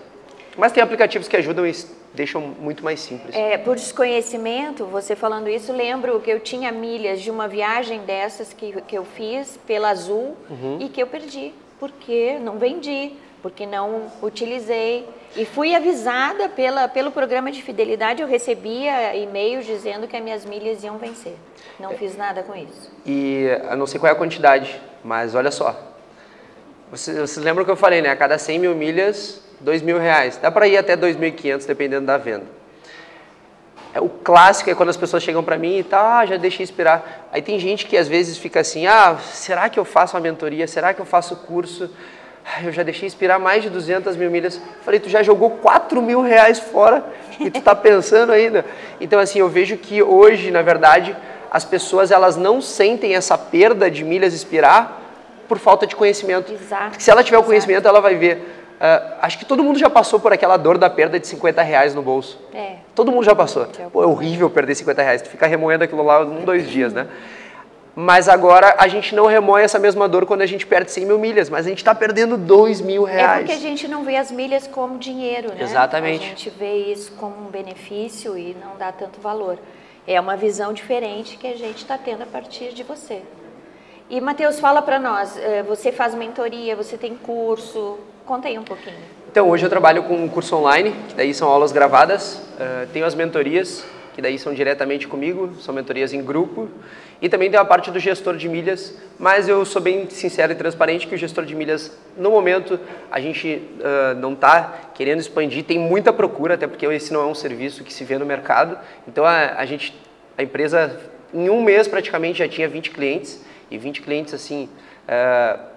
Mas 0.56 0.72
tem 0.72 0.82
aplicativos 0.82 1.26
que 1.26 1.36
ajudam 1.36 1.66
e 1.66 1.74
deixam 2.12 2.40
muito 2.42 2.84
mais 2.84 3.00
simples. 3.00 3.34
É, 3.34 3.56
por 3.56 3.76
desconhecimento, 3.76 4.84
você 4.84 5.16
falando 5.16 5.48
isso, 5.48 5.72
lembro 5.72 6.20
que 6.20 6.30
eu 6.30 6.40
tinha 6.40 6.70
milhas 6.70 7.20
de 7.22 7.30
uma 7.30 7.48
viagem 7.48 8.00
dessas 8.00 8.52
que, 8.52 8.80
que 8.82 8.96
eu 8.96 9.04
fiz 9.04 9.58
pela 9.66 9.88
Azul 9.88 10.36
uhum. 10.50 10.78
e 10.80 10.88
que 10.88 11.02
eu 11.02 11.06
perdi, 11.06 11.54
porque 11.80 12.38
não 12.38 12.58
vendi, 12.58 13.12
porque 13.40 13.64
não 13.66 14.12
utilizei. 14.22 15.08
E 15.34 15.46
fui 15.46 15.74
avisada 15.74 16.48
pela, 16.48 16.88
pelo 16.88 17.10
programa 17.10 17.50
de 17.50 17.62
fidelidade, 17.62 18.20
eu 18.20 18.28
recebia 18.28 19.16
e-mails 19.16 19.64
dizendo 19.64 20.06
que 20.06 20.16
as 20.16 20.22
minhas 20.22 20.44
milhas 20.44 20.84
iam 20.84 20.98
vencer. 20.98 21.34
Não 21.80 21.90
fiz 21.94 22.16
nada 22.16 22.42
com 22.42 22.54
isso. 22.54 22.90
E 23.06 23.44
eu 23.70 23.76
não 23.76 23.86
sei 23.86 23.98
qual 23.98 24.10
é 24.10 24.12
a 24.12 24.18
quantidade, 24.18 24.78
mas 25.02 25.34
olha 25.34 25.50
só. 25.50 25.74
Vocês, 26.90 27.16
vocês 27.16 27.44
lembram 27.44 27.64
que 27.64 27.70
eu 27.70 27.76
falei, 27.76 28.02
né? 28.02 28.10
A 28.10 28.16
cada 28.16 28.36
100 28.36 28.58
mil 28.58 28.74
milhas, 28.74 29.40
dois 29.58 29.80
mil 29.80 29.98
reais. 29.98 30.36
Dá 30.36 30.50
para 30.50 30.68
ir 30.68 30.76
até 30.76 30.94
2.500 30.94 31.66
dependendo 31.66 32.06
da 32.06 32.18
venda. 32.18 32.44
É, 33.94 34.00
o 34.00 34.08
clássico 34.08 34.68
é 34.68 34.74
quando 34.74 34.90
as 34.90 34.96
pessoas 34.96 35.22
chegam 35.22 35.42
para 35.42 35.56
mim 35.56 35.78
e 35.78 35.82
tá, 35.82 36.18
ah, 36.18 36.26
já 36.26 36.36
deixei 36.36 36.64
esperar. 36.64 37.28
Aí 37.32 37.40
tem 37.40 37.58
gente 37.58 37.86
que 37.86 37.96
às 37.96 38.08
vezes 38.08 38.36
fica 38.36 38.60
assim, 38.60 38.86
ah, 38.86 39.16
será 39.18 39.70
que 39.70 39.78
eu 39.78 39.84
faço 39.84 40.16
uma 40.16 40.22
mentoria? 40.22 40.66
Será 40.66 40.92
que 40.92 41.00
eu 41.00 41.06
faço 41.06 41.36
curso? 41.36 41.90
Eu 42.64 42.72
já 42.72 42.82
deixei 42.82 43.06
expirar 43.06 43.38
mais 43.38 43.62
de 43.62 43.70
200 43.70 44.16
mil 44.16 44.30
milhas. 44.30 44.60
Falei, 44.84 44.98
tu 45.00 45.08
já 45.08 45.22
jogou 45.22 45.50
4 45.50 46.02
mil 46.02 46.20
reais 46.20 46.58
fora 46.58 47.04
e 47.38 47.50
tu 47.50 47.58
está 47.58 47.74
pensando 47.74 48.32
ainda. 48.32 48.64
Então, 49.00 49.18
assim, 49.18 49.38
eu 49.38 49.48
vejo 49.48 49.76
que 49.76 50.02
hoje, 50.02 50.50
na 50.50 50.62
verdade, 50.62 51.16
as 51.50 51.64
pessoas 51.64 52.10
elas 52.10 52.36
não 52.36 52.60
sentem 52.60 53.14
essa 53.14 53.38
perda 53.38 53.90
de 53.90 54.04
milhas 54.04 54.34
expirar 54.34 55.00
por 55.48 55.58
falta 55.58 55.86
de 55.86 55.94
conhecimento. 55.94 56.52
Exato. 56.52 56.90
Porque 56.90 57.02
se 57.02 57.10
ela 57.10 57.22
tiver 57.22 57.38
o 57.38 57.42
conhecimento, 57.42 57.86
ela 57.86 58.00
vai 58.00 58.16
ver 58.16 58.62
Uh, 58.82 59.14
acho 59.22 59.38
que 59.38 59.44
todo 59.44 59.62
mundo 59.62 59.78
já 59.78 59.88
passou 59.88 60.18
por 60.18 60.32
aquela 60.32 60.56
dor 60.56 60.76
da 60.76 60.90
perda 60.90 61.16
de 61.16 61.24
50 61.28 61.62
reais 61.62 61.94
no 61.94 62.02
bolso. 62.02 62.36
É. 62.52 62.78
Todo 62.96 63.12
mundo 63.12 63.22
já 63.22 63.32
passou. 63.32 63.64
Pô, 63.92 64.02
é 64.02 64.06
horrível 64.06 64.50
perder 64.50 64.74
50 64.74 65.00
reais. 65.00 65.22
Tu 65.22 65.28
fica 65.28 65.46
remoendo 65.46 65.84
aquilo 65.84 66.02
lá 66.02 66.20
um, 66.22 66.44
dois 66.44 66.68
dias, 66.68 66.92
né? 66.92 67.06
Mas 67.94 68.28
agora 68.28 68.74
a 68.78 68.88
gente 68.88 69.14
não 69.14 69.26
remoe 69.26 69.60
essa 69.62 69.78
mesma 69.78 70.08
dor 70.08 70.24
quando 70.24 70.42
a 70.42 70.46
gente 70.46 70.66
perde 70.66 70.90
100 70.90 71.06
mil 71.06 71.18
milhas, 71.18 71.50
mas 71.50 71.66
a 71.66 71.68
gente 71.68 71.78
está 71.78 71.94
perdendo 71.94 72.36
2 72.36 72.80
mil 72.80 73.04
reais. 73.04 73.36
É 73.36 73.38
porque 73.40 73.52
a 73.52 73.68
gente 73.70 73.86
não 73.86 74.02
vê 74.02 74.16
as 74.16 74.30
milhas 74.30 74.66
como 74.66 74.98
dinheiro, 74.98 75.50
né? 75.50 75.62
Exatamente. 75.62 76.24
A 76.24 76.28
gente 76.28 76.50
vê 76.50 76.74
isso 76.92 77.12
como 77.12 77.34
um 77.46 77.50
benefício 77.50 78.36
e 78.38 78.56
não 78.58 78.76
dá 78.78 78.90
tanto 78.92 79.20
valor. 79.20 79.58
É 80.06 80.20
uma 80.20 80.36
visão 80.36 80.72
diferente 80.72 81.36
que 81.36 81.46
a 81.46 81.56
gente 81.56 81.78
está 81.78 81.98
tendo 81.98 82.22
a 82.22 82.26
partir 82.26 82.72
de 82.72 82.82
você. 82.82 83.22
E, 84.08 84.20
Matheus, 84.20 84.58
fala 84.58 84.82
para 84.82 84.98
nós, 84.98 85.36
eh, 85.38 85.62
você 85.62 85.92
faz 85.92 86.14
mentoria, 86.14 86.74
você 86.74 86.98
tem 86.98 87.16
curso, 87.16 87.98
Conta 88.24 88.48
aí 88.48 88.58
um 88.58 88.62
pouquinho. 88.62 88.96
Então, 89.30 89.48
hoje 89.50 89.64
eu 89.66 89.70
trabalho 89.70 90.04
com 90.04 90.14
um 90.14 90.28
curso 90.28 90.54
online, 90.56 90.94
que 91.08 91.14
daí 91.14 91.34
são 91.34 91.48
aulas 91.48 91.72
gravadas. 91.72 92.34
Uh, 92.34 92.86
tenho 92.92 93.04
as 93.04 93.14
mentorias, 93.14 93.84
que 94.14 94.22
daí 94.22 94.38
são 94.38 94.52
diretamente 94.52 95.08
comigo, 95.08 95.54
são 95.60 95.74
mentorias 95.74 96.12
em 96.12 96.22
grupo. 96.22 96.68
E 97.20 97.28
também 97.28 97.50
tem 97.50 97.58
a 97.58 97.64
parte 97.64 97.90
do 97.90 97.98
gestor 97.98 98.36
de 98.36 98.48
milhas, 98.48 98.96
mas 99.18 99.48
eu 99.48 99.64
sou 99.64 99.80
bem 99.80 100.08
sincero 100.10 100.52
e 100.52 100.54
transparente 100.56 101.06
que 101.06 101.14
o 101.14 101.18
gestor 101.18 101.44
de 101.44 101.54
milhas, 101.54 101.96
no 102.16 102.30
momento, 102.30 102.78
a 103.10 103.20
gente 103.20 103.62
uh, 103.78 104.18
não 104.18 104.32
está 104.32 104.90
querendo 104.94 105.20
expandir, 105.20 105.64
tem 105.64 105.78
muita 105.78 106.12
procura, 106.12 106.54
até 106.54 106.66
porque 106.66 106.84
esse 106.86 107.12
não 107.12 107.22
é 107.22 107.26
um 107.26 107.34
serviço 107.34 107.84
que 107.84 107.92
se 107.92 108.04
vê 108.04 108.18
no 108.18 108.26
mercado. 108.26 108.76
Então, 109.06 109.24
a, 109.24 109.54
a 109.56 109.64
gente, 109.64 109.94
a 110.36 110.42
empresa, 110.42 111.00
em 111.32 111.48
um 111.48 111.62
mês 111.62 111.86
praticamente 111.86 112.40
já 112.40 112.48
tinha 112.48 112.68
20 112.68 112.90
clientes, 112.90 113.44
e 113.70 113.78
20 113.78 114.02
clientes 114.02 114.34
assim... 114.34 114.68
Uh, 115.08 115.72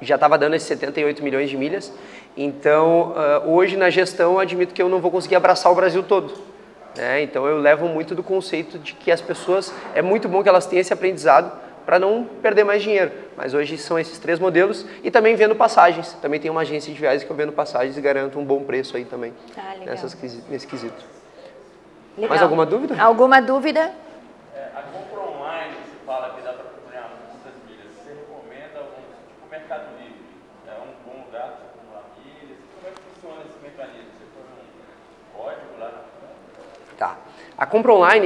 já 0.00 0.16
estava 0.16 0.36
dando 0.36 0.54
esses 0.54 0.68
78 0.68 1.22
milhões 1.22 1.48
de 1.48 1.56
milhas. 1.56 1.92
Então, 2.36 3.12
uh, 3.12 3.50
hoje 3.50 3.76
na 3.76 3.90
gestão, 3.90 4.38
admito 4.38 4.74
que 4.74 4.82
eu 4.82 4.88
não 4.88 5.00
vou 5.00 5.10
conseguir 5.10 5.36
abraçar 5.36 5.70
o 5.70 5.74
Brasil 5.74 6.02
todo. 6.02 6.34
Né? 6.96 7.22
Então, 7.22 7.46
eu 7.46 7.58
levo 7.58 7.88
muito 7.88 8.14
do 8.14 8.22
conceito 8.22 8.78
de 8.78 8.94
que 8.94 9.10
as 9.10 9.20
pessoas, 9.20 9.72
é 9.94 10.02
muito 10.02 10.28
bom 10.28 10.42
que 10.42 10.48
elas 10.48 10.66
tenham 10.66 10.80
esse 10.80 10.92
aprendizado 10.92 11.52
para 11.84 11.98
não 11.98 12.24
perder 12.24 12.64
mais 12.64 12.82
dinheiro. 12.82 13.10
Mas 13.36 13.52
hoje 13.52 13.76
são 13.76 13.98
esses 13.98 14.18
três 14.18 14.38
modelos 14.38 14.86
e 15.02 15.10
também 15.10 15.34
vendo 15.36 15.54
passagens. 15.54 16.14
Também 16.14 16.40
tem 16.40 16.50
uma 16.50 16.62
agência 16.62 16.92
de 16.92 16.98
viagens 16.98 17.24
que 17.24 17.30
eu 17.30 17.36
vendo 17.36 17.52
passagens 17.52 17.96
e 17.96 18.00
garanto 18.00 18.38
um 18.38 18.44
bom 18.44 18.62
preço 18.62 18.96
aí 18.96 19.04
também 19.04 19.34
ah, 19.56 19.74
nessas, 19.84 20.16
nesse 20.48 20.66
quesito. 20.66 21.04
Legal. 22.16 22.30
Mais 22.30 22.42
alguma 22.42 22.64
dúvida? 22.64 22.94
Alguma 23.02 23.42
dúvida? 23.42 23.92
A 24.74 24.82
compra 24.82 25.20
online, 25.20 25.74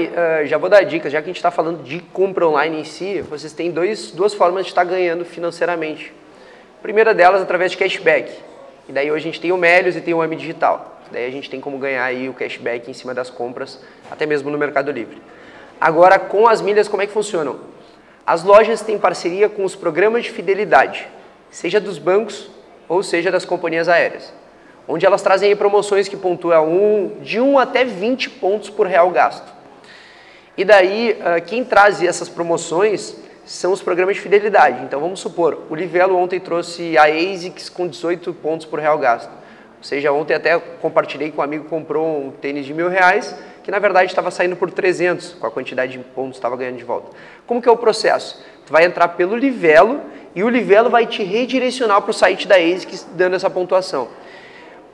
uh, 0.06 0.46
já 0.46 0.56
vou 0.56 0.70
dar 0.70 0.82
dicas, 0.84 1.12
já 1.12 1.20
que 1.20 1.24
a 1.24 1.28
gente 1.28 1.36
está 1.36 1.50
falando 1.50 1.82
de 1.82 2.00
compra 2.00 2.48
online 2.48 2.80
em 2.80 2.84
si, 2.84 3.20
vocês 3.20 3.52
têm 3.52 3.70
dois, 3.70 4.10
duas 4.10 4.32
formas 4.32 4.64
de 4.64 4.70
estar 4.70 4.84
ganhando 4.84 5.24
financeiramente. 5.24 6.12
A 6.78 6.82
primeira 6.82 7.12
delas 7.12 7.42
através 7.42 7.72
de 7.72 7.76
cashback. 7.76 8.32
E 8.88 8.92
daí 8.92 9.10
hoje 9.10 9.28
a 9.28 9.30
gente 9.30 9.40
tem 9.40 9.52
o 9.52 9.56
Melios 9.58 9.96
e 9.96 10.00
tem 10.00 10.14
o 10.14 10.22
AMI 10.22 10.36
Digital. 10.36 11.02
Daí 11.12 11.26
a 11.26 11.30
gente 11.30 11.50
tem 11.50 11.60
como 11.60 11.76
ganhar 11.78 12.04
aí 12.04 12.28
o 12.28 12.32
cashback 12.32 12.90
em 12.90 12.94
cima 12.94 13.12
das 13.12 13.28
compras, 13.28 13.78
até 14.10 14.24
mesmo 14.24 14.50
no 14.50 14.56
Mercado 14.56 14.90
Livre. 14.90 15.20
Agora, 15.78 16.18
com 16.18 16.48
as 16.48 16.62
milhas, 16.62 16.88
como 16.88 17.02
é 17.02 17.06
que 17.06 17.12
funcionam? 17.12 17.60
As 18.26 18.42
lojas 18.42 18.80
têm 18.80 18.98
parceria 18.98 19.48
com 19.48 19.64
os 19.64 19.74
programas 19.74 20.24
de 20.24 20.30
fidelidade, 20.30 21.06
seja 21.50 21.78
dos 21.78 21.98
bancos 21.98 22.50
ou 22.88 23.02
seja 23.02 23.30
das 23.30 23.44
companhias 23.44 23.88
aéreas 23.88 24.37
onde 24.88 25.04
elas 25.04 25.20
trazem 25.20 25.54
promoções 25.54 26.08
que 26.08 26.16
pontuam 26.16 26.66
um, 26.66 27.18
de 27.20 27.38
1 27.38 27.58
até 27.58 27.84
20 27.84 28.30
pontos 28.30 28.70
por 28.70 28.86
real 28.86 29.10
gasto. 29.10 29.52
E 30.56 30.64
daí, 30.64 31.16
ah, 31.22 31.40
quem 31.40 31.62
traz 31.62 32.02
essas 32.02 32.28
promoções 32.28 33.14
são 33.44 33.72
os 33.72 33.80
programas 33.80 34.16
de 34.16 34.22
fidelidade. 34.22 34.82
Então, 34.82 35.00
vamos 35.00 35.20
supor, 35.20 35.66
o 35.70 35.74
Livelo 35.74 36.16
ontem 36.16 36.40
trouxe 36.40 36.98
a 36.98 37.04
ASICS 37.04 37.68
com 37.68 37.86
18 37.86 38.32
pontos 38.34 38.66
por 38.66 38.80
real 38.80 38.98
gasto. 38.98 39.30
Ou 39.30 39.84
seja, 39.84 40.10
ontem 40.10 40.34
até 40.34 40.58
compartilhei 40.58 41.30
com 41.30 41.40
um 41.40 41.44
amigo 41.44 41.64
que 41.64 41.70
comprou 41.70 42.26
um 42.26 42.30
tênis 42.30 42.66
de 42.66 42.74
mil 42.74 42.88
reais, 42.88 43.34
que 43.62 43.70
na 43.70 43.78
verdade 43.78 44.10
estava 44.10 44.30
saindo 44.30 44.56
por 44.56 44.70
300, 44.70 45.34
com 45.34 45.46
a 45.46 45.50
quantidade 45.50 45.92
de 45.92 45.98
pontos 45.98 46.32
que 46.32 46.38
estava 46.38 46.56
ganhando 46.56 46.78
de 46.78 46.84
volta. 46.84 47.16
Como 47.46 47.62
que 47.62 47.68
é 47.68 47.72
o 47.72 47.76
processo? 47.76 48.42
Tu 48.66 48.72
vai 48.72 48.84
entrar 48.84 49.08
pelo 49.08 49.36
Livelo 49.36 50.00
e 50.34 50.42
o 50.42 50.48
Livelo 50.48 50.90
vai 50.90 51.06
te 51.06 51.22
redirecionar 51.22 52.02
para 52.02 52.10
o 52.10 52.14
site 52.14 52.48
da 52.48 52.56
ASICS 52.56 53.06
dando 53.12 53.36
essa 53.36 53.48
pontuação. 53.48 54.08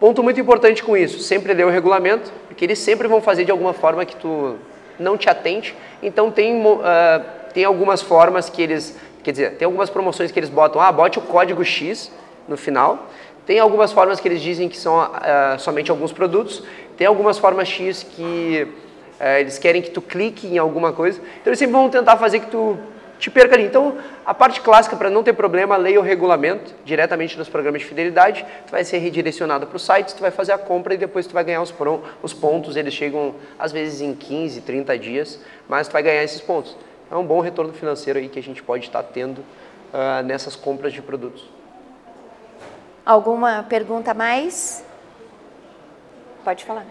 Ponto 0.01 0.23
muito 0.23 0.41
importante 0.41 0.83
com 0.83 0.97
isso, 0.97 1.21
sempre 1.21 1.55
ler 1.55 1.65
o 1.65 1.71
regulamento, 1.71 2.33
porque 2.49 2.65
eles 2.65 2.79
sempre 2.79 3.07
vão 3.07 3.21
fazer 3.21 3.45
de 3.45 3.51
alguma 3.51 3.73
forma 3.73 4.05
que 4.05 4.17
tu 4.17 4.57
não 4.99 5.17
te 5.17 5.31
atende. 5.31 5.75
Então 6.03 6.31
tem, 6.31 6.61
uh, 6.61 6.81
tem 7.53 7.65
algumas 7.65 8.03
formas 8.03 8.49
que 8.51 8.61
eles, 8.61 8.97
quer 9.23 9.31
dizer, 9.31 9.57
tem 9.57 9.67
algumas 9.67 9.89
promoções 9.89 10.33
que 10.33 10.39
eles 10.39 10.51
botam, 10.51 10.81
ah, 10.81 10.91
bote 10.91 11.19
o 11.19 11.23
código 11.23 11.65
X 11.65 12.11
no 12.49 12.57
final. 12.57 13.09
Tem 13.47 13.59
algumas 13.59 13.93
formas 13.93 14.21
que 14.21 14.27
eles 14.27 14.41
dizem 14.41 14.69
que 14.69 14.77
são 14.77 14.99
uh, 14.99 15.59
somente 15.59 15.91
alguns 15.91 16.13
produtos. 16.13 16.63
Tem 16.97 17.07
algumas 17.07 17.39
formas 17.39 17.69
X 17.69 18.03
que 18.03 18.67
uh, 19.21 19.25
eles 19.39 19.59
querem 19.59 19.83
que 19.83 19.91
tu 19.91 20.01
clique 20.01 20.47
em 20.47 20.59
alguma 20.59 20.93
coisa. 20.93 21.21
Então 21.21 21.51
eles 21.51 21.59
sempre 21.59 21.75
vão 21.75 21.89
tentar 21.89 22.17
fazer 22.17 22.41
que 22.41 22.47
tu 22.47 22.79
te 23.19 23.31
perca 23.31 23.55
ali. 23.55 23.65
Então, 23.65 23.97
a 24.25 24.35
parte 24.35 24.61
clássica, 24.61 24.97
para 24.97 25.11
não 25.11 25.23
ter 25.23 25.33
problema, 25.33 25.77
leia 25.77 26.01
o 26.01 26.03
regulamento 26.03 26.75
diretamente 26.85 27.39
nos 27.39 27.49
programas 27.49 27.83
de 27.83 27.89
fidelidade, 27.89 28.45
tu 28.67 28.71
vai 28.71 28.85
ser 28.85 28.99
redirecionado 28.99 29.67
para 29.67 29.77
o 29.77 29.81
site, 29.81 30.15
tu 30.15 30.21
vai 30.21 30.31
fazer 30.31 30.53
a 30.53 30.59
compra 30.59 30.95
e 30.95 30.97
depois 30.97 31.27
tu 31.27 31.35
vai 31.35 31.45
ganhar 31.45 31.63
os, 31.63 31.73
os 32.23 32.33
pontos, 32.33 32.77
eles 32.77 32.95
chegam 32.95 33.35
às 33.59 33.73
vezes 33.73 34.01
em 34.01 34.15
15, 34.15 34.61
30 34.63 34.99
dias, 34.99 35.41
mas 35.69 35.89
tu 35.89 35.93
vai 35.93 36.03
ganhar 36.03 36.23
esses 36.23 36.41
pontos. 36.41 36.77
É 37.11 37.17
um 37.17 37.25
bom 37.25 37.41
retorno 37.41 37.73
financeiro 37.73 38.19
aí 38.19 38.29
que 38.29 38.39
a 38.39 38.43
gente 38.43 38.63
pode 38.63 38.85
estar 38.85 39.03
tendo 39.03 39.39
uh, 39.39 40.23
nessas 40.25 40.57
compras 40.57 40.93
de 40.93 41.03
produtos. 41.03 41.49
Alguma 43.05 43.63
pergunta 43.63 44.15
mais? 44.15 44.85
Pode 46.43 46.65
falar. 46.65 46.85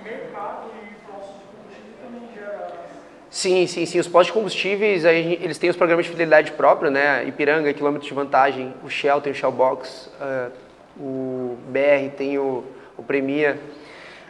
Sim, 3.33 3.65
sim, 3.65 3.83
sim. 3.87 3.97
Os 3.97 4.07
postos 4.07 4.27
de 4.27 4.33
combustíveis, 4.33 5.05
aí, 5.05 5.39
eles 5.41 5.57
têm 5.57 5.67
os 5.67 5.75
programas 5.75 6.05
de 6.05 6.11
fidelidade 6.11 6.51
próprio, 6.51 6.91
né? 6.91 7.25
Ipiranga, 7.25 7.73
quilômetro 7.73 8.07
de 8.07 8.13
vantagem, 8.13 8.71
o 8.83 8.89
Shell 8.91 9.19
tem 9.21 9.33
o 9.33 9.35
Shell 9.35 9.51
Box, 9.51 10.07
uh, 10.21 10.51
o 10.95 11.57
BR 11.67 12.15
tem 12.15 12.37
o, 12.37 12.63
o 12.95 13.01
Premia. 13.01 13.59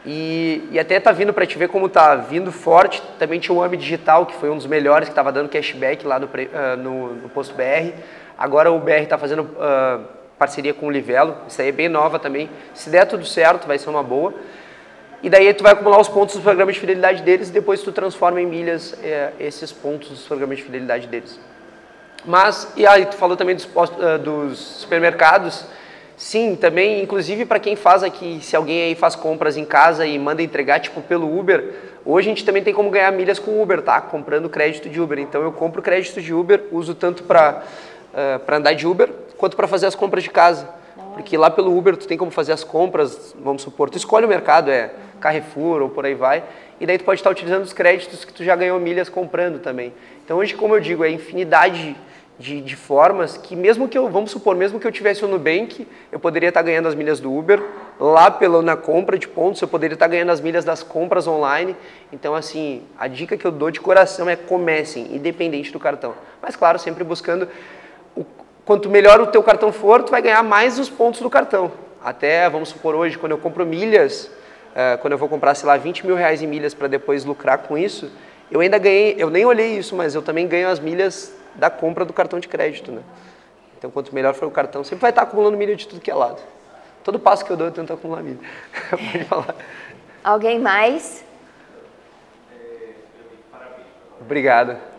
E, 0.06 0.66
e 0.70 0.78
até 0.78 0.98
tá 0.98 1.12
vindo 1.12 1.34
para 1.34 1.44
te 1.44 1.58
ver 1.58 1.68
como 1.68 1.86
tá 1.86 2.14
vindo 2.14 2.50
forte. 2.50 3.02
Também 3.18 3.38
tinha 3.38 3.54
o 3.54 3.62
AMI 3.62 3.76
Digital, 3.76 4.24
que 4.24 4.34
foi 4.36 4.48
um 4.48 4.56
dos 4.56 4.66
melhores, 4.66 5.06
que 5.06 5.12
estava 5.12 5.30
dando 5.30 5.50
cashback 5.50 6.06
lá 6.06 6.18
no, 6.18 6.24
uh, 6.24 6.76
no, 6.78 7.14
no, 7.14 7.28
posto 7.28 7.54
BR. 7.54 7.92
Agora 8.38 8.72
o 8.72 8.78
BR 8.78 9.02
está 9.02 9.18
fazendo 9.18 9.42
uh, 9.42 10.02
parceria 10.38 10.72
com 10.72 10.86
o 10.86 10.90
Livelo, 10.90 11.36
isso 11.46 11.60
aí 11.60 11.68
é 11.68 11.72
bem 11.72 11.90
nova 11.90 12.18
também. 12.18 12.48
Se 12.72 12.88
der 12.88 13.04
tudo 13.04 13.26
certo, 13.26 13.66
vai 13.66 13.76
ser 13.76 13.90
uma 13.90 14.02
boa. 14.02 14.32
E 15.24 15.30
daí 15.30 15.54
tu 15.54 15.62
vai 15.62 15.72
acumular 15.72 15.98
os 15.98 16.06
pontos 16.06 16.34
dos 16.34 16.44
programas 16.44 16.74
de 16.74 16.80
fidelidade 16.82 17.22
deles 17.22 17.48
e 17.48 17.50
depois 17.50 17.80
tu 17.80 17.90
transforma 17.90 18.42
em 18.42 18.46
milhas 18.46 18.94
é, 19.02 19.32
esses 19.40 19.72
pontos 19.72 20.10
dos 20.10 20.26
programas 20.26 20.58
de 20.58 20.64
fidelidade 20.64 21.06
deles. 21.06 21.40
Mas, 22.26 22.70
e 22.76 22.86
aí 22.86 23.06
tu 23.06 23.16
falou 23.16 23.34
também 23.34 23.56
dos, 23.56 23.64
uh, 23.64 24.18
dos 24.22 24.58
supermercados, 24.58 25.64
sim, 26.14 26.54
também, 26.54 27.02
inclusive 27.02 27.46
para 27.46 27.58
quem 27.58 27.74
faz 27.74 28.02
aqui, 28.02 28.38
se 28.42 28.54
alguém 28.54 28.82
aí 28.82 28.94
faz 28.94 29.16
compras 29.16 29.56
em 29.56 29.64
casa 29.64 30.04
e 30.04 30.18
manda 30.18 30.42
entregar, 30.42 30.78
tipo 30.78 31.00
pelo 31.00 31.38
Uber, 31.38 31.72
hoje 32.04 32.28
a 32.28 32.30
gente 32.30 32.44
também 32.44 32.62
tem 32.62 32.74
como 32.74 32.90
ganhar 32.90 33.10
milhas 33.10 33.38
com 33.38 33.62
Uber, 33.62 33.80
tá? 33.80 34.02
Comprando 34.02 34.50
crédito 34.50 34.90
de 34.90 35.00
Uber. 35.00 35.18
Então 35.18 35.40
eu 35.40 35.52
compro 35.52 35.80
crédito 35.80 36.20
de 36.20 36.34
Uber, 36.34 36.64
uso 36.70 36.94
tanto 36.94 37.22
para 37.22 37.62
uh, 38.12 38.40
pra 38.40 38.58
andar 38.58 38.74
de 38.74 38.86
Uber, 38.86 39.08
quanto 39.38 39.56
para 39.56 39.66
fazer 39.66 39.86
as 39.86 39.94
compras 39.94 40.22
de 40.22 40.28
casa. 40.28 40.68
Porque 41.14 41.34
lá 41.38 41.48
pelo 41.48 41.74
Uber 41.74 41.96
tu 41.96 42.06
tem 42.06 42.18
como 42.18 42.30
fazer 42.30 42.52
as 42.52 42.62
compras, 42.62 43.34
vamos 43.42 43.62
supor, 43.62 43.88
tu 43.88 43.96
escolhe 43.96 44.26
o 44.26 44.28
mercado, 44.28 44.70
é 44.70 44.90
Carrefour 45.20 45.82
ou 45.82 45.88
por 45.88 46.04
aí 46.04 46.14
vai, 46.14 46.42
e 46.80 46.86
daí 46.86 46.98
tu 46.98 47.04
pode 47.04 47.20
estar 47.20 47.30
utilizando 47.30 47.62
os 47.62 47.72
créditos 47.72 48.24
que 48.24 48.32
tu 48.32 48.44
já 48.44 48.56
ganhou 48.56 48.78
milhas 48.80 49.08
comprando 49.08 49.60
também. 49.60 49.92
Então 50.24 50.38
hoje, 50.38 50.54
como 50.54 50.74
eu 50.74 50.80
digo, 50.80 51.04
é 51.04 51.10
infinidade 51.10 51.96
de, 52.38 52.60
de, 52.60 52.74
formas 52.74 53.36
que 53.36 53.54
mesmo 53.54 53.88
que 53.88 53.96
eu, 53.96 54.08
vamos 54.08 54.32
supor, 54.32 54.56
mesmo 54.56 54.80
que 54.80 54.86
eu 54.86 54.90
tivesse 54.90 55.24
o 55.24 55.28
Nubank, 55.28 55.86
eu 56.10 56.18
poderia 56.18 56.48
estar 56.48 56.62
ganhando 56.62 56.88
as 56.88 56.94
milhas 56.94 57.20
do 57.20 57.32
Uber, 57.32 57.62
lá 57.98 58.30
pelo, 58.30 58.60
na 58.60 58.76
compra 58.76 59.16
de 59.16 59.28
pontos, 59.28 59.62
eu 59.62 59.68
poderia 59.68 59.94
estar 59.94 60.08
ganhando 60.08 60.30
as 60.30 60.40
milhas 60.40 60.64
das 60.64 60.82
compras 60.82 61.28
online. 61.28 61.76
Então, 62.12 62.34
assim, 62.34 62.82
a 62.98 63.06
dica 63.06 63.36
que 63.36 63.44
eu 63.44 63.52
dou 63.52 63.70
de 63.70 63.80
coração 63.80 64.28
é 64.28 64.34
comecem, 64.34 65.14
independente 65.14 65.72
do 65.72 65.78
cartão. 65.78 66.14
Mas, 66.42 66.56
claro, 66.56 66.78
sempre 66.78 67.04
buscando, 67.04 67.48
o, 68.16 68.24
quanto 68.64 68.90
melhor 68.90 69.20
o 69.20 69.28
teu 69.28 69.42
cartão 69.42 69.72
for, 69.72 70.02
tu 70.02 70.10
vai 70.10 70.20
ganhar 70.20 70.42
mais 70.42 70.78
os 70.78 70.90
pontos 70.90 71.20
do 71.20 71.30
cartão. 71.30 71.70
Até, 72.02 72.50
vamos 72.50 72.70
supor, 72.70 72.96
hoje, 72.96 73.16
quando 73.16 73.32
eu 73.32 73.38
compro 73.38 73.64
milhas, 73.64 74.30
uh, 74.74 74.98
quando 74.98 75.12
eu 75.12 75.18
vou 75.18 75.28
comprar, 75.28 75.54
sei 75.54 75.66
lá, 75.66 75.76
20 75.76 76.06
mil 76.06 76.16
reais 76.16 76.42
em 76.42 76.46
milhas 76.46 76.74
para 76.74 76.88
depois 76.88 77.24
lucrar 77.24 77.58
com 77.58 77.78
isso, 77.78 78.10
eu 78.50 78.60
ainda 78.60 78.78
ganhei, 78.78 79.14
eu 79.16 79.30
nem 79.30 79.44
olhei 79.44 79.78
isso, 79.78 79.96
mas 79.96 80.14
eu 80.14 80.22
também 80.22 80.46
ganho 80.46 80.68
as 80.68 80.78
milhas 80.78 81.34
da 81.54 81.70
compra 81.70 82.04
do 82.04 82.12
cartão 82.12 82.38
de 82.38 82.48
crédito, 82.48 82.92
né? 82.92 83.02
Então, 83.78 83.90
quanto 83.90 84.14
melhor 84.14 84.34
for 84.34 84.46
o 84.46 84.50
cartão, 84.50 84.82
sempre 84.82 85.02
vai 85.02 85.10
estar 85.10 85.22
acumulando 85.22 85.56
milha 85.56 85.76
de 85.76 85.86
tudo 85.86 86.00
que 86.00 86.10
é 86.10 86.14
lado. 86.14 86.40
Todo 87.02 87.18
passo 87.18 87.44
que 87.44 87.50
eu 87.50 87.56
dou, 87.56 87.66
eu 87.66 87.72
tento 87.72 87.92
acumular 87.92 88.22
milha. 88.22 88.38
Pode 88.90 89.24
falar. 89.24 89.54
Alguém 90.22 90.58
mais? 90.58 91.24
Obrigado. 94.20 94.93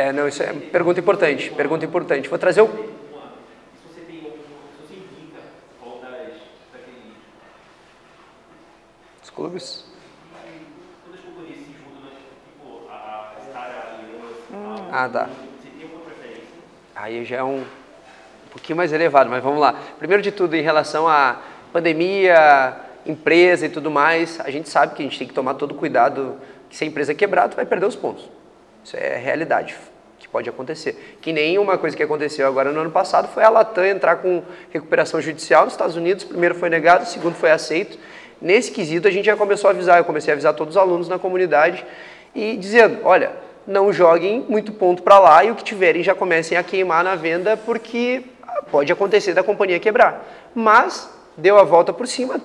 É, 0.00 0.14
não, 0.14 0.26
isso 0.26 0.42
é 0.42 0.50
pergunta 0.50 0.98
importante, 0.98 1.50
pergunta 1.50 1.84
importante. 1.84 2.26
Vou 2.26 2.38
trazer 2.38 2.62
o... 2.62 2.70
Os 9.22 9.28
clubes? 9.28 9.84
Ah, 14.90 15.06
tá. 15.12 15.28
Aí 16.96 17.22
já 17.26 17.36
é 17.36 17.44
um, 17.44 17.58
um 17.58 17.64
pouquinho 18.50 18.78
mais 18.78 18.94
elevado, 18.94 19.28
mas 19.28 19.42
vamos 19.42 19.60
lá. 19.60 19.74
Primeiro 19.98 20.22
de 20.22 20.32
tudo, 20.32 20.56
em 20.56 20.62
relação 20.62 21.06
à 21.06 21.42
pandemia, 21.74 22.74
empresa 23.04 23.66
e 23.66 23.68
tudo 23.68 23.90
mais, 23.90 24.40
a 24.40 24.50
gente 24.50 24.70
sabe 24.70 24.94
que 24.94 25.02
a 25.02 25.04
gente 25.04 25.18
tem 25.18 25.28
que 25.28 25.34
tomar 25.34 25.54
todo 25.54 25.74
cuidado, 25.74 26.38
que 26.70 26.76
se 26.76 26.84
a 26.84 26.86
empresa 26.86 27.14
quebrar, 27.14 27.50
tu 27.50 27.56
vai 27.56 27.66
perder 27.66 27.84
os 27.84 27.96
pontos. 27.96 28.26
Isso 28.82 28.96
é 28.96 29.18
realidade 29.18 29.76
pode 30.30 30.48
acontecer. 30.48 31.16
Que 31.20 31.32
nem 31.32 31.58
uma 31.58 31.76
coisa 31.76 31.96
que 31.96 32.02
aconteceu 32.02 32.46
agora 32.46 32.72
no 32.72 32.80
ano 32.80 32.90
passado 32.90 33.28
foi 33.28 33.42
a 33.42 33.48
Latam 33.48 33.84
entrar 33.84 34.16
com 34.16 34.42
recuperação 34.70 35.20
judicial 35.20 35.64
nos 35.64 35.74
Estados 35.74 35.96
Unidos. 35.96 36.24
Primeiro 36.24 36.54
foi 36.54 36.68
negado, 36.70 37.06
segundo 37.06 37.34
foi 37.34 37.50
aceito. 37.50 37.98
Nesse 38.40 38.70
quesito 38.70 39.06
a 39.06 39.10
gente 39.10 39.26
já 39.26 39.36
começou 39.36 39.68
a 39.68 39.72
avisar, 39.72 39.98
eu 39.98 40.04
comecei 40.04 40.32
a 40.32 40.34
avisar 40.34 40.54
todos 40.54 40.76
os 40.76 40.80
alunos 40.80 41.08
na 41.08 41.18
comunidade 41.18 41.84
e 42.34 42.56
dizendo, 42.56 43.00
olha, 43.04 43.32
não 43.66 43.92
joguem 43.92 44.44
muito 44.48 44.72
ponto 44.72 45.02
para 45.02 45.18
lá 45.18 45.44
e 45.44 45.50
o 45.50 45.54
que 45.54 45.62
tiverem 45.62 46.02
já 46.02 46.14
comecem 46.14 46.56
a 46.56 46.62
queimar 46.62 47.04
na 47.04 47.14
venda 47.14 47.56
porque 47.56 48.22
pode 48.70 48.90
acontecer 48.90 49.34
da 49.34 49.42
companhia 49.42 49.78
quebrar. 49.78 50.24
Mas 50.54 51.10
deu 51.36 51.58
a 51.58 51.64
volta 51.64 51.92
por 51.92 52.06
cima, 52.06 52.40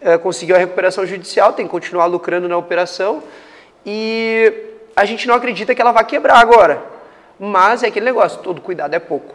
eh, 0.00 0.18
conseguiu 0.18 0.54
a 0.54 0.58
recuperação 0.58 1.04
judicial, 1.04 1.52
tem 1.52 1.66
que 1.66 1.70
continuar 1.70 2.06
lucrando 2.06 2.48
na 2.48 2.56
operação 2.56 3.22
e 3.84 4.52
a 4.94 5.04
gente 5.04 5.26
não 5.26 5.34
acredita 5.34 5.74
que 5.74 5.80
ela 5.80 5.92
vai 5.92 6.04
quebrar 6.04 6.38
agora. 6.38 6.93
Mas 7.38 7.82
é 7.82 7.88
aquele 7.88 8.06
negócio, 8.06 8.40
todo 8.40 8.60
cuidado 8.60 8.94
é 8.94 8.98
pouco. 8.98 9.34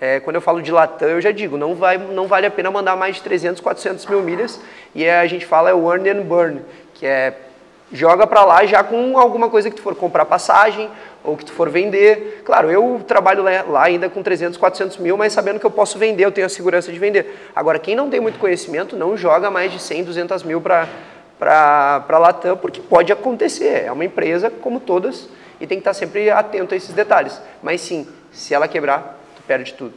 É, 0.00 0.20
quando 0.20 0.36
eu 0.36 0.42
falo 0.42 0.60
de 0.60 0.72
Latam, 0.72 1.08
eu 1.08 1.20
já 1.20 1.30
digo, 1.30 1.56
não, 1.56 1.74
vai, 1.74 1.96
não 1.96 2.26
vale 2.26 2.46
a 2.46 2.50
pena 2.50 2.70
mandar 2.70 2.96
mais 2.96 3.16
de 3.16 3.22
300, 3.22 3.60
400 3.60 4.06
mil 4.06 4.22
milhas. 4.22 4.60
E 4.94 5.04
é, 5.04 5.18
a 5.18 5.26
gente 5.26 5.46
fala 5.46 5.70
é 5.70 5.74
o 5.74 5.90
earn 5.90 6.08
and 6.10 6.22
burn, 6.22 6.60
que 6.94 7.06
é 7.06 7.34
joga 7.92 8.26
para 8.26 8.44
lá 8.44 8.64
já 8.66 8.82
com 8.82 9.16
alguma 9.18 9.48
coisa 9.48 9.70
que 9.70 9.76
tu 9.76 9.82
for 9.82 9.94
comprar 9.94 10.24
passagem 10.24 10.90
ou 11.22 11.36
que 11.36 11.44
tu 11.44 11.52
for 11.52 11.70
vender. 11.70 12.42
Claro, 12.44 12.70
eu 12.70 13.00
trabalho 13.06 13.42
lá 13.42 13.84
ainda 13.84 14.10
com 14.10 14.22
300, 14.22 14.58
400 14.58 14.98
mil, 14.98 15.16
mas 15.16 15.32
sabendo 15.32 15.60
que 15.60 15.66
eu 15.66 15.70
posso 15.70 15.96
vender, 15.96 16.24
eu 16.24 16.32
tenho 16.32 16.46
a 16.46 16.50
segurança 16.50 16.90
de 16.90 16.98
vender. 16.98 17.50
Agora, 17.54 17.78
quem 17.78 17.94
não 17.94 18.10
tem 18.10 18.20
muito 18.20 18.38
conhecimento, 18.38 18.96
não 18.96 19.16
joga 19.16 19.50
mais 19.50 19.70
de 19.70 19.80
100, 19.80 20.04
200 20.04 20.42
mil 20.42 20.60
para 20.60 20.88
para 21.38 22.04
a 22.08 22.18
Latam, 22.18 22.56
porque 22.56 22.80
pode 22.80 23.12
acontecer. 23.12 23.84
É 23.84 23.92
uma 23.92 24.04
empresa 24.04 24.50
como 24.50 24.80
todas 24.80 25.28
e 25.60 25.66
tem 25.66 25.78
que 25.78 25.82
estar 25.82 25.94
sempre 25.94 26.30
atento 26.30 26.74
a 26.74 26.76
esses 26.76 26.94
detalhes. 26.94 27.40
Mas 27.62 27.80
sim, 27.80 28.06
se 28.32 28.54
ela 28.54 28.68
quebrar, 28.68 29.18
tu 29.36 29.42
perde 29.42 29.74
tudo. 29.74 29.94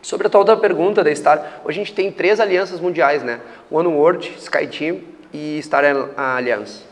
Sobre 0.00 0.26
a 0.26 0.30
tua 0.30 0.40
outra 0.40 0.56
pergunta 0.56 1.02
da 1.02 1.14
Star, 1.14 1.60
hoje 1.64 1.80
a 1.80 1.84
gente 1.84 1.94
tem 1.94 2.10
três 2.10 2.40
alianças 2.40 2.80
mundiais, 2.80 3.22
né? 3.22 3.40
One 3.70 3.88
World, 3.88 4.32
SkyTeam 4.38 5.00
e 5.32 5.60
Star 5.62 5.84
Alliance. 6.16 6.82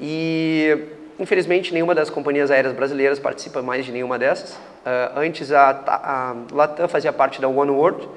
E 0.00 0.78
infelizmente 1.18 1.72
nenhuma 1.72 1.94
das 1.94 2.10
companhias 2.10 2.50
aéreas 2.50 2.74
brasileiras 2.74 3.18
participa 3.18 3.62
mais 3.62 3.84
de 3.84 3.92
nenhuma 3.92 4.18
dessas. 4.18 4.52
Uh, 4.54 5.18
antes 5.18 5.50
a, 5.50 5.70
a, 5.86 6.36
Latam 6.52 6.88
fazia 6.88 7.12
parte 7.12 7.40
da 7.40 7.48
One 7.48 7.70
World 7.70 8.08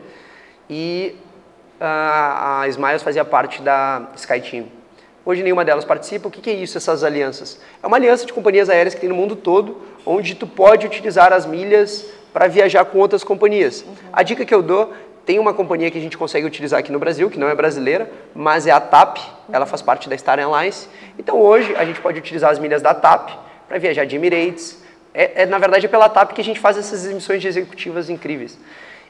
e 0.70 1.16
a, 1.80 2.62
a 2.62 2.68
Smiles 2.68 3.02
fazia 3.02 3.26
parte 3.26 3.62
da 3.62 4.10
SkyTeam. 4.16 4.79
Hoje 5.30 5.44
nenhuma 5.44 5.64
delas 5.64 5.86
participa. 5.86 6.28
O 6.28 6.32
que 6.32 6.50
é 6.50 6.54
isso, 6.54 6.76
essas 6.76 7.04
alianças? 7.04 7.60
É 7.84 7.86
uma 7.86 7.98
aliança 7.98 8.26
de 8.26 8.34
companhias 8.34 8.68
aéreas 8.68 8.96
que 8.96 9.02
tem 9.02 9.10
no 9.10 9.14
mundo 9.14 9.36
todo, 9.36 9.78
onde 10.04 10.34
tu 10.34 10.48
pode 10.48 10.88
utilizar 10.88 11.32
as 11.32 11.46
milhas 11.46 12.04
para 12.34 12.48
viajar 12.48 12.84
com 12.86 12.98
outras 12.98 13.24
companhias. 13.24 13.84
Uhum. 13.84 13.94
A 14.12 14.24
dica 14.24 14.44
que 14.44 14.52
eu 14.52 14.64
dou 14.64 14.92
tem 15.28 15.38
uma 15.38 15.54
companhia 15.54 15.92
que 15.92 16.00
a 16.00 16.02
gente 16.02 16.18
consegue 16.18 16.48
utilizar 16.48 16.80
aqui 16.80 16.92
no 16.92 16.98
Brasil, 16.98 17.30
que 17.30 17.38
não 17.38 17.48
é 17.48 17.54
brasileira, 17.54 18.10
mas 18.34 18.66
é 18.66 18.72
a 18.72 18.80
TAP, 18.80 19.20
ela 19.54 19.68
faz 19.68 19.84
parte 19.84 20.10
da 20.10 20.18
Star 20.18 20.40
Airlines. 20.40 20.90
Então 21.20 21.40
hoje 21.40 21.76
a 21.76 21.86
gente 21.86 22.02
pode 22.02 22.18
utilizar 22.18 22.50
as 22.50 22.58
milhas 22.58 22.82
da 22.82 22.96
TAP 22.96 23.30
para 23.68 23.78
viajar 23.78 24.06
de 24.06 24.16
Emirates. 24.16 24.80
É, 25.14 25.44
é, 25.44 25.46
na 25.46 25.60
verdade 25.60 25.86
é 25.86 25.90
pela 25.90 26.10
TAP 26.10 26.34
que 26.34 26.42
a 26.42 26.44
gente 26.44 26.60
faz 26.60 26.76
essas 26.76 27.06
emissões 27.06 27.40
de 27.40 27.48
executivas 27.48 28.10
incríveis 28.10 28.58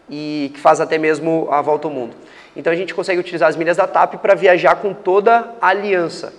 e 0.09 0.51
que 0.53 0.59
faz 0.59 0.81
até 0.81 0.97
mesmo 0.97 1.47
a 1.49 1.61
volta 1.61 1.87
ao 1.87 1.93
mundo. 1.93 2.13
Então 2.55 2.71
a 2.71 2.75
gente 2.75 2.93
consegue 2.93 3.19
utilizar 3.19 3.49
as 3.49 3.55
milhas 3.55 3.77
da 3.77 3.87
TAP 3.87 4.15
para 4.15 4.35
viajar 4.35 4.75
com 4.75 4.93
toda 4.93 5.53
a 5.61 5.67
aliança. 5.67 6.33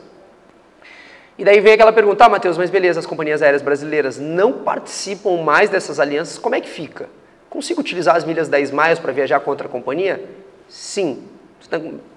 E 1.38 1.44
daí 1.44 1.58
vem 1.60 1.72
aquela 1.72 1.92
pergunta, 1.92 2.24
ah, 2.24 2.28
Matheus, 2.28 2.58
mas 2.58 2.68
beleza, 2.68 3.00
as 3.00 3.06
companhias 3.06 3.40
aéreas 3.40 3.62
brasileiras 3.62 4.18
não 4.18 4.52
participam 4.52 5.42
mais 5.42 5.70
dessas 5.70 5.98
alianças, 5.98 6.38
como 6.38 6.54
é 6.54 6.60
que 6.60 6.68
fica? 6.68 7.08
Consigo 7.48 7.80
utilizar 7.80 8.14
as 8.14 8.24
milhas 8.24 8.46
10 8.46 8.70
miles 8.70 8.98
para 8.98 9.10
viajar 9.10 9.40
com 9.40 9.50
outra 9.50 9.66
companhia? 9.66 10.22
Sim. 10.68 11.24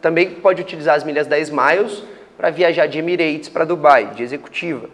Também 0.02 0.32
pode 0.32 0.62
utilizar 0.62 0.96
as 0.96 1.04
milhas 1.04 1.26
10 1.26 1.50
miles 1.52 2.04
para 2.38 2.50
viajar 2.50 2.88
de 2.88 3.00
Emirates 3.00 3.48
para 3.48 3.64
Dubai, 3.64 4.08
de 4.08 4.24
executiva. 4.24 4.90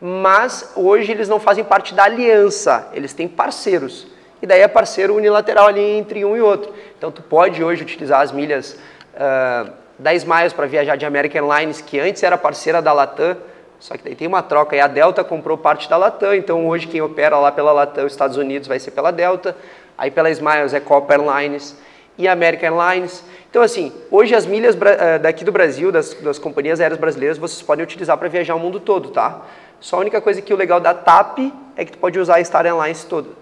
Mas 0.00 0.72
hoje 0.76 1.10
eles 1.10 1.28
não 1.28 1.40
fazem 1.40 1.64
parte 1.64 1.94
da 1.94 2.04
aliança, 2.04 2.88
eles 2.92 3.12
têm 3.12 3.26
parceiros. 3.26 4.06
E 4.42 4.46
daí 4.46 4.60
é 4.60 4.68
parceiro 4.68 5.14
unilateral 5.14 5.68
ali 5.68 5.80
entre 5.80 6.24
um 6.24 6.36
e 6.36 6.40
outro. 6.40 6.74
Então 6.98 7.12
tu 7.12 7.22
pode 7.22 7.62
hoje 7.62 7.82
utilizar 7.82 8.20
as 8.20 8.32
milhas 8.32 8.76
uh, 9.14 9.72
10 10.00 10.24
miles 10.24 10.52
para 10.52 10.66
viajar 10.66 10.96
de 10.96 11.06
American 11.06 11.48
Airlines, 11.48 11.80
que 11.80 12.00
antes 12.00 12.22
era 12.24 12.36
parceira 12.36 12.82
da 12.82 12.92
Latam, 12.92 13.36
só 13.78 13.96
que 13.96 14.02
daí 14.02 14.16
tem 14.16 14.26
uma 14.26 14.42
troca 14.42 14.74
e 14.74 14.80
a 14.80 14.88
Delta 14.88 15.22
comprou 15.22 15.56
parte 15.56 15.88
da 15.88 15.96
Latam, 15.96 16.34
então 16.34 16.66
hoje 16.66 16.88
quem 16.88 17.00
opera 17.00 17.38
lá 17.38 17.52
pela 17.52 17.72
Latam, 17.72 18.04
os 18.04 18.12
Estados 18.12 18.36
Unidos, 18.36 18.66
vai 18.66 18.80
ser 18.80 18.90
pela 18.90 19.12
Delta. 19.12 19.56
Aí 19.96 20.10
pela 20.10 20.30
Smiles 20.30 20.74
é 20.74 20.80
Copa 20.80 21.14
Airlines 21.14 21.76
e 22.18 22.26
American 22.26 22.80
Airlines. 22.80 23.24
Então, 23.48 23.62
assim, 23.62 23.92
hoje 24.10 24.34
as 24.34 24.46
milhas 24.46 24.76
eh, 24.80 25.18
daqui 25.18 25.44
do 25.44 25.52
Brasil, 25.52 25.92
das, 25.92 26.14
das 26.14 26.38
companhias 26.38 26.80
aéreas 26.80 26.98
brasileiras, 26.98 27.38
vocês 27.38 27.62
podem 27.62 27.84
utilizar 27.84 28.16
para 28.16 28.28
viajar 28.28 28.54
o 28.54 28.58
mundo 28.58 28.80
todo, 28.80 29.10
tá? 29.10 29.42
Só 29.78 29.96
a 29.96 30.00
única 30.00 30.20
coisa 30.20 30.40
que 30.40 30.54
o 30.54 30.56
legal 30.56 30.80
da 30.80 30.94
TAP 30.94 31.38
é 31.76 31.84
que 31.84 31.92
tu 31.92 31.98
pode 31.98 32.18
usar 32.18 32.36
a 32.38 32.44
Star 32.44 32.64
Airlines 32.66 33.04
toda. 33.04 33.41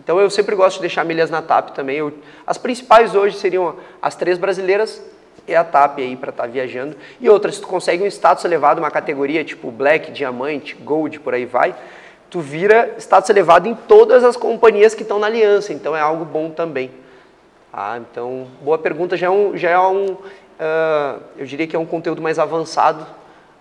Então, 0.00 0.20
eu 0.20 0.30
sempre 0.30 0.54
gosto 0.54 0.76
de 0.76 0.82
deixar 0.82 1.04
milhas 1.04 1.30
na 1.30 1.42
TAP 1.42 1.70
também. 1.70 1.96
Eu, 1.96 2.12
as 2.46 2.56
principais 2.56 3.14
hoje 3.14 3.36
seriam 3.36 3.76
as 4.00 4.14
três 4.14 4.38
brasileiras 4.38 5.02
e 5.46 5.54
a 5.54 5.64
TAP 5.64 5.98
aí 5.98 6.16
para 6.16 6.30
estar 6.30 6.44
tá 6.44 6.48
viajando. 6.48 6.96
E 7.20 7.28
outras, 7.28 7.56
se 7.56 7.60
tu 7.60 7.66
consegue 7.66 8.02
um 8.02 8.06
status 8.06 8.44
elevado, 8.44 8.80
uma 8.80 8.90
categoria 8.90 9.44
tipo 9.44 9.70
Black, 9.70 10.12
Diamante, 10.12 10.74
Gold, 10.74 11.20
por 11.20 11.34
aí 11.34 11.46
vai, 11.46 11.74
tu 12.30 12.40
vira 12.40 12.94
status 12.98 13.30
elevado 13.30 13.68
em 13.68 13.74
todas 13.74 14.22
as 14.22 14.36
companhias 14.36 14.94
que 14.94 15.02
estão 15.02 15.18
na 15.18 15.26
aliança, 15.26 15.72
então 15.72 15.96
é 15.96 16.00
algo 16.00 16.24
bom 16.24 16.50
também. 16.50 16.90
Ah, 17.72 17.98
então, 17.98 18.46
boa 18.62 18.78
pergunta, 18.78 19.16
já 19.16 19.26
é 19.26 19.30
um, 19.30 19.56
já 19.56 19.70
é 19.70 19.78
um 19.78 20.16
uh, 20.58 21.22
eu 21.36 21.46
diria 21.46 21.66
que 21.66 21.76
é 21.76 21.78
um 21.78 21.86
conteúdo 21.86 22.20
mais 22.20 22.38
avançado, 22.38 23.06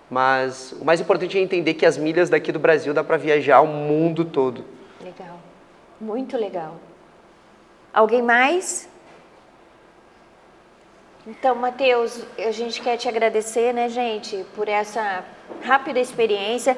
mas 0.09 0.73
o 0.79 0.85
mais 0.85 0.99
importante 0.99 1.37
é 1.37 1.41
entender 1.41 1.73
que 1.73 1.85
as 1.85 1.97
milhas 1.97 2.29
daqui 2.29 2.51
do 2.51 2.59
Brasil 2.59 2.93
dá 2.93 3.03
para 3.03 3.17
viajar 3.17 3.61
o 3.61 3.67
mundo 3.67 4.25
todo. 4.25 4.63
Legal, 5.01 5.39
muito 5.99 6.37
legal. 6.37 6.75
Alguém 7.93 8.21
mais? 8.21 8.87
Então, 11.25 11.55
Matheus, 11.55 12.23
a 12.37 12.51
gente 12.51 12.81
quer 12.81 12.95
te 12.95 13.09
agradecer, 13.09 13.73
né, 13.73 13.89
gente, 13.89 14.45
por 14.55 14.69
essa 14.69 15.25
rápida 15.61 15.99
experiência, 15.99 16.77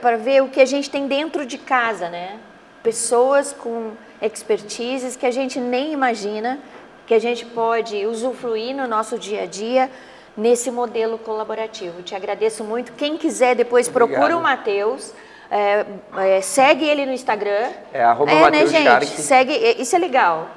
para 0.00 0.16
ver 0.16 0.42
o 0.42 0.48
que 0.48 0.60
a 0.60 0.64
gente 0.64 0.88
tem 0.88 1.06
dentro 1.06 1.44
de 1.44 1.58
casa, 1.58 2.08
né? 2.08 2.38
Pessoas 2.82 3.52
com 3.52 3.92
expertises 4.22 5.14
que 5.14 5.26
a 5.26 5.30
gente 5.30 5.60
nem 5.60 5.92
imagina, 5.92 6.58
que 7.06 7.12
a 7.12 7.18
gente 7.18 7.44
pode 7.44 8.06
usufruir 8.06 8.74
no 8.74 8.88
nosso 8.88 9.18
dia 9.18 9.42
a 9.42 9.46
dia 9.46 9.90
nesse 10.34 10.70
modelo 10.70 11.18
colaborativo. 11.18 12.02
Te 12.02 12.14
agradeço 12.14 12.64
muito. 12.64 12.92
Quem 12.92 13.18
quiser 13.18 13.54
depois 13.54 13.88
Obrigado. 13.88 14.08
procura 14.08 14.36
o 14.38 14.42
Matheus. 14.42 15.12
É, 15.50 15.84
é, 16.16 16.40
segue 16.40 16.88
ele 16.88 17.04
no 17.04 17.12
Instagram. 17.12 17.70
É, 17.92 18.04
arroba 18.04 18.30
é, 18.30 18.50
né, 18.50 18.66
gente? 18.66 19.06
Segue, 19.06 19.52
isso 19.78 19.96
é 19.96 19.98
legal. 19.98 20.48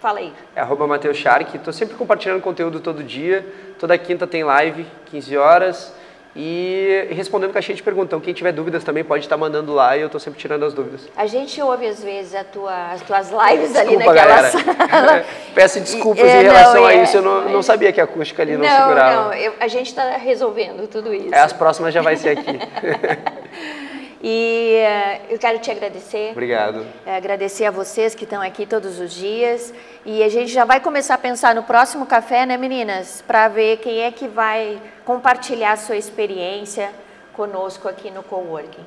Fala 0.00 0.18
aí. 0.18 0.34
É 0.54 0.60
arroba 0.60 0.86
Mateus 0.86 1.16
Shark. 1.16 1.56
Estou 1.56 1.72
sempre 1.72 1.94
compartilhando 1.94 2.42
conteúdo 2.42 2.78
todo 2.78 3.02
dia. 3.02 3.46
Toda 3.78 3.96
quinta 3.96 4.26
tem 4.26 4.44
live, 4.44 4.86
15 5.06 5.36
horas. 5.38 5.94
E 6.36 7.06
respondendo 7.10 7.52
caixinha 7.52 7.74
de 7.76 7.82
perguntas. 7.82 8.08
Então, 8.08 8.20
quem 8.20 8.34
tiver 8.34 8.52
dúvidas 8.52 8.84
também 8.84 9.02
pode 9.02 9.24
estar 9.24 9.36
mandando 9.38 9.72
lá 9.72 9.96
e 9.96 10.00
eu 10.00 10.06
estou 10.06 10.20
sempre 10.20 10.38
tirando 10.38 10.64
as 10.64 10.74
dúvidas. 10.74 11.08
A 11.16 11.26
gente 11.26 11.62
ouve 11.62 11.86
às 11.86 12.02
vezes 12.02 12.38
tua, 12.52 12.92
as 12.92 13.00
tuas 13.00 13.30
lives 13.30 13.72
Desculpa, 13.72 13.80
ali 13.80 13.96
naquela 13.96 14.14
galera. 14.14 14.50
sala. 14.50 15.24
Peço 15.54 15.80
desculpas 15.80 16.26
e, 16.26 16.28
em 16.36 16.42
relação 16.42 16.82
não, 16.82 16.86
a 16.86 16.94
isso. 16.94 17.16
Eu 17.16 17.22
não, 17.22 17.48
não 17.48 17.62
sabia 17.62 17.90
que 17.90 18.00
a 18.00 18.04
acústica 18.04 18.42
ali 18.42 18.58
não, 18.58 18.60
não 18.60 18.76
segurava. 18.76 19.14
Não, 19.14 19.30
não. 19.30 19.52
a 19.58 19.68
gente 19.68 19.86
está 19.86 20.16
resolvendo 20.18 20.86
tudo 20.88 21.14
isso. 21.14 21.34
É, 21.34 21.38
as 21.38 21.52
próximas 21.52 21.94
já 21.94 22.02
vai 22.02 22.16
ser 22.16 22.36
aqui. 22.36 22.58
E 24.26 24.80
uh, 24.80 25.32
eu 25.34 25.38
quero 25.38 25.58
te 25.58 25.70
agradecer. 25.70 26.30
Obrigado. 26.30 26.86
É, 27.04 27.14
agradecer 27.14 27.66
a 27.66 27.70
vocês 27.70 28.14
que 28.14 28.24
estão 28.24 28.40
aqui 28.40 28.64
todos 28.64 28.98
os 28.98 29.12
dias. 29.12 29.74
E 30.02 30.22
a 30.22 30.30
gente 30.30 30.50
já 30.50 30.64
vai 30.64 30.80
começar 30.80 31.16
a 31.16 31.18
pensar 31.18 31.54
no 31.54 31.62
próximo 31.62 32.06
café, 32.06 32.46
né, 32.46 32.56
meninas? 32.56 33.22
Para 33.26 33.48
ver 33.48 33.76
quem 33.76 34.00
é 34.00 34.10
que 34.10 34.26
vai 34.26 34.80
compartilhar 35.04 35.72
a 35.72 35.76
sua 35.76 35.98
experiência 35.98 36.90
conosco 37.34 37.86
aqui 37.86 38.10
no 38.10 38.22
Coworking. 38.22 38.86